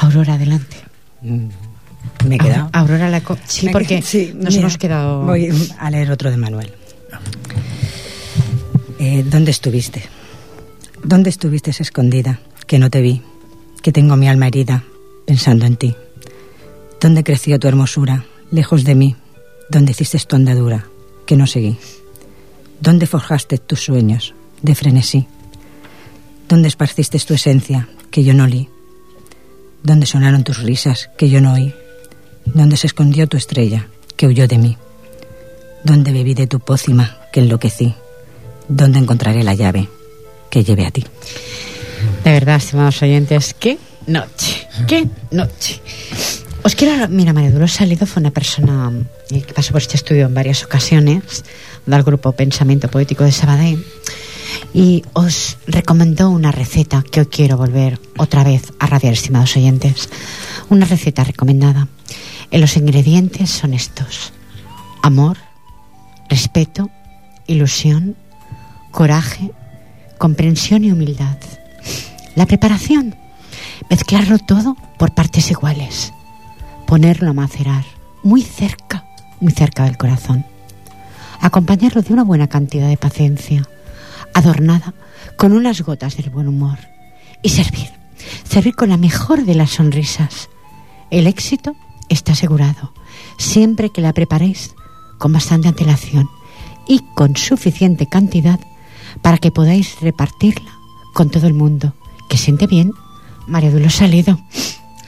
Aurora, 0.00 0.34
adelante. 0.34 0.76
Me 1.20 2.36
he 2.36 2.38
quedado. 2.38 2.70
Aurora, 2.72 3.10
la. 3.10 3.20
Sí, 3.46 3.68
porque 3.70 4.00
sí, 4.00 4.32
nos 4.34 4.54
mira, 4.54 4.60
hemos 4.60 4.78
quedado. 4.78 5.24
Voy 5.24 5.50
a 5.78 5.90
leer 5.90 6.10
otro 6.10 6.30
de 6.30 6.38
Manuel. 6.38 6.72
Eh, 8.98 9.22
¿Dónde 9.26 9.50
estuviste? 9.50 10.02
¿Dónde 11.02 11.28
estuviste 11.28 11.70
escondida? 11.70 12.40
Que 12.66 12.78
no 12.78 12.88
te 12.88 13.02
vi, 13.02 13.20
que 13.82 13.92
tengo 13.92 14.16
mi 14.16 14.26
alma 14.26 14.46
herida 14.46 14.84
pensando 15.26 15.66
en 15.66 15.76
ti. 15.76 15.94
¿Dónde 17.04 17.22
creció 17.22 17.58
tu 17.58 17.68
hermosura? 17.68 18.24
Lejos 18.50 18.82
de 18.82 18.94
mí. 18.94 19.14
¿Dónde 19.68 19.90
hiciste 19.90 20.18
tu 20.20 20.36
andadura? 20.36 20.86
Que 21.26 21.36
no 21.36 21.46
seguí. 21.46 21.76
¿Dónde 22.80 23.06
forjaste 23.06 23.58
tus 23.58 23.84
sueños? 23.84 24.34
De 24.62 24.74
frenesí. 24.74 25.26
¿Dónde 26.48 26.68
esparciste 26.68 27.18
tu 27.18 27.34
esencia? 27.34 27.90
Que 28.10 28.24
yo 28.24 28.32
no 28.32 28.46
li. 28.46 28.70
¿Dónde 29.82 30.06
sonaron 30.06 30.44
tus 30.44 30.62
risas? 30.62 31.10
Que 31.18 31.28
yo 31.28 31.42
no 31.42 31.52
oí. 31.52 31.74
¿Dónde 32.46 32.78
se 32.78 32.86
escondió 32.86 33.26
tu 33.26 33.36
estrella? 33.36 33.86
Que 34.16 34.26
huyó 34.26 34.48
de 34.48 34.56
mí. 34.56 34.78
¿Dónde 35.82 36.10
bebí 36.10 36.32
de 36.32 36.46
tu 36.46 36.58
pócima? 36.58 37.18
Que 37.34 37.40
enloquecí. 37.40 37.94
¿Dónde 38.66 38.98
encontraré 38.98 39.44
la 39.44 39.52
llave? 39.52 39.90
Que 40.48 40.64
lleve 40.64 40.86
a 40.86 40.90
ti. 40.90 41.04
De 42.24 42.30
verdad, 42.30 42.56
estimados 42.56 43.02
oyentes, 43.02 43.54
qué 43.60 43.76
noche, 44.06 44.66
qué 44.88 45.06
noche. 45.30 45.82
Os 46.64 46.74
quiero, 46.74 47.06
mira, 47.10 47.34
María 47.34 47.50
Dolores 47.50 47.72
Salido 47.74 48.06
fue 48.06 48.22
una 48.22 48.30
persona 48.30 48.90
eh, 49.30 49.42
que 49.42 49.52
pasó 49.52 49.72
por 49.72 49.82
este 49.82 49.98
estudio 49.98 50.24
en 50.24 50.32
varias 50.32 50.64
ocasiones, 50.64 51.44
del 51.84 52.02
grupo 52.02 52.32
Pensamiento 52.32 52.88
Poético 52.88 53.22
de 53.22 53.32
Sabadell, 53.32 53.84
y 54.72 55.04
os 55.12 55.58
recomendó 55.66 56.30
una 56.30 56.52
receta 56.52 57.02
que 57.02 57.20
hoy 57.20 57.26
quiero 57.26 57.58
volver 57.58 58.00
otra 58.16 58.44
vez 58.44 58.72
a 58.78 58.86
radiar, 58.86 59.12
estimados 59.12 59.54
oyentes. 59.58 60.08
Una 60.70 60.86
receta 60.86 61.22
recomendada. 61.22 61.86
En 62.50 62.62
los 62.62 62.78
ingredientes 62.78 63.50
son 63.50 63.74
estos: 63.74 64.32
amor, 65.02 65.36
respeto, 66.30 66.88
ilusión, 67.46 68.16
coraje, 68.90 69.50
comprensión 70.16 70.82
y 70.82 70.92
humildad. 70.92 71.36
La 72.36 72.46
preparación, 72.46 73.16
mezclarlo 73.90 74.38
todo 74.38 74.78
por 74.98 75.14
partes 75.14 75.50
iguales, 75.50 76.13
ponerlo 76.94 77.30
a 77.30 77.32
macerar 77.32 77.84
muy 78.22 78.40
cerca, 78.40 79.04
muy 79.40 79.50
cerca 79.50 79.82
del 79.82 79.96
corazón, 79.96 80.46
acompañarlo 81.40 82.02
de 82.02 82.12
una 82.12 82.22
buena 82.22 82.46
cantidad 82.46 82.88
de 82.88 82.96
paciencia, 82.96 83.68
adornada 84.32 84.94
con 85.36 85.50
unas 85.54 85.80
gotas 85.80 86.16
del 86.16 86.30
buen 86.30 86.46
humor 86.46 86.78
y 87.42 87.48
servir, 87.48 87.90
servir 88.44 88.76
con 88.76 88.90
la 88.90 88.96
mejor 88.96 89.44
de 89.44 89.56
las 89.56 89.70
sonrisas. 89.70 90.50
El 91.10 91.26
éxito 91.26 91.74
está 92.08 92.34
asegurado 92.34 92.94
siempre 93.38 93.90
que 93.90 94.00
la 94.00 94.12
preparéis 94.12 94.76
con 95.18 95.32
bastante 95.32 95.66
antelación 95.66 96.30
y 96.86 97.00
con 97.16 97.36
suficiente 97.36 98.06
cantidad 98.06 98.60
para 99.20 99.38
que 99.38 99.50
podáis 99.50 100.00
repartirla 100.00 100.70
con 101.12 101.28
todo 101.28 101.48
el 101.48 101.54
mundo. 101.54 101.92
Que 102.28 102.38
siente 102.38 102.68
bien, 102.68 102.92
María 103.48 103.72
Dolores 103.72 103.96
Salido. 103.96 104.38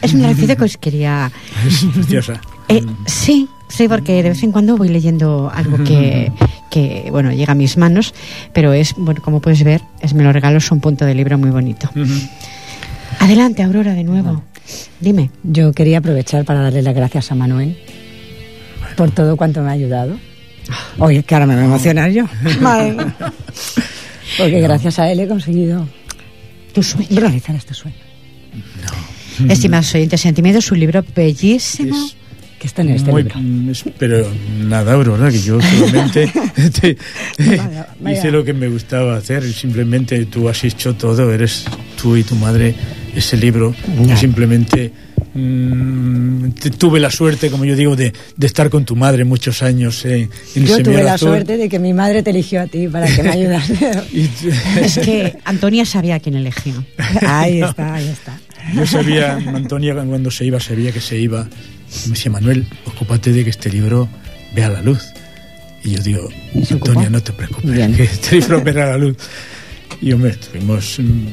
Es 0.03 0.15
una 0.15 0.29
receta 0.29 0.57
que 0.57 0.65
os 0.65 0.77
quería... 0.77 1.31
Es 1.67 1.85
preciosa. 1.95 2.41
Eh, 2.69 2.85
sí, 3.07 3.49
sí, 3.69 3.89
porque 3.89 4.23
de 4.23 4.31
vez 4.31 4.43
en 4.43 4.53
cuando 4.53 4.77
voy 4.77 4.89
leyendo 4.89 5.51
algo 5.55 5.83
que, 5.85 6.33
que, 6.71 7.09
bueno, 7.11 7.33
llega 7.33 7.53
a 7.53 7.55
mis 7.57 7.77
manos, 7.77 8.13
pero 8.53 8.73
es, 8.73 8.95
bueno, 8.97 9.23
como 9.23 9.41
puedes 9.41 9.63
ver, 9.63 9.83
es 10.01 10.15
me 10.15 10.23
lo 10.25 10.33
regalo, 10.33 10.59
es 10.59 10.71
un 10.71 10.81
punto 10.81 11.05
de 11.05 11.15
libro 11.15 11.39
muy 11.39 11.51
bonito. 11.51 11.89
Adelante, 13.21 13.63
Aurora, 13.63 13.95
de 13.95 14.05
nuevo. 14.05 14.43
Dime. 15.01 15.31
Yo 15.45 15.73
quería 15.73 15.99
aprovechar 15.99 16.45
para 16.45 16.61
darle 16.61 16.83
las 16.83 16.95
gracias 16.95 17.31
a 17.31 17.35
Manuel 17.35 17.79
por 18.97 19.11
todo 19.11 19.37
cuanto 19.37 19.63
me 19.63 19.69
ha 19.69 19.73
ayudado. 19.73 20.17
Oye, 20.99 21.23
que 21.23 21.35
ahora 21.35 21.47
me 21.47 21.55
voy 21.55 21.63
a 21.63 21.67
emocionar 21.67 22.11
yo. 22.11 22.25
Porque 24.39 24.61
gracias 24.61 24.99
a 24.99 25.11
él 25.11 25.21
he 25.21 25.29
conseguido 25.29 25.87
Tu 26.75 26.83
sueño. 26.83 27.21
realizar 27.21 27.55
este 27.55 27.75
sueño. 27.75 27.97
Estimados 29.49 29.95
oyentes, 29.95 30.21
Sentimientos, 30.21 30.65
es 30.65 30.73
un 30.73 30.81
libro 30.81 31.05
bellísimo. 31.15 31.97
Es 32.07 32.17
Que 32.59 32.67
está 32.69 32.83
en 32.83 32.89
este 32.91 33.11
muy- 33.11 33.23
libro. 33.25 33.39
es- 33.71 33.85
pero 33.99 34.27
nada, 34.67 34.95
Aurora, 34.95 35.31
que 35.31 35.41
yo 35.41 35.61
solamente 35.61 36.33
te- 36.81 36.97
Vaya, 37.39 37.89
vaya. 38.01 38.19
hice 38.19 38.31
lo 38.31 38.45
que 38.45 38.55
me 38.55 38.69
gustaba 38.69 39.17
hacer. 39.17 39.45
y 39.45 39.53
Simplemente 39.53 40.25
tú 40.27 40.49
has 40.49 40.65
hecho 40.65 40.95
todo, 40.95 41.33
eres 41.33 41.65
tú 42.01 42.17
y 42.17 42.23
tu 42.25 42.35
madre 42.37 42.75
ese 43.15 43.37
libro. 43.37 43.75
Ya. 44.07 44.17
Simplemente 44.17 44.91
mm, 45.35 46.51
te- 46.53 46.71
tuve 46.71 46.99
la 46.99 47.11
suerte, 47.11 47.51
como 47.51 47.65
yo 47.67 47.77
digo, 47.77 47.95
de, 47.95 48.13
de 48.37 48.47
estar 48.47 48.71
con 48.71 48.85
tu 48.87 48.97
madre 48.97 49.25
muchos 49.25 49.63
años 49.63 50.05
eh, 50.07 50.29
en 50.55 50.63
el 50.63 50.69
Yo 50.69 50.83
tuve 50.83 51.03
la 51.03 51.19
suerte 51.19 51.57
de 51.59 51.69
que 51.69 51.79
mi 51.79 51.93
madre 51.93 52.23
te 52.23 52.31
eligió 52.31 52.63
a 52.63 52.67
ti 52.67 52.89
para 52.89 53.07
que 53.07 53.23
me 53.23 53.31
ayudas. 53.39 53.69
Y- 54.13 54.31
Es 54.81 54.99
que 54.99 55.37
Antonia 55.45 55.85
sabía 55.85 56.15
a 56.17 56.21
quién 56.21 56.37
elegía. 56.37 56.75
ahí 57.27 57.61
está, 57.63 57.95
ahí 57.95 58.09
está. 58.09 58.39
Yo 58.75 58.87
sabía, 58.87 59.35
Antonia 59.37 59.95
cuando 59.95 60.31
se 60.31 60.45
iba, 60.45 60.59
sabía 60.61 60.93
que 60.93 61.01
se 61.01 61.19
iba. 61.19 61.45
Me 62.07 62.11
decía, 62.11 62.31
Manuel, 62.33 62.67
ocúpate 62.85 63.33
de 63.33 63.45
que 63.45 63.51
este 63.51 63.71
libro 63.71 64.09
vea 64.55 64.69
la 64.69 64.83
luz. 64.83 65.03
Y 65.85 65.91
yo 65.95 66.03
digo, 66.03 66.29
¿Y 66.55 66.65
se 66.65 66.75
Antonia, 66.75 67.09
no 67.11 67.23
te 67.23 67.33
preocupes, 67.33 67.71
Bien. 67.71 67.95
que 67.95 68.03
este 68.05 68.37
libro 68.41 68.61
verá 68.63 68.87
la 68.91 68.99
luz. 68.99 69.17
Y 70.03 70.13
hombre, 70.13 70.31
estuvimos... 70.33 70.97
mm, 70.99 71.27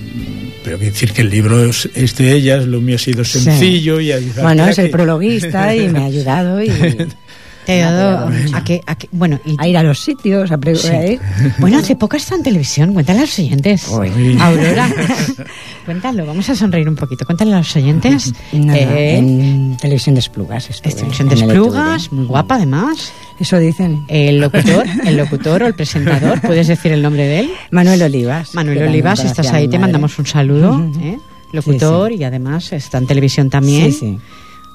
Pero 0.63 0.77
que 0.79 0.85
decir 0.85 1.11
que 1.11 1.21
el 1.23 1.29
libro 1.29 1.65
es, 1.65 1.89
es 1.95 2.15
de 2.17 2.33
ellas, 2.33 2.65
lo 2.65 2.79
mío 2.81 2.95
ha 2.95 2.99
sido 2.99 3.23
Sí. 3.25 3.39
sencillo 3.39 3.99
y 3.99 4.11
ayudar 4.11 4.43
Bueno, 4.43 4.65
es 4.67 4.77
el 4.79 4.89
prologuista 4.91 5.75
y 5.75 5.89
me 5.89 5.99
ha 5.99 6.05
ayudado 6.05 6.61
y 6.63 6.69
Te 7.65 7.81
ha 7.81 7.91
dado 7.91 8.29
a 8.53 8.63
que, 8.63 8.81
a 8.85 8.95
que- 8.95 9.07
bueno, 9.11 9.39
y 9.45 9.55
a 9.57 9.67
ir 9.67 9.77
a 9.77 9.83
los 9.83 9.99
sitios, 9.99 10.51
a 10.51 10.57
pre- 10.57 10.73
a 10.77 11.05
ir. 11.07 11.19
bueno, 11.59 11.77
hace 11.79 11.95
poco 11.95 12.17
está 12.17 12.35
en 12.35 12.43
televisión, 12.43 12.93
cuéntale 12.93 13.19
a 13.19 13.21
los 13.21 13.39
oyentes. 13.39 13.87
Uy. 13.87 14.37
Aurora, 14.39 14.89
cuéntalo, 15.85 16.25
vamos 16.25 16.49
a 16.49 16.55
sonreír 16.55 16.87
un 16.89 16.95
poquito. 16.95 17.25
Cuéntale 17.25 17.53
a 17.53 17.57
los 17.59 17.75
oyentes. 17.75 18.33
Eh, 18.51 19.15
en 19.17 19.77
televisión 19.77 20.15
de 20.15 20.19
Esplugas 20.19 20.69
estuve, 20.69 20.93
televisión 20.93 21.29
de 21.29 21.35
el 21.35 21.41
esplugas, 21.43 22.11
muy 22.11 22.25
guapa 22.25 22.55
además. 22.55 23.11
Eso 23.39 23.57
dicen. 23.59 24.05
El 24.07 24.39
locutor, 24.39 24.85
el 25.05 25.17
locutor 25.17 25.63
o 25.63 25.67
el 25.67 25.73
presentador, 25.73 26.41
¿puedes 26.41 26.67
decir 26.67 26.91
el 26.91 27.01
nombre 27.01 27.25
de 27.25 27.39
él? 27.41 27.51
Manuel 27.71 28.01
Olivas. 28.01 28.53
Manuel 28.55 28.83
Olivas, 28.83 29.23
estás 29.23 29.51
ahí, 29.53 29.67
te 29.67 29.79
mandamos 29.79 30.17
un 30.19 30.25
saludo. 30.25 30.83
¿eh? 31.01 31.17
Locutor 31.51 32.11
y 32.11 32.23
además 32.23 32.73
está 32.73 32.97
en 32.97 33.07
televisión 33.07 33.49
también. 33.49 33.91
Sí, 33.91 33.99
sí. 33.99 34.19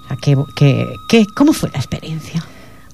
O 0.05 0.09
sea, 0.09 0.17
que, 0.17 0.37
que, 0.55 0.87
que- 1.09 1.27
¿Cómo 1.35 1.53
fue 1.53 1.71
la 1.71 1.79
experiencia? 1.79 2.43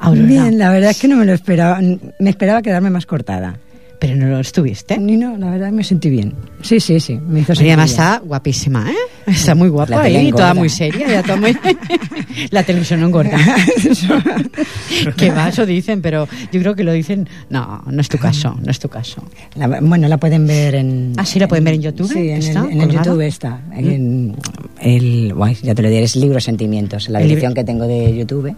Aurora? 0.07 0.27
Bien, 0.27 0.59
la 0.59 0.71
verdad 0.71 0.91
es 0.91 0.99
que 1.01 1.09
no 1.09 1.17
me 1.17 1.25
lo 1.25 1.33
esperaba. 1.33 1.81
Me 2.19 2.31
esperaba 2.31 2.63
quedarme 2.63 2.91
más 2.91 3.07
cortada. 3.07 3.59
Pero 4.01 4.17
no 4.17 4.27
lo 4.27 4.41
estuviste. 4.41 4.99
Ni 4.99 5.17
no, 5.17 5.39
la 5.39 5.51
verdad 5.51 5.71
me 5.71 5.83
sentí 5.83 6.11
bien. 6.11 6.35
Sí, 6.61 6.79
sí, 6.79 7.01
sí. 7.01 7.19
Me 7.27 7.41
hizo 7.41 7.53
además 7.53 7.77
bien. 7.77 7.81
está 7.81 8.19
guapísima, 8.23 8.91
¿eh? 8.91 8.95
Está 9.27 9.55
muy 9.55 9.69
guapa 9.69 10.03
ahí, 10.03 10.13
toda 10.13 10.23
engorda. 10.51 10.55
muy 10.55 10.69
seria, 10.69 11.09
ya 11.09 11.23
toda 11.23 11.37
muy... 11.37 11.57
la 12.51 12.63
televisión 12.65 13.01
no 13.01 13.07
engorda. 13.07 13.39
que 15.17 15.31
va, 15.31 15.49
eso 15.49 15.65
dicen, 15.65 16.03
pero 16.03 16.29
yo 16.53 16.61
creo 16.61 16.75
que 16.75 16.85
lo 16.85 16.93
dicen... 16.93 17.29
No, 17.49 17.83
no 17.91 18.01
es 18.01 18.09
tu 18.09 18.19
caso, 18.19 18.55
no 18.63 18.71
es 18.71 18.79
tu 18.79 18.89
caso. 18.89 19.23
La- 19.57 19.81
bueno, 19.81 20.09
la 20.09 20.19
pueden 20.19 20.47
ver 20.47 20.75
en. 20.75 21.13
Ah, 21.17 21.25
sí, 21.25 21.39
la 21.39 21.49
pueden 21.49 21.65
ver 21.65 21.75
en 21.75 21.83
YouTube, 21.83 22.13
Sí, 22.13 22.29
en, 22.29 22.39
¿está 22.39 22.61
el, 22.65 22.73
en 22.73 22.81
el? 22.83 22.91
YouTube 22.91 23.21
está. 23.23 23.61
En 23.73 24.37
el, 24.81 25.33
guay, 25.35 25.57
ya 25.63 25.75
te 25.75 25.81
lo 25.83 25.89
diré, 25.89 26.03
es 26.03 26.17
Libro 26.17 26.41
Sentimientos, 26.41 27.09
la 27.09 27.23
El 27.23 27.31
edición 27.31 27.55
que 27.55 27.65
tengo 27.65 27.87
de 27.87 28.15
YouTube. 28.15 28.55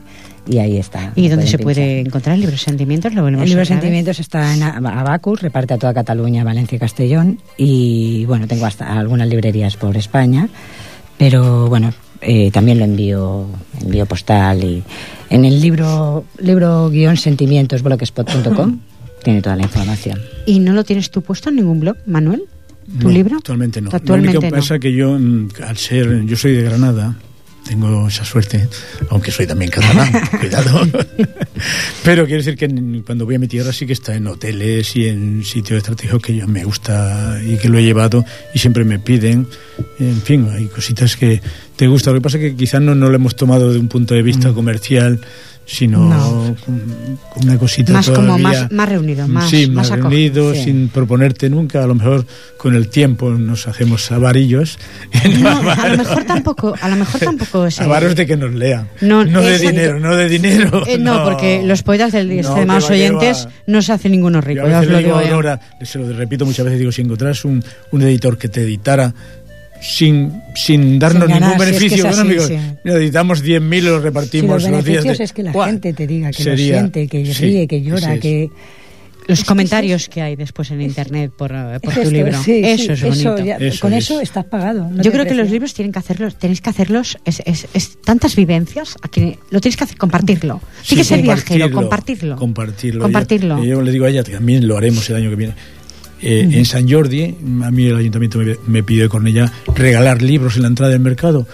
Y 0.48 0.58
ahí 0.58 0.76
está. 0.76 1.12
¿Y 1.16 1.28
dónde 1.28 1.46
se 1.46 1.58
puede 1.58 1.74
pinchar. 1.96 2.06
encontrar 2.06 2.34
el 2.36 2.40
libro 2.42 2.56
Sentimientos? 2.56 3.12
Lo 3.14 3.22
volvemos 3.22 3.42
El 3.44 3.48
libro. 3.50 3.64
Sentimientos 3.64 4.20
está 4.20 4.54
en 4.54 4.60
Ab- 4.62 4.86
Abacus, 4.98 5.42
reparte 5.42 5.74
a 5.74 5.78
toda 5.78 5.92
Cataluña, 5.92 6.44
Valencia 6.44 6.76
y 6.76 6.78
Castellón. 6.78 7.40
Y 7.56 8.24
bueno, 8.26 8.46
tengo 8.46 8.64
hasta 8.66 8.96
algunas 8.98 9.28
librerías 9.28 9.76
por 9.76 9.96
España. 9.96 10.48
Pero 11.18 11.68
bueno, 11.68 11.92
eh, 12.20 12.50
también 12.52 12.78
lo 12.78 12.84
envío, 12.84 13.46
envío 13.82 14.06
postal. 14.06 14.62
y 14.62 14.82
En 15.30 15.44
el 15.44 15.60
libro, 15.60 16.24
libro 16.38 16.90
guion 16.90 17.16
sentimientos, 17.16 17.82
blogspot.com, 17.82 18.78
tiene 19.24 19.42
toda 19.42 19.56
la 19.56 19.62
información. 19.62 20.20
¿Y 20.46 20.58
no 20.60 20.72
lo 20.72 20.84
tienes 20.84 21.10
tú 21.10 21.22
puesto 21.22 21.48
en 21.48 21.56
ningún 21.56 21.80
blog, 21.80 21.96
Manuel? 22.06 22.44
¿Tu 23.00 23.08
No, 23.08 23.12
libro? 23.12 23.36
Actualmente 23.38 23.80
no. 23.80 23.90
Actualmente 23.92 24.34
lo 24.34 24.38
único 24.38 24.40
que 24.42 24.50
no. 24.50 24.56
pasa 24.62 24.74
es 24.76 24.80
que 24.80 24.92
yo, 24.92 25.18
mm, 25.18 25.48
al 25.66 25.76
ser, 25.76 26.22
yo 26.24 26.36
soy 26.36 26.52
de 26.52 26.62
Granada, 26.62 27.16
tengo 27.66 28.08
esa 28.08 28.24
suerte, 28.24 28.68
aunque 29.10 29.30
soy 29.30 29.46
también 29.46 29.70
catalán, 29.70 30.12
cuidado. 30.40 30.86
Pero 32.04 32.24
quiero 32.26 32.42
decir 32.42 32.56
que 32.56 32.68
cuando 33.04 33.24
voy 33.24 33.34
a 33.34 33.38
mi 33.38 33.48
tierra 33.48 33.72
sí 33.72 33.86
que 33.86 33.92
está 33.92 34.14
en 34.14 34.26
hoteles 34.26 34.94
y 34.96 35.08
en 35.08 35.44
sitios 35.44 35.78
estratégicos 35.78 36.22
que 36.22 36.36
yo 36.36 36.46
me 36.46 36.64
gusta 36.64 37.38
y 37.44 37.56
que 37.56 37.68
lo 37.68 37.78
he 37.78 37.82
llevado 37.82 38.24
y 38.54 38.58
siempre 38.58 38.84
me 38.84 38.98
piden. 38.98 39.46
En 39.98 40.20
fin, 40.22 40.48
hay 40.52 40.66
cositas 40.66 41.16
que 41.16 41.40
te 41.76 41.86
gustan. 41.86 42.14
Lo 42.14 42.20
que 42.20 42.24
pasa 42.24 42.38
es 42.38 42.44
que 42.44 42.56
quizás 42.56 42.80
no, 42.80 42.94
no 42.94 43.08
lo 43.08 43.16
hemos 43.16 43.36
tomado 43.36 43.72
de 43.72 43.78
un 43.78 43.88
punto 43.88 44.14
de 44.14 44.22
vista 44.22 44.52
comercial 44.52 45.20
sino 45.66 45.98
Mm. 46.00 46.08
No. 46.10 46.56
una 47.42 47.58
cosita 47.58 47.92
Más 47.92 48.08
como 48.08 48.36
todavía- 48.36 48.62
más, 48.62 48.72
más 48.72 48.88
reunido, 48.88 49.26
más, 49.28 49.50
sí, 49.50 49.66
más 49.66 49.90
más 49.90 49.98
reunido, 49.98 50.54
sí. 50.54 50.62
sin 50.64 50.88
proponerte 50.88 51.50
nunca. 51.50 51.82
A 51.82 51.86
lo 51.88 51.96
mejor 51.96 52.24
con 52.56 52.74
el 52.76 52.88
tiempo 52.88 53.30
nos 53.30 53.66
hacemos 53.66 54.10
avarillos. 54.12 54.78
No, 55.40 55.50
a 55.70 55.88
lo 55.88 55.96
mejor 55.98 56.24
tampoco, 56.24 56.74
a 56.80 56.88
lo 56.88 56.96
mejor 56.96 57.20
tampoco 57.20 57.66
es... 57.66 57.80
Avaros 57.86 58.14
de 58.14 58.26
que 58.26 58.36
nos 58.36 58.54
lean. 58.54 58.88
No, 59.00 59.24
No, 59.24 59.42
de 59.42 59.58
dinero, 59.58 59.98
no 59.98 60.14
de 60.16 60.28
dinero. 60.28 60.84
Eh, 60.86 60.98
no, 60.98 61.24
porque 61.24 61.62
los 61.64 61.82
poetas 61.82 62.12
del 62.12 62.28
que 62.28 62.46
oyentes 62.90 63.48
no 63.66 63.82
se 63.82 63.92
hacen 63.92 64.12
ninguno 64.12 64.38
Yo 64.40 64.46
rico, 64.46 64.62
a 64.66 64.68
ya 64.70 64.74
os 64.80 64.86
veces 64.86 64.92
lo 64.92 64.98
digo 64.98 65.08
digo 65.08 65.18
a 65.18 65.24
yo. 65.28 65.34
Aurora, 65.34 65.60
se 65.82 65.98
lo 65.98 66.12
repito 66.12 66.46
muchas 66.46 66.64
veces, 66.64 66.78
digo, 66.78 66.92
si 66.92 67.02
encontrás 67.02 67.44
un, 67.44 67.62
un 67.90 68.02
editor 68.02 68.38
que 68.38 68.48
te 68.48 68.62
editara 68.62 69.12
sin, 69.80 70.42
sin 70.54 70.98
darnos 70.98 71.24
Sin 71.24 71.32
ganar, 71.32 71.50
ningún 71.58 71.66
si 71.66 71.72
es 71.72 71.78
que 71.78 71.78
beneficio, 71.80 72.08
así, 72.08 72.20
amigos, 72.20 72.46
sí. 72.46 72.56
mira, 72.84 72.96
editamos 72.96 73.42
10.000 73.44 73.76
y 73.78 73.80
los 73.82 73.98
Si 73.98 74.04
repartimos 74.04 74.62
los 74.62 74.70
los 74.72 74.84
días 74.84 75.04
de- 75.04 75.24
es 75.24 75.32
que 75.32 75.42
la 75.42 75.52
gente 75.66 75.92
te 75.92 76.06
diga 76.06 76.30
que 76.30 76.42
Sería- 76.42 76.74
lo 76.74 76.78
siente, 76.80 77.08
que 77.08 77.34
sí, 77.34 77.44
ríe, 77.44 77.66
que 77.68 77.82
llora, 77.82 78.14
es. 78.14 78.20
que... 78.20 78.50
Los 79.28 79.42
comentarios 79.42 80.08
que 80.08 80.22
hay 80.22 80.36
después 80.36 80.70
en 80.70 80.80
internet 80.80 81.32
por, 81.36 81.50
eh, 81.50 81.80
por 81.82 81.90
Es 81.90 81.94
tu 81.96 82.00
esto, 82.02 82.10
libro. 82.12 82.40
sí, 82.44 82.60
eso 82.64 82.84
sí, 82.84 82.92
es 82.92 83.24
bonito. 83.24 83.44
ya- 83.44 83.56
Eso 83.56 83.80
con 83.80 83.92
es. 83.92 84.04
eso 84.04 84.20
estás 84.20 84.44
pagado. 84.44 84.88
no 84.88 85.02
Yo 85.02 85.10
creo 85.10 85.26
que 85.26 85.34
los 85.34 85.50
libros 85.50 85.74
tienen 85.74 85.90
que 85.90 85.98
hacerlos, 85.98 86.36
tenéis 86.38 86.60
que 86.60 86.70
hacerlos, 86.70 87.18
es, 87.24 87.42
es, 87.44 87.66
es 87.74 88.00
tantas 88.02 88.36
vivencias, 88.36 88.94
a 89.02 89.08
que 89.08 89.36
lo 89.50 89.60
tienes 89.60 89.76
que 89.76 89.82
hacer, 89.82 89.96
compartirlo. 89.96 90.60
Sí, 90.84 90.94
que 90.94 91.02
ser 91.02 91.22
viajero, 91.22 91.72
compartirlo. 91.72 92.36
Compartirlo. 92.36 93.02
Compartirlo. 93.02 93.58
Yo, 93.58 93.64
yo 93.64 93.82
le 93.82 93.90
digo 93.90 94.04
a 94.04 94.10
ella, 94.10 94.22
también 94.22 94.68
lo 94.68 94.76
haremos 94.76 95.10
el 95.10 95.16
año 95.16 95.30
que 95.30 95.34
viene. 95.36 95.54
Eh, 96.22 96.48
En 96.50 96.64
San 96.64 96.88
Jordi, 96.88 97.34
a 97.62 97.70
mí 97.70 97.86
el 97.86 97.96
ayuntamiento 97.96 98.38
me, 98.38 98.56
me 98.66 98.82
pidió 98.82 99.02
de 99.04 99.08
Cornellá 99.08 99.52
regalar 99.74 100.22
libros 100.22 100.56
en 100.56 100.62
la 100.62 100.68
entrada 100.68 100.92
del 100.92 101.00
mercado. 101.00 101.46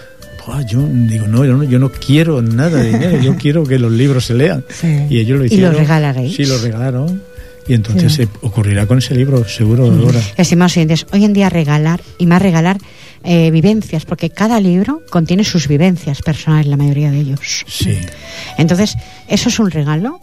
Buah, 0.45 0.61
yo 0.65 0.85
digo, 0.91 1.27
no, 1.27 1.45
yo 1.45 1.55
no, 1.57 1.63
yo 1.63 1.79
no 1.79 1.89
quiero 1.91 2.41
nada 2.41 2.81
de 2.81 2.91
dinero, 2.91 3.21
yo 3.21 3.35
quiero 3.39 3.63
que 3.65 3.79
los 3.79 3.91
libros 3.91 4.25
se 4.25 4.33
lean. 4.33 4.63
Sí. 4.69 4.87
Y 5.09 5.19
ellos 5.19 5.37
lo 5.37 5.43
¿Y 5.45 5.47
hicieron. 5.47 5.73
lo 5.73 5.79
regalaréis? 5.79 6.35
Sí, 6.35 6.45
lo 6.45 6.57
regalaron. 6.59 7.21
Y 7.65 7.73
entonces 7.75 8.11
se 8.11 8.27
ocurrirá 8.41 8.85
con 8.87 8.97
ese 8.97 9.15
libro, 9.15 9.47
seguro, 9.47 9.85
ahora. 9.85 10.19
Estimados 10.35 10.75
oyentes, 10.75 11.05
hoy 11.13 11.23
en 11.23 11.31
día 11.31 11.49
regalar, 11.49 12.01
y 12.17 12.25
más 12.25 12.41
regalar, 12.41 12.77
eh, 13.23 13.51
vivencias, 13.51 14.03
porque 14.03 14.29
cada 14.29 14.59
libro 14.59 15.01
contiene 15.09 15.45
sus 15.45 15.69
vivencias 15.69 16.21
personales, 16.21 16.67
la 16.67 16.75
mayoría 16.75 17.09
de 17.09 17.19
ellos. 17.21 17.63
Sí. 17.65 17.97
Entonces, 18.57 18.95
eso 19.29 19.47
es 19.47 19.59
un 19.59 19.71
regalo, 19.71 20.19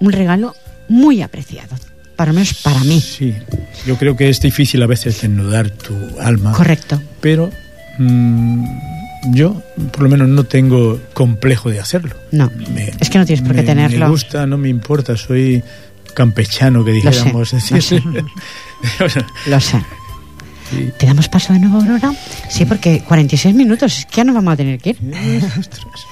un 0.00 0.12
regalo 0.12 0.54
muy 0.90 1.22
apreciado, 1.22 1.76
para 2.22 2.32
lo 2.32 2.34
menos 2.34 2.54
para 2.62 2.80
mí. 2.84 3.00
Sí. 3.00 3.34
Yo 3.86 3.96
creo 3.96 4.16
que 4.16 4.28
es 4.28 4.40
difícil 4.40 4.82
a 4.82 4.86
veces 4.86 5.20
desnudar 5.20 5.70
tu 5.70 5.94
alma. 6.20 6.52
Correcto. 6.52 7.00
pero 7.20 7.50
mm, 7.98 8.64
yo 9.34 9.60
por 9.92 10.02
lo 10.04 10.08
menos 10.08 10.28
no 10.28 10.44
tengo 10.44 11.00
complejo 11.14 11.70
de 11.70 11.80
hacerlo. 11.80 12.14
No, 12.30 12.50
Me- 12.74 12.92
es 13.00 13.10
que 13.10 13.18
no 13.18 13.26
tienes 13.26 13.42
por 13.44 13.54
qué 13.54 13.62
me- 13.62 13.66
tenerlo. 13.66 14.06
Me 14.06 14.10
gusta, 14.10 14.46
no 14.46 14.56
me 14.58 14.68
importa, 14.68 15.16
soy 15.16 15.62
campechano, 16.14 16.84
que 16.84 16.92
Lo 16.92 17.00
sé, 17.00 17.08
dijéramos. 17.10 17.52
lo 17.52 17.58
es 17.58 17.68
decir, 17.70 17.82
sé. 17.82 18.02
Lo 19.50 19.60
sé. 19.60 19.82
Sí. 20.70 20.90
¿Te 20.98 21.06
damos 21.06 21.28
paso 21.28 21.52
de 21.52 21.58
nuevo, 21.58 21.78
Aurora? 21.78 22.12
Sí, 22.48 22.64
porque 22.64 23.02
46 23.06 23.54
minutos, 23.54 23.98
es 23.98 24.06
que 24.06 24.16
ya 24.16 24.24
no 24.24 24.32
vamos 24.32 24.54
a 24.54 24.56
tener 24.56 24.78
que 24.80 24.90
ir. 24.90 24.98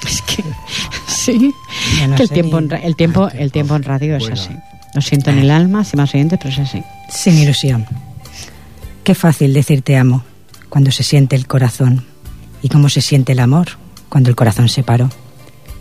Es 0.07 0.23
que, 0.23 0.45
sí, 1.07 1.53
no 2.09 2.17
que 2.17 2.23
el 2.23 2.29
sé 2.29 2.35
tiempo, 2.35 2.59
ni- 2.61 2.65
en, 2.65 2.71
ra- 2.71 2.79
el 2.79 2.97
tiempo, 2.97 3.29
el 3.31 3.53
tiempo 3.53 3.77
en 3.77 3.83
radio 3.85 4.17
es 4.17 4.29
así. 4.31 4.51
Lo 4.95 5.01
siento 5.01 5.31
en 5.31 5.39
el 5.39 5.51
alma, 5.51 5.85
si 5.85 5.97
más 5.97 6.13
oyentes, 6.15 6.39
pero 6.43 6.53
es 6.53 6.59
así. 6.59 6.83
Sin 7.09 7.39
ilusión. 7.39 7.87
Qué 9.05 9.15
fácil 9.15 9.55
decir 9.55 9.83
te 9.83 9.97
amo 9.97 10.25
cuando 10.69 10.91
se 10.91 11.03
siente 11.03 11.37
el 11.37 11.47
corazón. 11.47 12.05
Y 12.63 12.69
cómo 12.69 12.89
se 12.89 13.01
siente 13.01 13.33
el 13.33 13.39
amor 13.39 13.69
cuando 14.09 14.29
el 14.29 14.37
corazón 14.37 14.69
se 14.69 14.83
paró. 14.83 15.09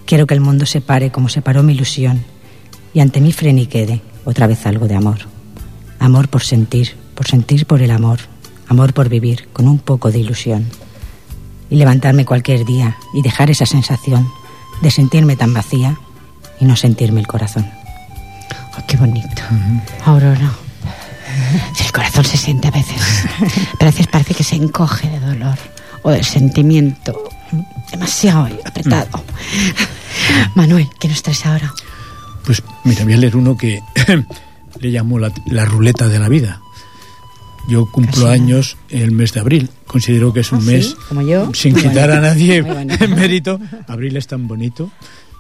Quiero 0.05 0.28
que 0.28 0.34
el 0.34 0.41
mundo 0.41 0.66
se 0.66 0.82
pare 0.82 1.12
como 1.12 1.30
se 1.30 1.41
paró 1.41 1.64
mi 1.64 1.74
ilusión. 1.74 2.24
Y 2.93 3.01
ante 3.01 3.20
mí 3.20 3.32
frene 3.32 3.62
y 3.62 3.68
quede 3.68 4.01
otra 4.26 4.47
vez 4.47 4.66
algo 4.66 4.88
de 4.88 4.95
amor. 4.95 5.20
Amor 5.99 6.30
por 6.30 6.43
sentir, 6.43 6.95
por 7.16 7.28
sentir 7.28 7.66
por 7.66 7.82
el 7.82 7.91
amor. 7.91 8.20
Amor 8.68 8.93
por 8.93 9.10
vivir 9.10 9.49
con 9.51 9.68
un 9.68 9.80
poco 9.80 10.12
de 10.12 10.20
ilusión. 10.20 10.68
Y 11.70 11.76
levantarme 11.76 12.26
cualquier 12.26 12.66
día 12.66 12.95
y 13.14 13.22
dejar 13.22 13.49
esa 13.49 13.66
sensación 13.66 14.28
de 14.82 14.91
sentirme 14.91 15.36
tan 15.36 15.53
vacía 15.53 15.99
y 16.60 16.66
no 16.66 16.76
sentirme 16.76 17.20
el 17.20 17.28
corazón. 17.28 17.79
Oh, 18.80 18.84
qué 18.88 18.98
bonito. 18.98 19.42
Aurora. 20.06 20.52
El 21.86 21.92
corazón 21.92 22.26
se 22.26 22.38
siente 22.38 22.68
a 22.68 22.72
veces, 22.72 23.02
pero 23.78 23.90
a 23.90 23.92
veces 23.92 24.08
parece 24.08 24.34
que 24.34 24.44
se 24.44 24.56
encoge 24.56 25.08
de 25.10 25.20
dolor 25.20 25.58
o 26.04 26.12
de 26.12 26.24
sentimiento 26.24 27.30
demasiado 27.92 28.48
apretado. 28.66 29.24
Manuel, 30.56 30.88
¿qué 31.00 31.08
nos 31.08 31.22
traes 31.24 31.46
ahora? 31.46 31.74
Pues 32.46 32.62
mira, 32.84 33.04
voy 33.04 33.14
a 33.14 33.18
leer 33.18 33.36
uno 33.38 33.56
que 33.56 33.80
le 34.80 34.90
llamo 34.90 35.20
la, 35.20 35.32
la 35.48 35.66
ruleta 35.66 36.08
de 36.08 36.20
la 36.20 36.30
vida. 36.30 36.62
Yo 37.68 37.86
cumplo 37.92 38.28
años 38.28 38.78
en 38.90 39.02
el 39.04 39.12
mes 39.12 39.34
de 39.34 39.40
abril. 39.42 39.70
Considero 39.86 40.34
que 40.34 40.40
es 40.40 40.52
un 40.52 40.60
¿Ah, 40.60 40.64
mes 40.72 40.88
sí? 40.88 40.96
Como 41.08 41.22
yo. 41.22 41.52
sin 41.54 41.74
Muy 41.74 41.84
quitar 41.84 42.10
a 42.12 42.20
nadie 42.20 42.58
en 42.58 43.16
mérito. 43.16 43.60
Abril 43.88 44.18
es 44.18 44.28
tan 44.28 44.48
bonito. 44.48 44.90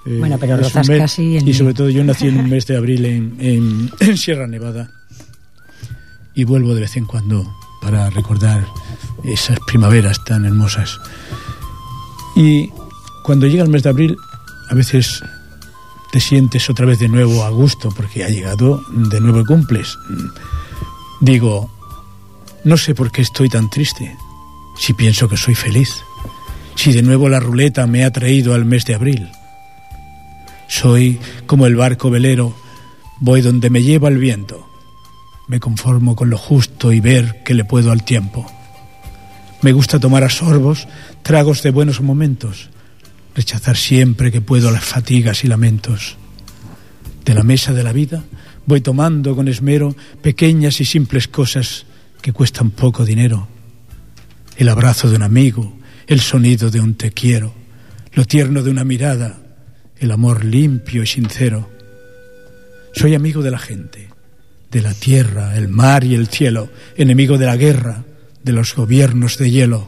Eh, 0.05 0.17
Bueno, 0.19 0.37
pero 0.39 0.57
rozas 0.57 0.87
mes- 0.87 0.99
casi 0.99 1.37
el 1.37 1.47
Y 1.47 1.53
sobre 1.53 1.73
todo 1.73 1.89
yo 1.89 2.03
nací 2.03 2.27
en 2.27 2.39
un 2.39 2.49
mes 2.49 2.65
de 2.67 2.77
abril 2.77 3.05
en, 3.05 3.35
en- 3.39 3.91
en 3.99 4.17
Sierra 4.17 4.47
Nevada. 4.47 4.89
Y 6.35 6.43
vuelvo 6.45 6.73
de 6.73 6.81
vez 6.81 6.95
en 6.97 7.05
cuando 7.05 7.53
para 7.81 8.09
recordar 8.09 8.65
esas 9.23 9.57
primaveras 9.67 10.23
tan 10.23 10.45
hermosas. 10.45 10.99
Y 12.35 12.69
cuando 13.23 13.47
llega 13.47 13.63
el 13.63 13.69
mes 13.69 13.83
de 13.83 13.89
abril, 13.89 14.17
a 14.69 14.73
veces 14.73 15.21
te 16.11 16.19
sientes 16.19 16.69
otra 16.69 16.85
vez 16.85 16.99
de 16.99 17.07
nuevo 17.09 17.43
a 17.43 17.49
gusto 17.49 17.89
porque 17.89 18.23
ha 18.23 18.29
llegado 18.29 18.81
de 18.91 19.19
nuevo 19.19 19.39
el 19.39 19.45
cumples. 19.45 19.97
Digo, 21.21 21.69
no 22.63 22.77
sé 22.77 22.95
por 22.95 23.11
qué 23.11 23.21
estoy 23.21 23.49
tan 23.49 23.69
triste, 23.69 24.15
si 24.77 24.93
pienso 24.93 25.27
que 25.27 25.37
soy 25.37 25.55
feliz, 25.55 26.01
si 26.75 26.93
de 26.93 27.01
nuevo 27.01 27.27
la 27.29 27.39
ruleta 27.39 27.85
me 27.87 28.05
ha 28.05 28.11
traído 28.11 28.53
al 28.53 28.65
mes 28.65 28.85
de 28.85 28.95
abril. 28.95 29.29
Soy 30.69 31.19
como 31.47 31.65
el 31.65 31.75
barco 31.75 32.11
velero, 32.11 32.55
voy 33.19 33.41
donde 33.41 33.71
me 33.71 33.81
lleva 33.81 34.07
el 34.07 34.19
viento. 34.19 34.69
Me 35.47 35.59
conformo 35.59 36.15
con 36.15 36.29
lo 36.29 36.37
justo 36.37 36.93
y 36.93 36.99
ver 36.99 37.43
que 37.43 37.55
le 37.55 37.65
puedo 37.65 37.91
al 37.91 38.05
tiempo. 38.05 38.45
Me 39.63 39.73
gusta 39.73 39.99
tomar 39.99 40.23
a 40.23 40.29
sorbos 40.29 40.87
tragos 41.23 41.63
de 41.63 41.71
buenos 41.71 42.01
momentos, 42.01 42.69
rechazar 43.35 43.77
siempre 43.77 44.31
que 44.31 44.41
puedo 44.41 44.69
las 44.69 44.85
fatigas 44.85 45.43
y 45.43 45.47
lamentos. 45.47 46.17
De 47.25 47.33
la 47.33 47.43
mesa 47.43 47.73
de 47.73 47.83
la 47.83 47.91
vida 47.91 48.23
voy 48.67 48.81
tomando 48.81 49.35
con 49.35 49.47
esmero 49.47 49.95
pequeñas 50.21 50.79
y 50.81 50.85
simples 50.85 51.27
cosas 51.27 51.87
que 52.21 52.31
cuestan 52.31 52.69
poco 52.69 53.05
dinero. 53.05 53.47
El 54.55 54.69
abrazo 54.69 55.09
de 55.09 55.15
un 55.15 55.23
amigo, 55.23 55.73
el 56.05 56.21
sonido 56.21 56.69
de 56.69 56.79
un 56.79 56.93
te 56.93 57.09
quiero, 57.11 57.55
lo 58.13 58.23
tierno 58.25 58.61
de 58.61 58.69
una 58.69 58.83
mirada, 58.83 59.48
el 59.99 60.11
amor 60.11 60.45
limpio 60.45 61.03
y 61.03 61.07
sincero. 61.07 61.69
Soy 62.93 63.15
amigo 63.15 63.41
de 63.41 63.51
la 63.51 63.59
gente, 63.59 64.09
de 64.71 64.81
la 64.81 64.93
tierra, 64.93 65.55
el 65.57 65.67
mar 65.67 66.03
y 66.03 66.15
el 66.15 66.27
cielo, 66.27 66.69
enemigo 66.95 67.37
de 67.37 67.45
la 67.45 67.57
guerra, 67.57 68.03
de 68.43 68.53
los 68.53 68.75
gobiernos 68.75 69.37
de 69.37 69.51
hielo. 69.51 69.87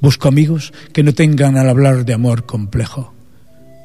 Busco 0.00 0.28
amigos 0.28 0.72
que 0.92 1.02
no 1.02 1.12
tengan 1.12 1.56
al 1.56 1.68
hablar 1.68 2.04
de 2.04 2.14
amor 2.14 2.46
complejo, 2.46 3.14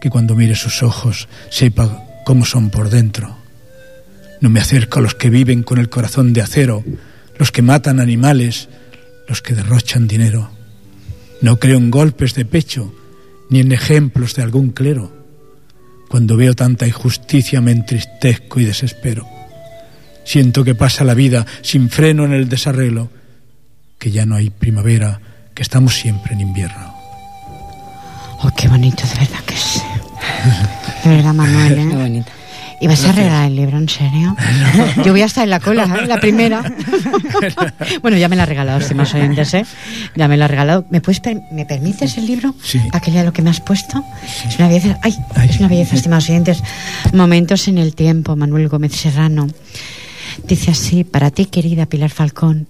que 0.01 0.09
cuando 0.09 0.35
mire 0.35 0.55
sus 0.55 0.83
ojos 0.83 1.27
sepa 1.49 2.03
cómo 2.25 2.45
son 2.45 2.69
por 2.69 2.89
dentro. 2.89 3.35
No 4.41 4.49
me 4.49 4.59
acerco 4.59 4.99
a 4.99 5.01
los 5.01 5.15
que 5.15 5.29
viven 5.29 5.63
con 5.63 5.79
el 5.79 5.89
corazón 5.89 6.33
de 6.33 6.41
acero, 6.41 6.83
los 7.37 7.51
que 7.51 7.61
matan 7.61 7.99
animales, 7.99 8.69
los 9.27 9.41
que 9.41 9.53
derrochan 9.53 10.07
dinero. 10.07 10.51
No 11.41 11.59
creo 11.59 11.77
en 11.77 11.91
golpes 11.91 12.35
de 12.35 12.45
pecho, 12.45 12.93
ni 13.53 13.59
en 13.59 13.71
ejemplos 13.71 14.33
de 14.33 14.41
algún 14.41 14.71
clero. 14.71 15.11
Cuando 16.09 16.35
veo 16.35 16.55
tanta 16.55 16.87
injusticia 16.87 17.61
me 17.61 17.71
entristezco 17.71 18.59
y 18.59 18.65
desespero. 18.65 19.27
Siento 20.25 20.63
que 20.63 20.73
pasa 20.73 21.03
la 21.03 21.13
vida 21.13 21.45
sin 21.61 21.91
freno 21.91 22.25
en 22.25 22.33
el 22.33 22.49
desarreglo, 22.49 23.11
que 23.99 24.09
ya 24.09 24.25
no 24.25 24.35
hay 24.37 24.49
primavera, 24.49 25.21
que 25.53 25.61
estamos 25.61 25.93
siempre 25.93 26.33
en 26.33 26.41
invierno. 26.41 26.95
Oh, 28.41 28.49
qué 28.57 28.67
bonito, 28.67 29.03
de 29.05 29.19
verdad 29.19 29.43
que 29.45 29.55
sí. 29.55 29.81
De 31.03 31.09
verdad, 31.11 31.33
Manuel, 31.35 31.73
¿eh? 31.77 31.85
bonito. 31.95 32.31
¿Y 32.83 32.87
vas 32.87 33.05
a 33.05 33.13
regalar 33.13 33.45
el 33.47 33.55
libro, 33.55 33.77
en 33.77 33.87
serio? 33.87 34.35
Yo 35.05 35.13
voy 35.13 35.21
a 35.21 35.25
estar 35.25 35.45
en 35.45 35.51
la 35.51 35.61
cola, 35.61 35.85
¿eh? 35.85 36.05
la 36.05 36.19
primera. 36.19 36.61
bueno, 38.01 38.17
ya 38.17 38.27
me 38.27 38.35
la 38.35 38.43
ha 38.43 38.45
regalado, 38.45 38.79
estimados 38.79 39.13
oyentes, 39.13 39.53
¿eh? 39.53 39.65
Ya 40.15 40.27
me 40.27 40.35
la 40.35 40.45
ha 40.45 40.47
regalado. 40.49 40.85
¿Me, 40.89 40.99
puedes 40.99 41.21
per- 41.21 41.41
¿Me 41.53 41.65
permites 41.65 42.17
el 42.17 42.25
libro? 42.27 42.53
Sí. 42.61 42.79
Para 42.91 42.99
que 42.99 43.11
lea 43.11 43.23
lo 43.23 43.31
que 43.31 43.41
me 43.41 43.49
has 43.49 43.61
puesto. 43.61 44.03
Es 44.45 44.57
una 44.59 44.67
belleza. 44.67 44.99
¡Ay! 45.01 45.15
Ay. 45.33 45.49
Es 45.49 45.59
una 45.59 45.69
belleza, 45.69 45.95
estimados 45.95 46.29
oyentes. 46.29 46.61
Momentos 47.13 47.69
en 47.69 47.77
el 47.77 47.95
tiempo, 47.95 48.35
Manuel 48.35 48.67
Gómez 48.67 48.91
Serrano. 48.93 49.47
Dice 50.45 50.71
así, 50.71 51.05
para 51.05 51.31
ti, 51.31 51.45
querida 51.45 51.85
Pilar 51.85 52.09
Falcón, 52.09 52.67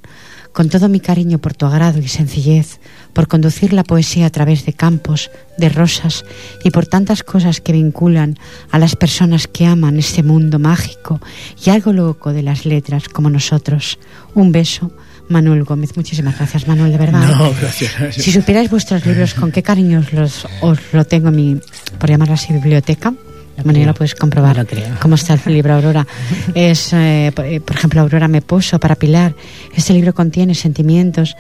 con 0.54 0.70
todo 0.70 0.88
mi 0.88 1.00
cariño 1.00 1.40
por 1.40 1.54
tu 1.54 1.66
agrado 1.66 2.00
y 2.00 2.08
sencillez, 2.08 2.80
por 3.12 3.28
conducir 3.28 3.74
la 3.74 3.84
poesía 3.84 4.28
a 4.28 4.30
través 4.30 4.66
de 4.66 4.74
campos, 4.74 5.32
de 5.58 5.70
rosas 5.70 6.26
y 6.64 6.72
por 6.72 6.86
tantas 6.86 7.24
cosas 7.24 7.60
que 7.60 7.74
vinculan 7.74 8.38
a 8.72 8.80
las 8.80 8.96
personas 8.96 9.48
que 9.48 9.66
aman 9.66 9.98
este 9.98 10.24
mundo 10.24 10.60
mágico 10.60 11.20
y 11.64 11.72
algo 11.72 11.92
loco 11.92 12.34
de 12.34 12.44
las 12.44 12.66
letras 12.66 13.10
como 13.10 13.30
nosotros. 13.30 14.00
Un 14.36 14.52
beso, 14.52 14.92
Manuel 15.28 15.64
Gómez. 15.64 15.98
Muchísimas 15.98 16.38
gracias, 16.38 16.68
Manuel, 16.68 16.92
de 16.92 16.98
verdad. 16.98 17.36
No, 17.36 17.54
gracias. 17.60 18.16
Si 18.16 18.32
supierais 18.32 18.70
vuestros 18.70 19.06
libros, 19.06 19.34
con 19.34 19.52
qué 19.52 19.64
cariño 19.64 20.00
os, 20.00 20.14
los, 20.14 20.48
os 20.62 20.80
lo 20.92 21.06
tengo 21.06 21.30
en 21.30 21.36
mi, 21.36 21.60
por 22.00 22.10
llamarlo 22.10 22.36
así, 22.36 22.54
biblioteca. 22.54 23.14
Ya 23.58 23.86
lo 23.86 23.94
puedes 23.94 24.16
comprobar. 24.16 24.66
¿Cómo 25.00 25.16
está 25.16 25.38
el 25.46 25.54
libro 25.54 25.76
Aurora? 25.76 26.06
Es, 26.56 26.92
eh, 26.94 27.32
por, 27.36 27.46
eh, 27.46 27.62
por 27.62 27.76
ejemplo, 27.76 28.02
Aurora 28.02 28.28
me 28.28 28.42
puso 28.42 28.80
para 28.80 28.96
Pilar. 28.96 29.36
Este 29.76 29.94
libro 29.94 30.14
contiene 30.14 30.56
sentimientos 30.56 31.36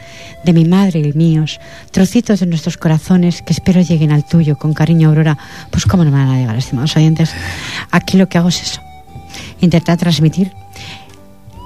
de 0.46 0.54
mi 0.54 0.66
madre 0.66 1.00
y 1.00 1.14
míos, 1.14 1.60
trocitos 1.92 2.40
de 2.40 2.46
nuestros 2.46 2.78
corazones 2.78 3.42
que 3.42 3.54
espero 3.54 3.82
lleguen 3.82 4.12
al 4.12 4.26
tuyo. 4.26 4.58
Con 4.58 4.74
cariño, 4.74 5.10
Aurora. 5.10 5.38
Pues 5.72 5.86
cómo 5.86 6.04
no 6.04 6.12
me 6.12 6.18
van 6.18 6.30
a 6.30 6.38
llegar, 6.38 6.56
estimados 6.56 6.96
oyentes. 6.96 7.34
Aquí 7.92 8.18
lo 8.18 8.30
que 8.30 8.38
hago 8.38 8.50
es 8.50 8.62
eso. 8.62 8.82
Intentar 9.62 9.98
transmitir 9.98 10.52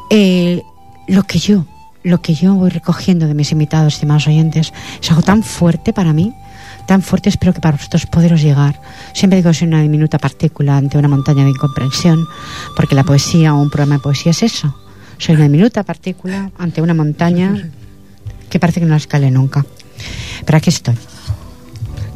eh, 0.10 0.62
lo 1.08 1.24
que 1.24 1.40
yo, 1.40 1.66
lo 2.04 2.22
que 2.22 2.34
yo 2.34 2.54
voy 2.56 2.70
recogiendo 2.70 3.28
de 3.28 3.34
mis 3.34 3.52
invitados, 3.52 3.96
estimados 3.96 4.28
oyentes, 4.28 4.74
es 5.02 5.10
algo 5.10 5.24
tan 5.24 5.44
fuerte 5.44 5.94
para 5.94 6.14
mí, 6.14 6.34
tan 6.88 7.04
fuerte, 7.04 7.30
espero 7.30 7.54
que 7.54 7.60
para 7.60 7.78
vosotros 7.78 8.08
poderos 8.08 8.42
llegar. 8.42 8.82
Siempre 9.14 9.38
digo 9.38 9.52
que 9.52 9.58
soy 9.58 9.68
una 9.68 9.82
diminuta 9.82 10.18
partícula 10.18 10.78
ante 10.78 10.98
una 10.98 11.08
montaña 11.08 11.44
de 11.44 11.52
incomprensión, 11.52 12.26
porque 12.76 12.96
la 12.96 13.04
poesía 13.04 13.54
o 13.54 13.62
un 13.62 13.70
programa 13.70 13.96
de 13.96 14.02
poesía 14.02 14.32
es 14.32 14.42
eso. 14.42 14.76
Soy 15.20 15.36
una 15.36 15.44
diminuta 15.44 15.84
partícula 15.84 16.50
ante 16.58 16.82
una 16.82 16.94
montaña 16.94 17.70
que 18.50 18.60
parece 18.60 18.80
que 18.80 18.86
no 18.86 18.92
la 18.92 18.98
escale 18.98 19.30
nunca. 19.30 19.66
Pero 20.46 20.58
aquí 20.58 20.70
estoy. 20.70 20.96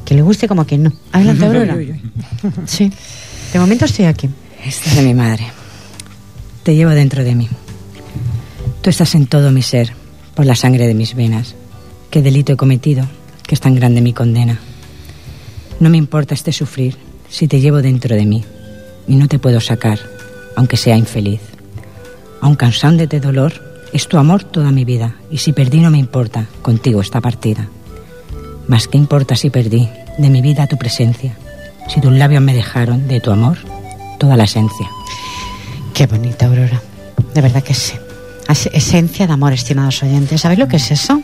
Que 0.06 0.16
le 0.16 0.22
guste 0.22 0.48
como 0.48 0.62
a 0.62 0.66
quien 0.66 0.84
no. 0.84 0.94
Adelante, 1.12 1.46
Aurora. 1.46 1.78
Sí. 2.66 2.92
De 3.54 3.60
momento 3.60 3.86
estoy 3.86 4.06
aquí. 4.06 4.30
Esta 4.66 4.90
es 4.90 4.96
de 4.96 5.02
mi 5.04 5.14
madre. 5.14 5.46
Te 6.64 6.76
llevo 6.76 6.92
dentro 6.92 7.24
de 7.24 7.36
mí. 7.36 7.50
Tú 8.82 8.90
estás 8.90 9.16
en 9.16 9.28
todo 9.28 9.52
mi 9.52 9.62
ser, 9.62 9.94
por 10.34 10.46
la 10.46 10.56
sangre 10.56 10.88
de 10.88 10.94
mis 10.94 11.16
venas. 11.16 11.56
Qué 12.10 12.22
delito 12.22 12.54
he 12.54 12.58
cometido, 12.58 13.08
que 13.52 13.56
es 13.56 13.60
tan 13.60 13.76
grande 13.76 14.00
mi 14.00 14.14
condena. 14.14 14.62
No 15.82 15.90
me 15.90 15.98
importa 15.98 16.34
este 16.34 16.54
sufrir 16.54 16.96
si 17.28 17.50
te 17.50 17.60
llevo 17.60 17.82
dentro 17.82 18.16
de 18.16 18.26
mí 18.26 18.46
y 19.10 19.18
no 19.18 19.28
te 19.28 19.40
puedo 19.40 19.60
sacar, 19.60 20.00
aunque 20.56 20.78
sea 20.78 20.96
infeliz. 20.96 21.42
Aun 22.40 22.56
cansando 22.56 23.06
de 23.06 23.20
dolor, 23.20 23.52
es 23.92 24.08
tu 24.08 24.18
amor 24.18 24.46
toda 24.46 24.72
mi 24.72 24.86
vida 24.86 25.16
y 25.30 25.40
si 25.40 25.52
perdí 25.52 25.82
no 25.82 25.92
me 25.92 25.98
importa, 25.98 26.48
contigo 26.62 27.02
está 27.02 27.20
partida. 27.20 27.68
Mas 28.70 28.88
qué 28.88 28.98
importa 28.98 29.36
si 29.36 29.50
perdí 29.50 29.90
de 30.18 30.30
mi 30.30 30.42
vida 30.42 30.68
tu 30.68 30.78
presencia, 30.78 31.38
si 31.90 32.00
tus 32.00 32.14
labios 32.14 32.42
me 32.42 32.54
dejaron 32.54 33.10
de 33.10 33.20
tu 33.20 33.32
amor 33.32 33.58
toda 34.18 34.38
la 34.38 34.46
esencia. 34.46 34.90
Qué 35.94 36.08
bonita, 36.08 36.46
Aurora. 36.46 36.82
De 37.34 37.42
verdad 37.42 37.62
que 37.62 37.74
sí. 37.74 37.96
Es- 38.52 38.70
Esencia 38.74 39.28
de 39.28 39.34
amor, 39.34 39.54
estimados 39.54 40.02
oyentes. 40.04 40.42
¿Sabéis 40.42 40.60
lo 40.60 40.68
que 40.68 40.78
es 40.78 40.92
eso? 40.92 41.22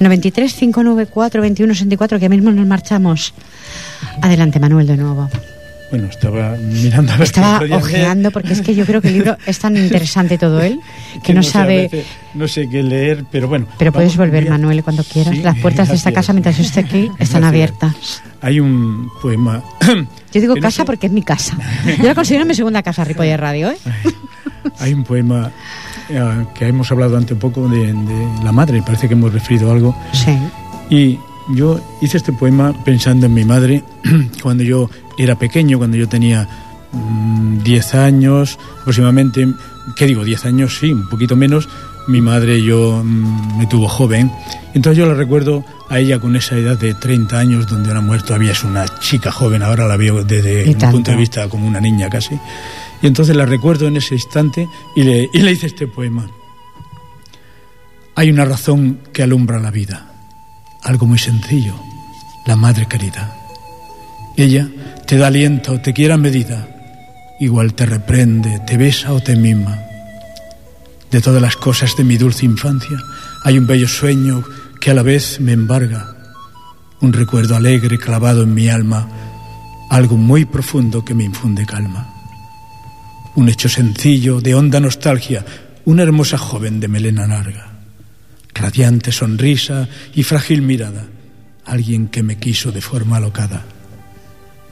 93 0.00 0.52
594 0.54 1.40
21 1.42 1.74
64, 1.74 2.18
que 2.18 2.28
mismo 2.28 2.50
nos 2.50 2.66
marchamos. 2.66 3.34
Adelante, 4.22 4.58
Manuel, 4.60 4.86
de 4.86 4.96
nuevo. 4.96 5.28
Bueno, 5.90 6.06
estaba 6.08 6.54
mirando 6.58 7.12
a 7.12 7.16
ver 7.16 7.24
Estaba 7.24 7.60
ojeando 7.74 8.30
porque 8.30 8.52
es 8.52 8.60
que 8.60 8.74
yo 8.74 8.84
creo 8.84 9.00
que 9.00 9.08
el 9.08 9.14
libro 9.14 9.38
es 9.46 9.58
tan 9.58 9.74
interesante 9.74 10.36
todo 10.36 10.60
él 10.60 10.78
que, 11.14 11.20
Que 11.20 11.32
no 11.34 11.40
a 11.40 11.42
sabe. 11.42 11.88
veces 11.90 12.04
no 12.34 12.46
sé 12.46 12.68
qué 12.68 12.82
leer, 12.82 13.24
pero 13.32 13.48
bueno. 13.48 13.66
Pero 13.78 13.90
puedes 13.90 14.14
volver, 14.18 14.42
mira. 14.42 14.54
Manuel, 14.58 14.84
cuando 14.84 15.02
quieras. 15.02 15.34
Sí, 15.34 15.42
Las 15.42 15.56
puertas 15.58 15.88
de 15.88 15.94
esta 15.94 16.10
gracias. 16.10 16.26
casa, 16.26 16.32
mientras 16.34 16.56
yo 16.58 16.62
esté 16.62 16.80
aquí, 16.80 17.04
están 17.18 17.40
Gracias. 17.40 17.44
abiertas. 17.44 18.22
Hay 18.42 18.60
un 18.60 19.08
poema. 19.22 19.64
Yo 20.30 20.40
digo 20.42 20.54
no 20.56 20.60
casa 20.60 20.82
sé- 20.82 20.84
porque 20.84 21.06
es 21.06 21.12
mi 21.12 21.22
casa. 21.22 21.56
Yo 21.98 22.04
la 22.04 22.14
considero 22.14 22.44
mi 22.44 22.54
segunda 22.54 22.82
casa, 22.82 23.02
Ripoller 23.04 23.40
Radio, 23.40 23.70
¿eh? 23.70 23.78
Hay 24.78 24.94
un 24.94 25.04
poema 25.04 25.50
eh, 26.08 26.46
que 26.54 26.68
hemos 26.68 26.90
hablado 26.90 27.16
antes 27.16 27.32
un 27.32 27.38
poco 27.38 27.68
de, 27.68 27.92
de 27.92 28.44
la 28.44 28.52
madre, 28.52 28.82
parece 28.82 29.08
que 29.08 29.14
hemos 29.14 29.32
referido 29.32 29.70
algo. 29.70 29.96
Sí. 30.12 30.36
Y 30.90 31.18
yo 31.48 31.80
hice 32.00 32.18
este 32.18 32.32
poema 32.32 32.72
pensando 32.84 33.26
en 33.26 33.34
mi 33.34 33.44
madre 33.44 33.82
cuando 34.42 34.62
yo 34.62 34.90
era 35.16 35.36
pequeño, 35.36 35.78
cuando 35.78 35.96
yo 35.96 36.08
tenía 36.08 36.48
mm, 36.92 37.62
10 37.62 37.94
años 37.94 38.58
aproximadamente. 38.80 39.46
¿Qué 39.96 40.06
digo? 40.06 40.24
10 40.24 40.46
años, 40.46 40.78
sí, 40.78 40.92
un 40.92 41.08
poquito 41.08 41.36
menos. 41.36 41.68
Mi 42.06 42.20
madre 42.20 42.62
yo 42.62 43.02
mm, 43.04 43.58
me 43.58 43.66
tuvo 43.66 43.88
joven. 43.88 44.30
Entonces 44.74 44.98
yo 44.98 45.06
la 45.06 45.14
recuerdo 45.14 45.64
a 45.88 45.98
ella 45.98 46.18
con 46.18 46.36
esa 46.36 46.56
edad 46.56 46.78
de 46.78 46.94
30 46.94 47.38
años, 47.38 47.66
donde 47.66 47.88
ahora 47.88 48.00
muerto 48.00 48.28
todavía 48.28 48.52
es 48.52 48.62
una 48.64 48.86
chica 49.00 49.32
joven, 49.32 49.62
ahora 49.62 49.88
la 49.88 49.96
veo 49.96 50.22
desde 50.24 50.68
un 50.68 50.90
punto 50.90 51.10
de 51.10 51.16
vista 51.16 51.48
como 51.48 51.66
una 51.66 51.80
niña 51.80 52.08
casi. 52.10 52.38
Y 53.02 53.06
entonces 53.06 53.36
la 53.36 53.46
recuerdo 53.46 53.86
en 53.86 53.96
ese 53.96 54.14
instante 54.14 54.68
y 54.96 55.02
le, 55.02 55.28
y 55.32 55.38
le 55.38 55.52
hice 55.52 55.66
este 55.66 55.86
poema. 55.86 56.28
Hay 58.14 58.30
una 58.30 58.44
razón 58.44 59.00
que 59.12 59.22
alumbra 59.22 59.60
la 59.60 59.70
vida, 59.70 60.12
algo 60.82 61.06
muy 61.06 61.18
sencillo, 61.18 61.74
la 62.46 62.56
madre 62.56 62.86
querida. 62.86 63.36
Ella 64.36 64.68
te 65.06 65.16
da 65.16 65.28
aliento, 65.28 65.80
te 65.80 65.92
quiere 65.92 66.14
a 66.14 66.16
medida, 66.16 66.68
igual 67.38 67.74
te 67.74 67.86
reprende, 67.86 68.60
te 68.66 68.76
besa 68.76 69.12
o 69.12 69.20
te 69.20 69.36
mima. 69.36 69.78
De 71.10 71.20
todas 71.20 71.40
las 71.40 71.56
cosas 71.56 71.96
de 71.96 72.04
mi 72.04 72.16
dulce 72.16 72.44
infancia, 72.44 72.98
hay 73.44 73.56
un 73.56 73.66
bello 73.66 73.86
sueño 73.86 74.42
que 74.80 74.90
a 74.90 74.94
la 74.94 75.02
vez 75.02 75.40
me 75.40 75.52
embarga, 75.52 76.14
un 77.00 77.12
recuerdo 77.12 77.54
alegre 77.54 77.98
clavado 77.98 78.42
en 78.42 78.52
mi 78.52 78.68
alma, 78.68 79.08
algo 79.90 80.16
muy 80.16 80.44
profundo 80.44 81.04
que 81.04 81.14
me 81.14 81.24
infunde 81.24 81.64
calma. 81.64 82.17
Un 83.38 83.48
hecho 83.48 83.68
sencillo, 83.68 84.40
de 84.40 84.56
honda 84.56 84.80
nostalgia, 84.80 85.44
una 85.84 86.02
hermosa 86.02 86.36
joven 86.38 86.80
de 86.80 86.88
melena 86.88 87.24
larga, 87.24 87.70
radiante 88.52 89.12
sonrisa 89.12 89.86
y 90.12 90.24
frágil 90.24 90.60
mirada, 90.60 91.06
alguien 91.64 92.08
que 92.08 92.24
me 92.24 92.36
quiso 92.36 92.72
de 92.72 92.80
forma 92.80 93.18
alocada 93.18 93.62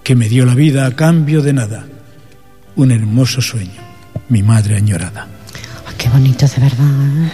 que 0.02 0.16
me 0.16 0.28
dio 0.28 0.44
la 0.44 0.56
vida 0.56 0.84
a 0.84 0.96
cambio 0.96 1.42
de 1.42 1.52
nada. 1.52 1.86
Un 2.74 2.90
hermoso 2.90 3.40
sueño, 3.40 3.80
mi 4.30 4.42
madre 4.42 4.74
añorada. 4.74 5.28
Ah, 5.86 5.92
qué 5.96 6.08
bonito, 6.08 6.44
de 6.48 6.60
verdad. 6.60 7.24
¿eh? 7.24 7.30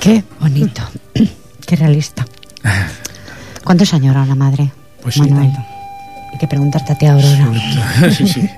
Qué 0.00 0.24
bonito. 0.40 0.82
qué 1.66 1.76
realista. 1.76 2.26
¿Cuánto 3.62 3.86
se 3.86 3.94
añora 3.94 4.26
la 4.26 4.34
madre, 4.34 4.72
pues 5.02 5.18
Manuel? 5.18 5.52
Hay 6.32 6.38
que 6.40 6.48
preguntarte 6.48 6.94
a 6.94 6.98
ti, 6.98 7.06
Aurora. 7.06 8.10
sí, 8.16 8.26
sí. 8.26 8.50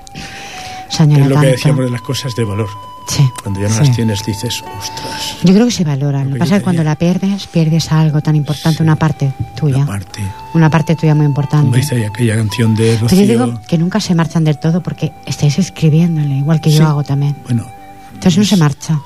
Se 0.95 1.03
añora 1.03 1.23
es 1.23 1.29
lo 1.29 1.39
que 1.41 1.47
decíamos 1.47 1.85
de 1.85 1.89
las 1.91 2.01
cosas 2.01 2.35
de 2.35 2.43
valor. 2.43 2.69
Sí, 3.07 3.27
Cuando 3.41 3.59
ya 3.59 3.67
no 3.67 3.73
sí. 3.73 3.79
las 3.81 3.95
tienes 3.95 4.25
dices, 4.25 4.63
ostras, 4.79 5.37
Yo 5.43 5.53
creo 5.53 5.65
que 5.65 5.71
se 5.71 5.83
valora. 5.83 6.23
Lo 6.23 6.33
que 6.33 6.39
pasa 6.39 6.55
es 6.55 6.59
que 6.61 6.63
cuando 6.63 6.83
la 6.83 6.95
pierdes, 6.95 7.47
pierdes 7.47 7.91
algo 7.91 8.21
tan 8.21 8.35
importante, 8.35 8.81
una 8.81 8.95
parte 8.95 9.33
tuya. 9.55 9.79
la 9.79 9.85
parte. 9.85 10.21
Una 10.53 10.69
parte 10.69 10.95
tuya 10.95 11.13
muy 11.13 11.25
Como 11.25 11.29
importante. 11.31 11.77
dice 11.77 11.95
ahí 11.95 12.03
aquella 12.05 12.35
canción 12.37 12.75
de 12.75 12.83
Pero 12.93 13.01
Rocío. 13.01 13.19
yo 13.21 13.27
digo 13.27 13.61
que 13.67 13.77
nunca 13.77 13.99
se 13.99 14.15
marchan 14.15 14.43
del 14.45 14.57
todo 14.57 14.81
porque 14.81 15.11
estáis 15.25 15.59
escribiéndole, 15.59 16.35
igual 16.35 16.61
que 16.61 16.69
Sí. 16.69 16.77
yo 16.77 16.87
hago 16.87 17.03
también. 17.03 17.35
Bueno, 17.43 17.65
Entonces 18.13 18.37
no 18.37 18.45
se 18.45 18.55
marcha. 18.57 18.99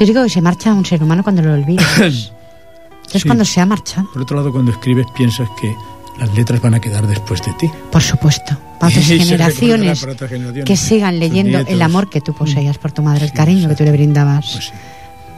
Yo 0.00 0.06
digo 0.06 0.22
que 0.22 0.30
se 0.30 0.40
marcha 0.40 0.72
un 0.72 0.86
ser 0.86 1.02
humano 1.02 1.22
cuando 1.22 1.42
lo 1.42 1.52
olvidas. 1.52 1.86
Entonces 1.98 3.22
Sí. 3.22 3.28
cuando 3.28 3.44
se 3.44 3.60
ha 3.60 3.66
marchado, 3.66 4.08
por 4.12 4.22
otro 4.22 4.36
lado, 4.36 4.52
cuando 4.52 4.70
escribes 4.70 5.06
piensas 5.14 5.48
que 5.60 5.74
las 6.18 6.34
letras 6.34 6.60
van 6.60 6.74
a 6.74 6.80
quedar 6.80 7.06
después 7.06 7.40
de 7.42 7.52
ti. 7.58 7.70
por 7.92 8.02
supuesto, 8.02 8.56
para 8.80 8.90
otras 8.90 9.06
generaciones 9.06 10.00
para 10.00 10.12
otras 10.12 10.30
generaciones, 10.30 10.64
que 10.64 10.76
sigan 10.76 11.18
leyendo 11.18 11.58
el 11.58 11.82
amor 11.82 12.10
que 12.10 12.20
tú 12.20 12.34
poseías 12.34 12.78
por 12.78 12.92
tu 12.92 13.02
madre, 13.02 13.24
el 13.24 13.30
Sí, 13.30 13.36
cariño 13.36 13.68
que 13.68 13.74
tú 13.74 13.84
le 13.84 13.92
brindabas, 13.92 14.50
Pues 14.52 14.64
sí. 14.66 14.70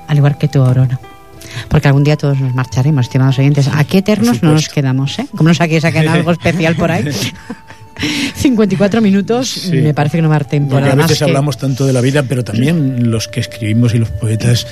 al 0.09 0.17
igual 0.17 0.39
que 0.39 0.49
tu 0.49 0.61
Aurora. 0.63 0.99
Porque 1.69 1.89
algún 1.89 2.05
día 2.05 2.17
todos 2.17 2.39
nos 2.39 2.55
marcharemos, 2.55 3.07
estimados 3.07 3.39
oyentes. 3.39 3.69
Aquí 3.75 3.99
eternos 3.99 4.43
no 4.43 4.53
nos 4.53 4.69
quedamos, 4.69 5.19
¿eh? 5.19 5.27
Como 5.37 5.49
no 5.49 5.55
saquéis 5.55 5.83
saquen 5.83 6.07
algo 6.09 6.31
especial 6.31 6.77
por 6.77 6.91
ahí. 6.93 7.05
54 8.37 9.01
minutos, 9.01 9.49
Sí. 9.51 9.73
me 9.77 9.93
parece 9.95 10.19
que 10.19 10.23
no 10.23 10.29
va 10.29 10.37
a 10.37 10.39
dar 10.39 10.49
tiempo. 10.49 10.71
Porque 10.73 10.91
a 10.91 10.95
veces 10.95 11.19
que- 11.19 11.25
hablamos 11.25 11.59
tanto 11.59 11.87
de 11.87 11.93
la 11.93 12.01
vida, 12.01 12.23
pero 12.23 12.45
también 12.45 13.11
los 13.11 13.29
que 13.29 13.41
escribimos 13.41 13.95
y 13.95 13.99
los 13.99 14.11
poetas 14.11 14.67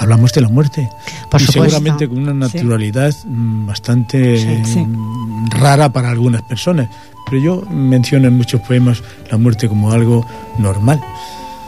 hablamos 0.00 0.32
de 0.32 0.40
la 0.40 0.48
muerte. 0.48 0.88
Por 1.30 1.40
y 1.40 1.46
supuesto. 1.46 1.76
seguramente 1.76 2.08
con 2.08 2.18
una 2.18 2.34
naturalidad 2.34 3.14
mm, 3.24 3.66
bastante 3.66 4.38
Sí, 4.38 4.72
sí. 4.72 4.80
mm, 4.80 5.50
rara 5.50 5.90
para 5.92 6.10
algunas 6.10 6.42
personas. 6.42 6.88
Pero 7.26 7.42
yo 7.42 7.62
menciono 7.70 8.26
en 8.28 8.36
muchos 8.36 8.60
poemas 8.62 9.02
la 9.30 9.38
muerte 9.38 9.68
como 9.68 9.92
algo 9.92 10.26
normal. 10.58 11.00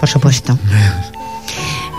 Por 0.00 0.08
supuesto. 0.08 0.58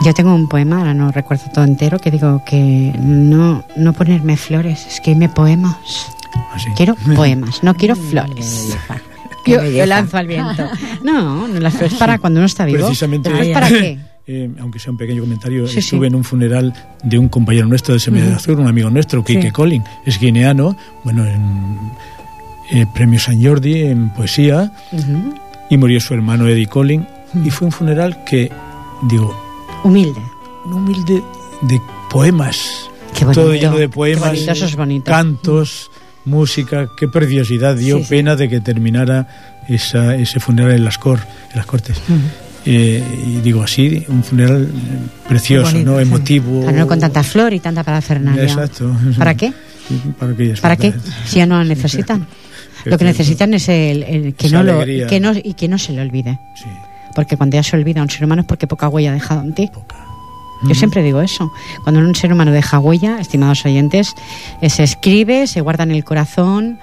Yo 0.03 0.13
tengo 0.13 0.35
un 0.35 0.49
poema, 0.49 0.79
ahora 0.79 0.93
no 0.93 1.11
recuerdo 1.11 1.45
todo 1.53 1.63
entero, 1.63 1.97
que 1.99 2.11
digo 2.11 2.43
que 2.45 2.91
no, 2.99 3.63
no 3.77 3.93
ponerme 3.93 4.35
flores, 4.35 4.85
escribirme 4.87 5.29
poemas. 5.29 5.77
Así. 6.53 6.67
Quiero 6.75 6.95
poemas, 7.15 7.63
no 7.63 7.73
quiero 7.75 7.95
flores. 7.95 8.75
Yo, 9.45 9.63
yo 9.63 9.85
lanzo 9.85 10.17
al 10.17 10.27
viento. 10.27 10.67
No, 11.03 11.47
no 11.47 11.59
las 11.59 11.73
flores 11.75 11.93
para 11.93 12.17
cuando 12.17 12.39
uno 12.39 12.47
está 12.47 12.65
vivo. 12.65 12.79
Precisamente, 12.87 13.29
¿Las 13.29 13.37
flores 13.39 13.53
para 13.53 13.69
qué? 13.69 13.99
Eh, 14.27 14.49
aunque 14.59 14.79
sea 14.79 14.91
un 14.91 14.97
pequeño 14.97 15.21
comentario, 15.21 15.67
Sí, 15.67 15.79
estuve 15.79 16.07
sí. 16.07 16.07
en 16.07 16.15
un 16.15 16.23
funeral 16.23 16.73
de 17.03 17.17
un 17.19 17.27
compañero 17.29 17.67
nuestro 17.67 17.93
de 17.93 17.99
Semilla 17.99 18.25
de 18.27 18.33
Azul, 18.35 18.59
un 18.59 18.67
amigo 18.67 18.89
nuestro, 18.89 19.23
Quique 19.23 19.41
Sí. 19.47 19.51
Collin, 19.51 19.83
es 20.05 20.19
guineano, 20.19 20.77
bueno, 21.03 21.25
en 21.25 21.77
eh, 22.71 22.85
Premio 22.93 23.19
San 23.19 23.43
Jordi 23.43 23.81
en 23.83 24.09
poesía, 24.09 24.71
y 25.69 25.77
murió 25.77 25.99
su 25.99 26.13
hermano 26.13 26.47
Eddie 26.47 26.67
Collin, 26.67 27.05
y 27.43 27.49
fue 27.49 27.65
un 27.65 27.71
funeral 27.71 28.23
que, 28.23 28.51
digo, 29.09 29.35
Humilde. 29.83 30.21
humilde 30.65 31.21
de 31.63 31.81
poemas, 32.09 32.89
Qué 33.13 33.25
bonito. 33.25 33.41
todo 33.41 33.53
lleno 33.53 33.77
de 33.77 33.89
poemas, 33.89 34.39
bonito, 34.77 35.11
cantos, 35.11 35.91
música, 36.25 36.87
qué 36.97 37.07
preciosidad, 37.09 37.75
dio 37.75 38.01
pena 38.07 38.37
de 38.37 38.47
que 38.47 38.61
terminara 38.61 39.27
esa, 39.67 40.15
ese 40.15 40.39
funeral 40.39 40.71
en 40.71 40.85
las, 40.85 40.97
cor, 40.97 41.19
en 41.51 41.57
las 41.57 41.65
Cortes. 41.65 42.01
Eh, 42.65 43.03
y 43.27 43.41
digo 43.41 43.61
así, 43.63 44.05
un 44.07 44.23
funeral 44.23 44.69
precioso, 45.27 45.71
Bonito, 45.71 45.91
¿no? 45.91 45.99
Emotivo. 45.99 46.65
Para 46.65 46.77
no 46.77 46.87
con 46.87 46.99
tanta 46.99 47.23
flor 47.23 47.53
y 47.53 47.59
tanta 47.59 47.83
parafernalia. 47.83 48.43
Exacto. 48.43 48.95
¿Para 49.17 49.35
qué? 49.35 49.53
Para, 50.17 50.31
aquellas 50.31 50.59
¿Para 50.61 50.75
qué? 50.77 50.93
Si 51.25 51.37
ya 51.37 51.45
no 51.45 51.57
la 51.57 51.65
necesitan. 51.65 52.25
Lo 52.85 52.97
que 52.97 53.05
necesitan 53.05 53.53
es 53.53 53.69
el, 53.69 54.03
el 54.03 54.33
que 54.33 54.47
Esa 54.47 54.61
no 54.61 54.63
lo 54.63 54.85
que 55.07 55.19
no 55.21 55.31
y 55.31 55.53
que 55.53 55.69
no 55.69 55.77
se 55.77 55.93
le 55.93 56.01
olvide. 56.01 56.37
Sí, 56.55 56.65
Porque 57.15 57.37
cuando 57.37 57.55
ya 57.55 57.63
se 57.63 57.77
olvida 57.77 58.01
un 58.01 58.09
ser 58.09 58.25
humano 58.25 58.41
es 58.41 58.47
porque 58.47 58.67
poca 58.67 58.89
huella 58.89 59.11
ha 59.11 59.13
dejado 59.13 59.41
en 59.41 59.53
ti. 59.53 59.69
poca. 59.73 59.95
Yo 60.67 60.75
siempre 60.75 61.03
digo 61.03 61.21
eso. 61.21 61.51
Cuando 61.83 62.01
un 62.01 62.15
ser 62.15 62.31
humano 62.31 62.51
deja 62.51 62.79
huella, 62.79 63.19
estimados 63.19 63.65
oyentes, 63.65 64.13
eh, 64.61 64.69
se 64.69 64.83
escribe, 64.83 65.47
se 65.47 65.61
guarda 65.61 65.83
en 65.83 65.91
el 65.91 66.03
corazón, 66.03 66.79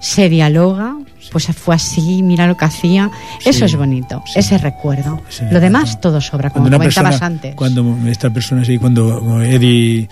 se 0.00 0.28
dialoga. 0.28 0.96
Pues 1.32 1.46
fue 1.56 1.74
así, 1.74 2.22
mira 2.22 2.46
lo 2.46 2.56
que 2.56 2.64
hacía. 2.64 3.10
Eso 3.44 3.60
Sí, 3.60 3.64
es 3.64 3.76
bonito, 3.76 4.22
sí. 4.26 4.38
ese 4.38 4.58
recuerdo. 4.58 5.20
Lo 5.50 5.60
demás, 5.60 6.00
todo 6.00 6.20
sobra, 6.20 6.50
como 6.50 6.64
comentabas 6.64 6.94
persona, 7.14 7.26
antes. 7.26 7.54
cuando 7.54 7.96
esta 8.08 8.30
persona 8.30 8.62
así, 8.62 8.78
cuando 8.78 9.42
Eddie 9.42 10.02
eh, 10.02 10.08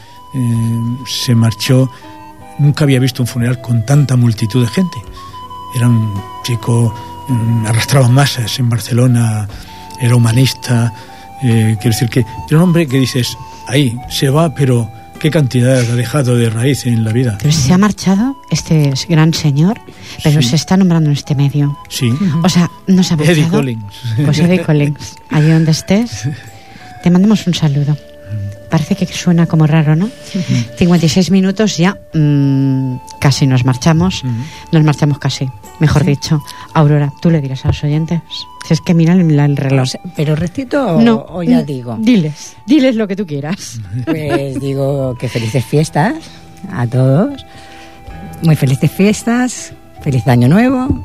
se 1.06 1.34
marchó, 1.34 1.90
nunca 2.58 2.84
había 2.84 2.98
visto 2.98 3.22
un 3.22 3.26
funeral 3.26 3.60
con 3.60 3.84
tanta 3.86 4.16
multitud 4.16 4.62
de 4.62 4.68
gente. 4.68 4.98
Era 5.76 5.88
un 5.88 6.12
chico, 6.44 6.94
mm, 7.28 7.66
arrastraba 7.66 8.08
masas 8.08 8.58
en 8.58 8.68
Barcelona, 8.68 9.48
era 10.00 10.16
humanista. 10.16 10.92
eh, 11.44 11.76
quiero 11.80 11.94
decir 11.94 12.08
que 12.08 12.20
era 12.20 12.56
un 12.58 12.62
hombre 12.62 12.86
que 12.86 12.98
dices, 13.00 13.36
ahí 13.66 13.98
se 14.08 14.30
va, 14.30 14.54
pero 14.54 14.88
qué 15.22 15.30
cantidad 15.30 15.78
ha 15.78 15.94
dejado 15.94 16.34
de 16.36 16.50
raíz 16.50 16.84
en 16.84 17.04
la 17.04 17.12
vida. 17.12 17.38
Pero 17.40 17.52
se 17.52 17.72
ha 17.72 17.78
marchado 17.78 18.36
este 18.50 18.92
gran 19.08 19.32
señor, 19.32 19.80
pero 20.24 20.42
Sí. 20.42 20.48
se 20.48 20.56
está 20.56 20.76
nombrando 20.76 21.10
en 21.10 21.16
este 21.16 21.36
medio. 21.36 21.78
Sí, 21.88 22.10
O 22.42 22.48
sea, 22.48 22.68
no 22.88 23.02
se 23.04 23.14
ha 23.14 23.16
marchado. 23.16 23.38
Eddie 23.38 23.48
Collins. 23.48 23.84
Pues 24.24 24.38
Eddie 24.40 24.62
Collins, 24.62 25.14
allí 25.30 25.48
donde 25.48 25.70
estés, 25.70 26.28
te 27.04 27.10
mandamos 27.10 27.46
un 27.46 27.54
saludo. 27.54 27.96
Parece 28.72 28.96
que 28.96 29.04
suena 29.04 29.44
como 29.44 29.66
raro, 29.66 29.96
¿no? 29.96 30.08
56 30.78 31.30
minutos 31.30 31.76
ya, 31.76 31.98
mm, 32.14 32.94
casi 33.20 33.46
nos 33.46 33.66
marchamos. 33.66 34.24
Nos 34.72 34.82
marchamos 34.82 35.18
casi, 35.18 35.46
mejor 35.78 36.04
dicho. 36.04 36.42
Aurora, 36.72 37.12
tú 37.20 37.28
le 37.28 37.42
dirás 37.42 37.66
a 37.66 37.68
los 37.68 37.84
oyentes. 37.84 38.22
Si 38.66 38.72
es 38.72 38.80
que 38.80 38.94
mira 38.94 39.12
el, 39.12 39.38
el 39.38 39.56
reloj. 39.58 39.90
¿Pero 40.16 40.36
recito 40.36 40.96
o, 40.96 41.02
no, 41.02 41.26
o 41.28 41.42
ya 41.42 41.60
mm, 41.60 41.66
digo? 41.66 41.98
Diles, 42.00 42.56
diles 42.66 42.96
lo 42.96 43.06
que 43.06 43.14
tú 43.14 43.26
quieras. 43.26 43.78
Pues 44.06 44.58
digo 44.58 45.16
que 45.18 45.28
felices 45.28 45.62
fiestas 45.66 46.14
a 46.72 46.86
todos. 46.86 47.44
Muy 48.40 48.56
felices 48.56 48.90
fiestas. 48.90 49.74
Feliz 50.00 50.26
año 50.26 50.48
nuevo. 50.48 51.04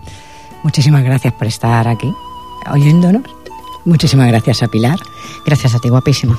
Muchísimas 0.64 1.04
gracias 1.04 1.34
por 1.34 1.48
estar 1.48 1.86
aquí 1.86 2.10
oyéndonos. 2.72 3.24
Muchísimas 3.84 4.30
gracias 4.30 4.64
a 4.64 4.70
Pilar. 4.70 5.00
Gracias 5.46 5.76
a 5.76 5.80
ti, 5.80 5.90
guapísima. 5.90 6.38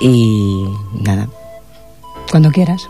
Y 0.00 0.64
nada, 1.02 1.28
cuando 2.30 2.50
quieras. 2.50 2.88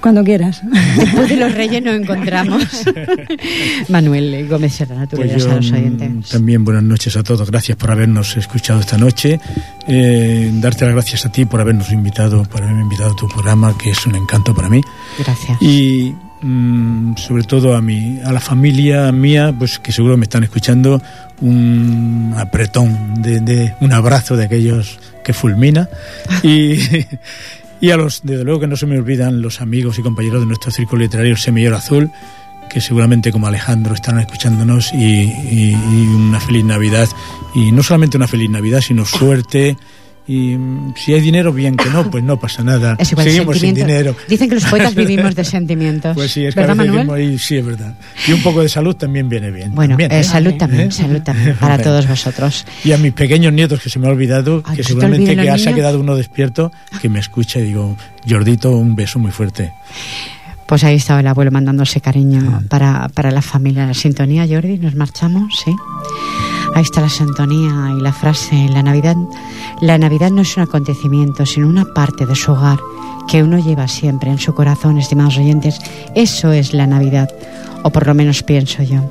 Cuando 0.00 0.22
quieras. 0.22 0.60
Después 0.98 1.30
de 1.30 1.36
los 1.36 1.54
reyes 1.54 1.82
nos 1.82 1.94
encontramos. 1.94 2.62
Manuel 3.88 4.46
Gómez 4.48 4.74
Serrano, 4.74 5.08
tú 5.08 5.16
Pues 5.16 5.28
dirás 5.30 5.46
a 5.46 5.48
yo, 5.48 5.56
los 5.56 5.70
mm, 5.70 5.74
oyentes. 5.74 6.28
También 6.28 6.62
buenas 6.62 6.82
noches 6.82 7.16
a 7.16 7.22
todos. 7.22 7.50
Gracias 7.50 7.78
por 7.78 7.90
habernos 7.90 8.36
escuchado 8.36 8.80
esta 8.80 8.98
noche. 8.98 9.40
Eh, 9.88 10.50
darte 10.56 10.84
las 10.84 10.92
gracias 10.92 11.24
a 11.24 11.32
ti 11.32 11.46
por 11.46 11.62
habernos 11.62 11.90
invitado, 11.90 12.42
por 12.42 12.62
haberme 12.62 12.82
invitado 12.82 13.12
a 13.12 13.16
tu 13.16 13.28
programa, 13.28 13.78
que 13.78 13.92
es 13.92 14.06
un 14.06 14.14
encanto 14.14 14.54
para 14.54 14.68
mí. 14.68 14.82
Gracias. 15.18 15.62
Y 15.62 16.14
mm, 16.44 17.16
sobre 17.16 17.42
todo 17.44 17.76
a 17.76 17.80
mi, 17.82 18.20
a 18.24 18.32
la 18.32 18.40
familia 18.40 19.10
mía, 19.12 19.54
pues 19.58 19.78
que 19.78 19.92
seguro 19.92 20.16
me 20.16 20.24
están 20.24 20.44
escuchando, 20.44 21.00
un 21.40 22.34
apretón, 22.36 23.14
de, 23.22 23.40
de- 23.40 23.74
un 23.80 23.92
abrazo 23.92 24.36
de 24.36 24.44
aquellos 24.44 24.98
que 25.24 25.32
fulmina. 25.32 25.88
y, 26.42 26.78
y 27.80 27.90
a 27.90 27.96
los, 27.96 28.20
desde 28.22 28.44
luego 28.44 28.60
que 28.60 28.66
no 28.66 28.76
se 28.76 28.86
me 28.86 28.98
olvidan 28.98 29.42
los 29.42 29.60
amigos 29.60 29.98
y 29.98 30.02
compañeros 30.02 30.40
de 30.40 30.46
nuestro 30.46 30.70
círculo 30.70 31.02
literario 31.02 31.36
Semillero 31.36 31.76
Azul, 31.76 32.10
que 32.70 32.80
seguramente 32.80 33.30
como 33.32 33.46
Alejandro 33.46 33.94
estarán 33.94 34.20
escuchándonos 34.20 34.92
y, 34.94 35.04
y- 35.04 35.70
y 35.72 36.06
una 36.14 36.40
feliz 36.40 36.64
Navidad. 36.64 37.08
Y 37.54 37.72
no 37.72 37.82
solamente 37.82 38.16
una 38.16 38.26
feliz 38.28 38.50
Navidad, 38.50 38.80
sino 38.80 39.04
suerte 39.04 39.76
y 40.26 40.56
mm, 40.56 40.94
si 40.96 41.12
hay 41.12 41.20
dinero, 41.20 41.52
bien 41.52 41.76
que 41.76 41.88
no, 41.90 42.10
pues 42.10 42.24
no 42.24 42.38
pasa 42.38 42.62
nada. 42.64 42.96
Es 42.98 43.12
igual, 43.12 43.26
Seguimos 43.26 43.58
sin 43.58 43.74
dinero. 43.74 44.16
Dicen 44.28 44.48
que 44.48 44.54
los 44.54 44.64
poetas 44.64 44.94
vivimos 44.96 45.34
de 45.34 45.44
sentimientos. 45.44 46.14
Pues 46.14 46.32
sí, 46.32 46.44
es 46.46 46.54
¿Verdad, 46.54 46.74
Manuel? 46.74 47.10
ahí, 47.10 47.38
sí, 47.38 47.56
es 47.58 47.66
verdad. 47.66 47.94
Y 48.26 48.32
un 48.32 48.42
poco 48.42 48.62
de 48.62 48.68
salud 48.68 48.96
también 48.96 49.28
viene 49.28 49.50
bien. 49.50 49.74
Bueno, 49.74 49.92
también, 49.92 50.12
eh, 50.12 50.20
¿eh? 50.20 50.24
salud 50.24 50.54
también, 50.58 50.88
¿Eh? 50.88 50.92
salud 50.92 51.20
también 51.22 51.54
para 51.60 51.74
Bueno. 51.76 51.90
todos 51.90 52.08
vosotros. 52.08 52.64
Y 52.84 52.92
a 52.92 52.98
mis 52.98 53.12
pequeños 53.12 53.52
nietos 53.52 53.80
que 53.80 53.90
se 53.90 53.98
me 53.98 54.06
ha 54.06 54.10
olvidado, 54.10 54.62
Ay, 54.64 54.76
que 54.76 54.82
te 54.82 54.88
seguramente 54.88 55.36
que 55.36 55.58
se 55.58 55.68
ha 55.68 55.74
quedado 55.74 56.00
uno 56.00 56.16
despierto, 56.16 56.72
que 57.02 57.08
me 57.08 57.18
escucha 57.18 57.60
y 57.60 57.64
digo, 57.64 57.96
Jordito, 58.28 58.70
un 58.70 58.96
beso 58.96 59.18
muy 59.18 59.30
fuerte. 59.30 59.72
Pues 60.66 60.82
ahí 60.84 60.94
estaba 60.96 61.20
el 61.20 61.26
abuelo 61.26 61.50
mandándose 61.50 62.00
cariño 62.00 62.62
para, 62.70 63.08
para 63.08 63.30
la 63.30 63.42
familia. 63.42 63.86
La 63.86 63.92
sintonía, 63.94 64.46
Jordi, 64.48 64.78
nos 64.78 64.94
marchamos, 64.94 65.52
¿sí? 65.62 65.72
Ahí 66.74 66.82
está 66.82 67.00
la 67.00 67.08
sintonía 67.08 67.94
y 67.96 68.00
la 68.00 68.12
frase. 68.12 68.68
La 68.68 68.82
Navidad, 68.82 69.16
la 69.80 69.96
Navidad 69.96 70.30
no 70.30 70.42
es 70.42 70.56
un 70.56 70.64
acontecimiento, 70.64 71.46
sino 71.46 71.68
una 71.68 71.84
parte 71.84 72.26
de 72.26 72.34
su 72.34 72.52
hogar 72.52 72.78
que 73.28 73.42
uno 73.42 73.58
lleva 73.58 73.88
siempre 73.88 74.30
en 74.30 74.38
su 74.38 74.54
corazón, 74.54 74.98
estimados 74.98 75.38
oyentes. 75.38 75.78
Eso 76.14 76.52
es 76.52 76.74
la 76.74 76.86
Navidad, 76.86 77.30
o 77.82 77.90
por 77.90 78.06
lo 78.06 78.14
menos 78.14 78.42
pienso 78.42 78.82
yo. 78.82 79.08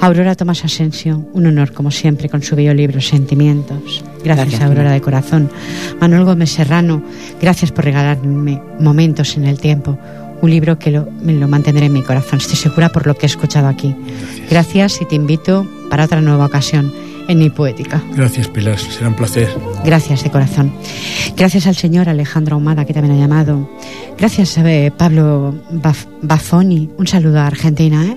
Aurora 0.00 0.34
Tomás 0.34 0.64
Asensio, 0.64 1.24
un 1.32 1.46
honor 1.46 1.72
como 1.72 1.92
siempre 1.92 2.28
con 2.28 2.42
su 2.42 2.56
bello 2.56 2.74
libro 2.74 3.00
Sentimientos. 3.00 4.02
Gracias, 4.24 4.48
Gracias, 4.48 4.60
Aurora 4.62 4.90
de 4.90 5.00
corazón. 5.00 5.48
Manuel 6.00 6.24
Gómez 6.24 6.50
Serrano, 6.50 7.02
gracias 7.40 7.70
por 7.70 7.84
regalarme 7.84 8.60
momentos 8.80 9.36
en 9.36 9.44
el 9.44 9.60
tiempo. 9.60 9.96
Un 10.42 10.50
libro 10.50 10.78
que 10.78 10.90
lo, 10.90 11.08
me 11.22 11.32
lo 11.32 11.48
mantendré 11.48 11.86
en 11.86 11.92
mi 11.94 12.02
corazón, 12.02 12.38
estoy 12.40 12.56
segura 12.56 12.90
por 12.90 13.06
lo 13.06 13.14
que 13.14 13.24
he 13.24 13.28
escuchado 13.28 13.68
aquí. 13.68 13.94
Gracias 14.50 15.00
y 15.00 15.06
te 15.06 15.14
invito 15.14 15.66
para 15.88 16.04
otra 16.04 16.20
nueva 16.20 16.44
ocasión 16.46 16.92
en 17.28 17.38
mi 17.38 17.48
poética. 17.48 18.02
Gracias, 18.16 18.48
Pilar, 18.48 18.76
será 18.78 19.08
un 19.08 19.14
placer. 19.14 19.48
Gracias 19.84 20.24
de 20.24 20.30
corazón. 20.30 20.72
Gracias 21.36 21.66
al 21.68 21.76
señor 21.76 22.08
Alejandro 22.08 22.56
Ahumada, 22.56 22.84
que 22.84 22.92
también 22.92 23.14
ha 23.16 23.20
llamado. 23.20 23.70
Gracias 24.18 24.58
a 24.58 24.68
eh, 24.70 24.90
Pablo 24.90 25.54
Baf- 25.72 26.08
Bafoni. 26.22 26.90
Un 26.98 27.06
saludo 27.06 27.38
a 27.38 27.46
Argentina, 27.46 28.04
¿eh? 28.04 28.16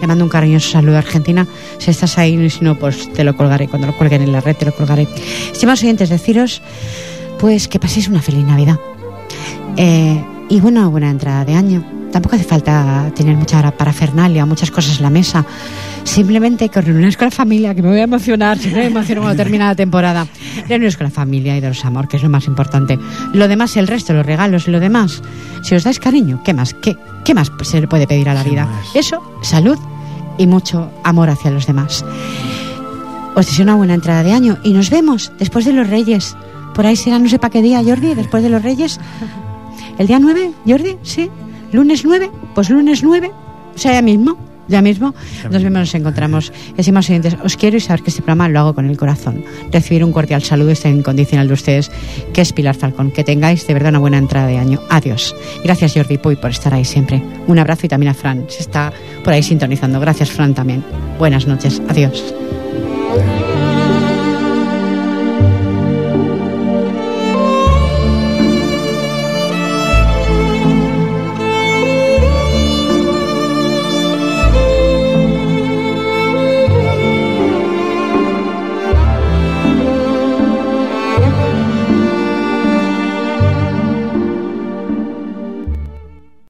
Le 0.00 0.06
mando 0.06 0.22
un 0.24 0.30
cariñoso 0.30 0.70
saludo 0.70 0.94
a 0.96 0.98
Argentina. 1.00 1.44
Si 1.78 1.90
estás 1.90 2.18
ahí 2.18 2.34
y 2.40 2.50
si 2.50 2.64
no, 2.64 2.78
pues 2.78 3.12
te 3.12 3.24
lo 3.24 3.36
colgaré. 3.36 3.66
Cuando 3.66 3.88
lo 3.88 3.96
cuelguen 3.96 4.22
en 4.22 4.30
la 4.32 4.40
red, 4.40 4.54
te 4.56 4.64
lo 4.66 4.72
colgaré. 4.74 5.08
Estimados 5.52 5.82
oyentes, 5.82 6.08
deciros, 6.08 6.62
pues 7.40 7.66
que 7.66 7.80
paséis 7.80 8.06
una 8.08 8.22
feliz 8.22 8.44
Navidad. 8.44 8.78
Eh, 9.76 10.22
y 10.48 10.60
bueno, 10.60 10.90
buena 10.90 11.10
entrada 11.10 11.44
de 11.44 11.54
año. 11.54 11.84
Tampoco 12.12 12.36
hace 12.36 12.44
falta 12.44 13.10
tener 13.16 13.36
mucha 13.36 13.70
parafernalia, 13.72 14.46
muchas 14.46 14.70
cosas 14.70 14.98
en 14.98 15.02
la 15.02 15.10
mesa. 15.10 15.44
Simplemente 16.04 16.68
que 16.68 16.80
reuniones 16.80 17.16
con 17.16 17.26
la 17.26 17.30
familia, 17.32 17.74
que 17.74 17.82
me 17.82 17.88
voy 17.88 17.98
a 17.98 18.04
emocionar, 18.04 18.56
siempre 18.56 18.82
me 18.84 18.86
emociono 18.88 19.22
cuando 19.22 19.42
termina 19.42 19.66
la 19.66 19.74
temporada. 19.74 20.26
Reuniones 20.68 20.96
con 20.96 21.06
la 21.06 21.10
familia 21.10 21.56
y 21.56 21.60
daros 21.60 21.84
amor, 21.84 22.06
que 22.06 22.18
es 22.18 22.22
lo 22.22 22.28
más 22.28 22.46
importante. 22.46 22.98
Lo 23.32 23.48
demás, 23.48 23.76
el 23.76 23.88
resto, 23.88 24.12
los 24.12 24.24
regalos, 24.24 24.68
lo 24.68 24.78
demás. 24.78 25.22
Si 25.62 25.74
os 25.74 25.82
dais 25.82 25.98
cariño, 25.98 26.40
¿qué 26.44 26.54
más? 26.54 26.72
¿Qué, 26.74 26.96
qué 27.24 27.34
más 27.34 27.50
se 27.62 27.80
le 27.80 27.88
puede 27.88 28.06
pedir 28.06 28.28
a 28.28 28.34
la 28.34 28.44
¿Qué 28.44 28.50
vida? 28.50 28.66
más? 28.66 28.94
Eso, 28.94 29.20
salud 29.42 29.78
y 30.38 30.46
mucho 30.46 30.92
amor 31.02 31.30
hacia 31.30 31.50
los 31.50 31.66
demás. 31.66 32.04
Os 33.34 33.46
deseo 33.46 33.64
una 33.64 33.74
buena 33.74 33.94
entrada 33.94 34.22
de 34.22 34.32
año 34.32 34.58
y 34.62 34.72
nos 34.72 34.88
vemos 34.90 35.32
después 35.40 35.64
de 35.64 35.72
los 35.72 35.88
Reyes. 35.90 36.36
Por 36.74 36.86
ahí 36.86 36.94
será 36.94 37.18
no 37.18 37.28
sé 37.28 37.40
para 37.40 37.50
qué 37.50 37.62
día, 37.62 37.82
Jordi, 37.84 38.14
después 38.14 38.42
de 38.44 38.50
los 38.50 38.62
Reyes. 38.62 39.00
¿El 39.98 40.06
día 40.06 40.18
9, 40.18 40.52
Jordi? 40.66 40.96
¿Sí? 41.02 41.30
¿Lunes 41.72 42.04
9? 42.04 42.30
Pues 42.54 42.70
lunes 42.70 43.02
9. 43.02 43.30
O 43.74 43.78
sea, 43.78 43.92
ya 43.92 44.02
mismo. 44.02 44.36
Ya 44.66 44.80
mismo 44.80 45.14
nos 45.50 45.62
vemos, 45.62 45.80
nos 45.80 45.94
encontramos. 45.94 46.52
Estimados 46.76 47.10
oyentes, 47.10 47.36
os 47.44 47.56
quiero 47.56 47.76
y 47.76 47.80
saber 47.80 48.02
que 48.02 48.10
este 48.10 48.22
programa 48.22 48.48
lo 48.48 48.60
hago 48.60 48.74
con 48.74 48.88
el 48.88 48.96
corazón. 48.96 49.44
Recibir 49.70 50.04
un 50.04 50.12
cordial 50.12 50.42
saludo 50.42 50.70
este 50.70 50.88
incondicional 50.88 51.48
de 51.48 51.54
ustedes, 51.54 51.90
que 52.32 52.40
es 52.40 52.52
Pilar 52.52 52.74
Falcón. 52.74 53.10
Que 53.10 53.24
tengáis 53.24 53.66
de 53.66 53.74
verdad 53.74 53.90
una 53.90 53.98
buena 53.98 54.18
entrada 54.18 54.46
de 54.46 54.58
año. 54.58 54.80
Adiós. 54.88 55.34
Gracias, 55.62 55.92
Jordi 55.94 56.18
Puy, 56.18 56.36
por 56.36 56.50
estar 56.50 56.72
ahí 56.72 56.84
siempre. 56.84 57.22
Un 57.46 57.58
abrazo 57.58 57.86
y 57.86 57.88
también 57.88 58.10
a 58.10 58.14
Fran, 58.14 58.46
se 58.48 58.60
está 58.60 58.92
por 59.22 59.32
ahí 59.32 59.42
sintonizando. 59.42 60.00
Gracias, 60.00 60.30
Fran, 60.30 60.54
también. 60.54 60.82
Buenas 61.18 61.46
noches. 61.46 61.82
Adiós. 61.88 62.34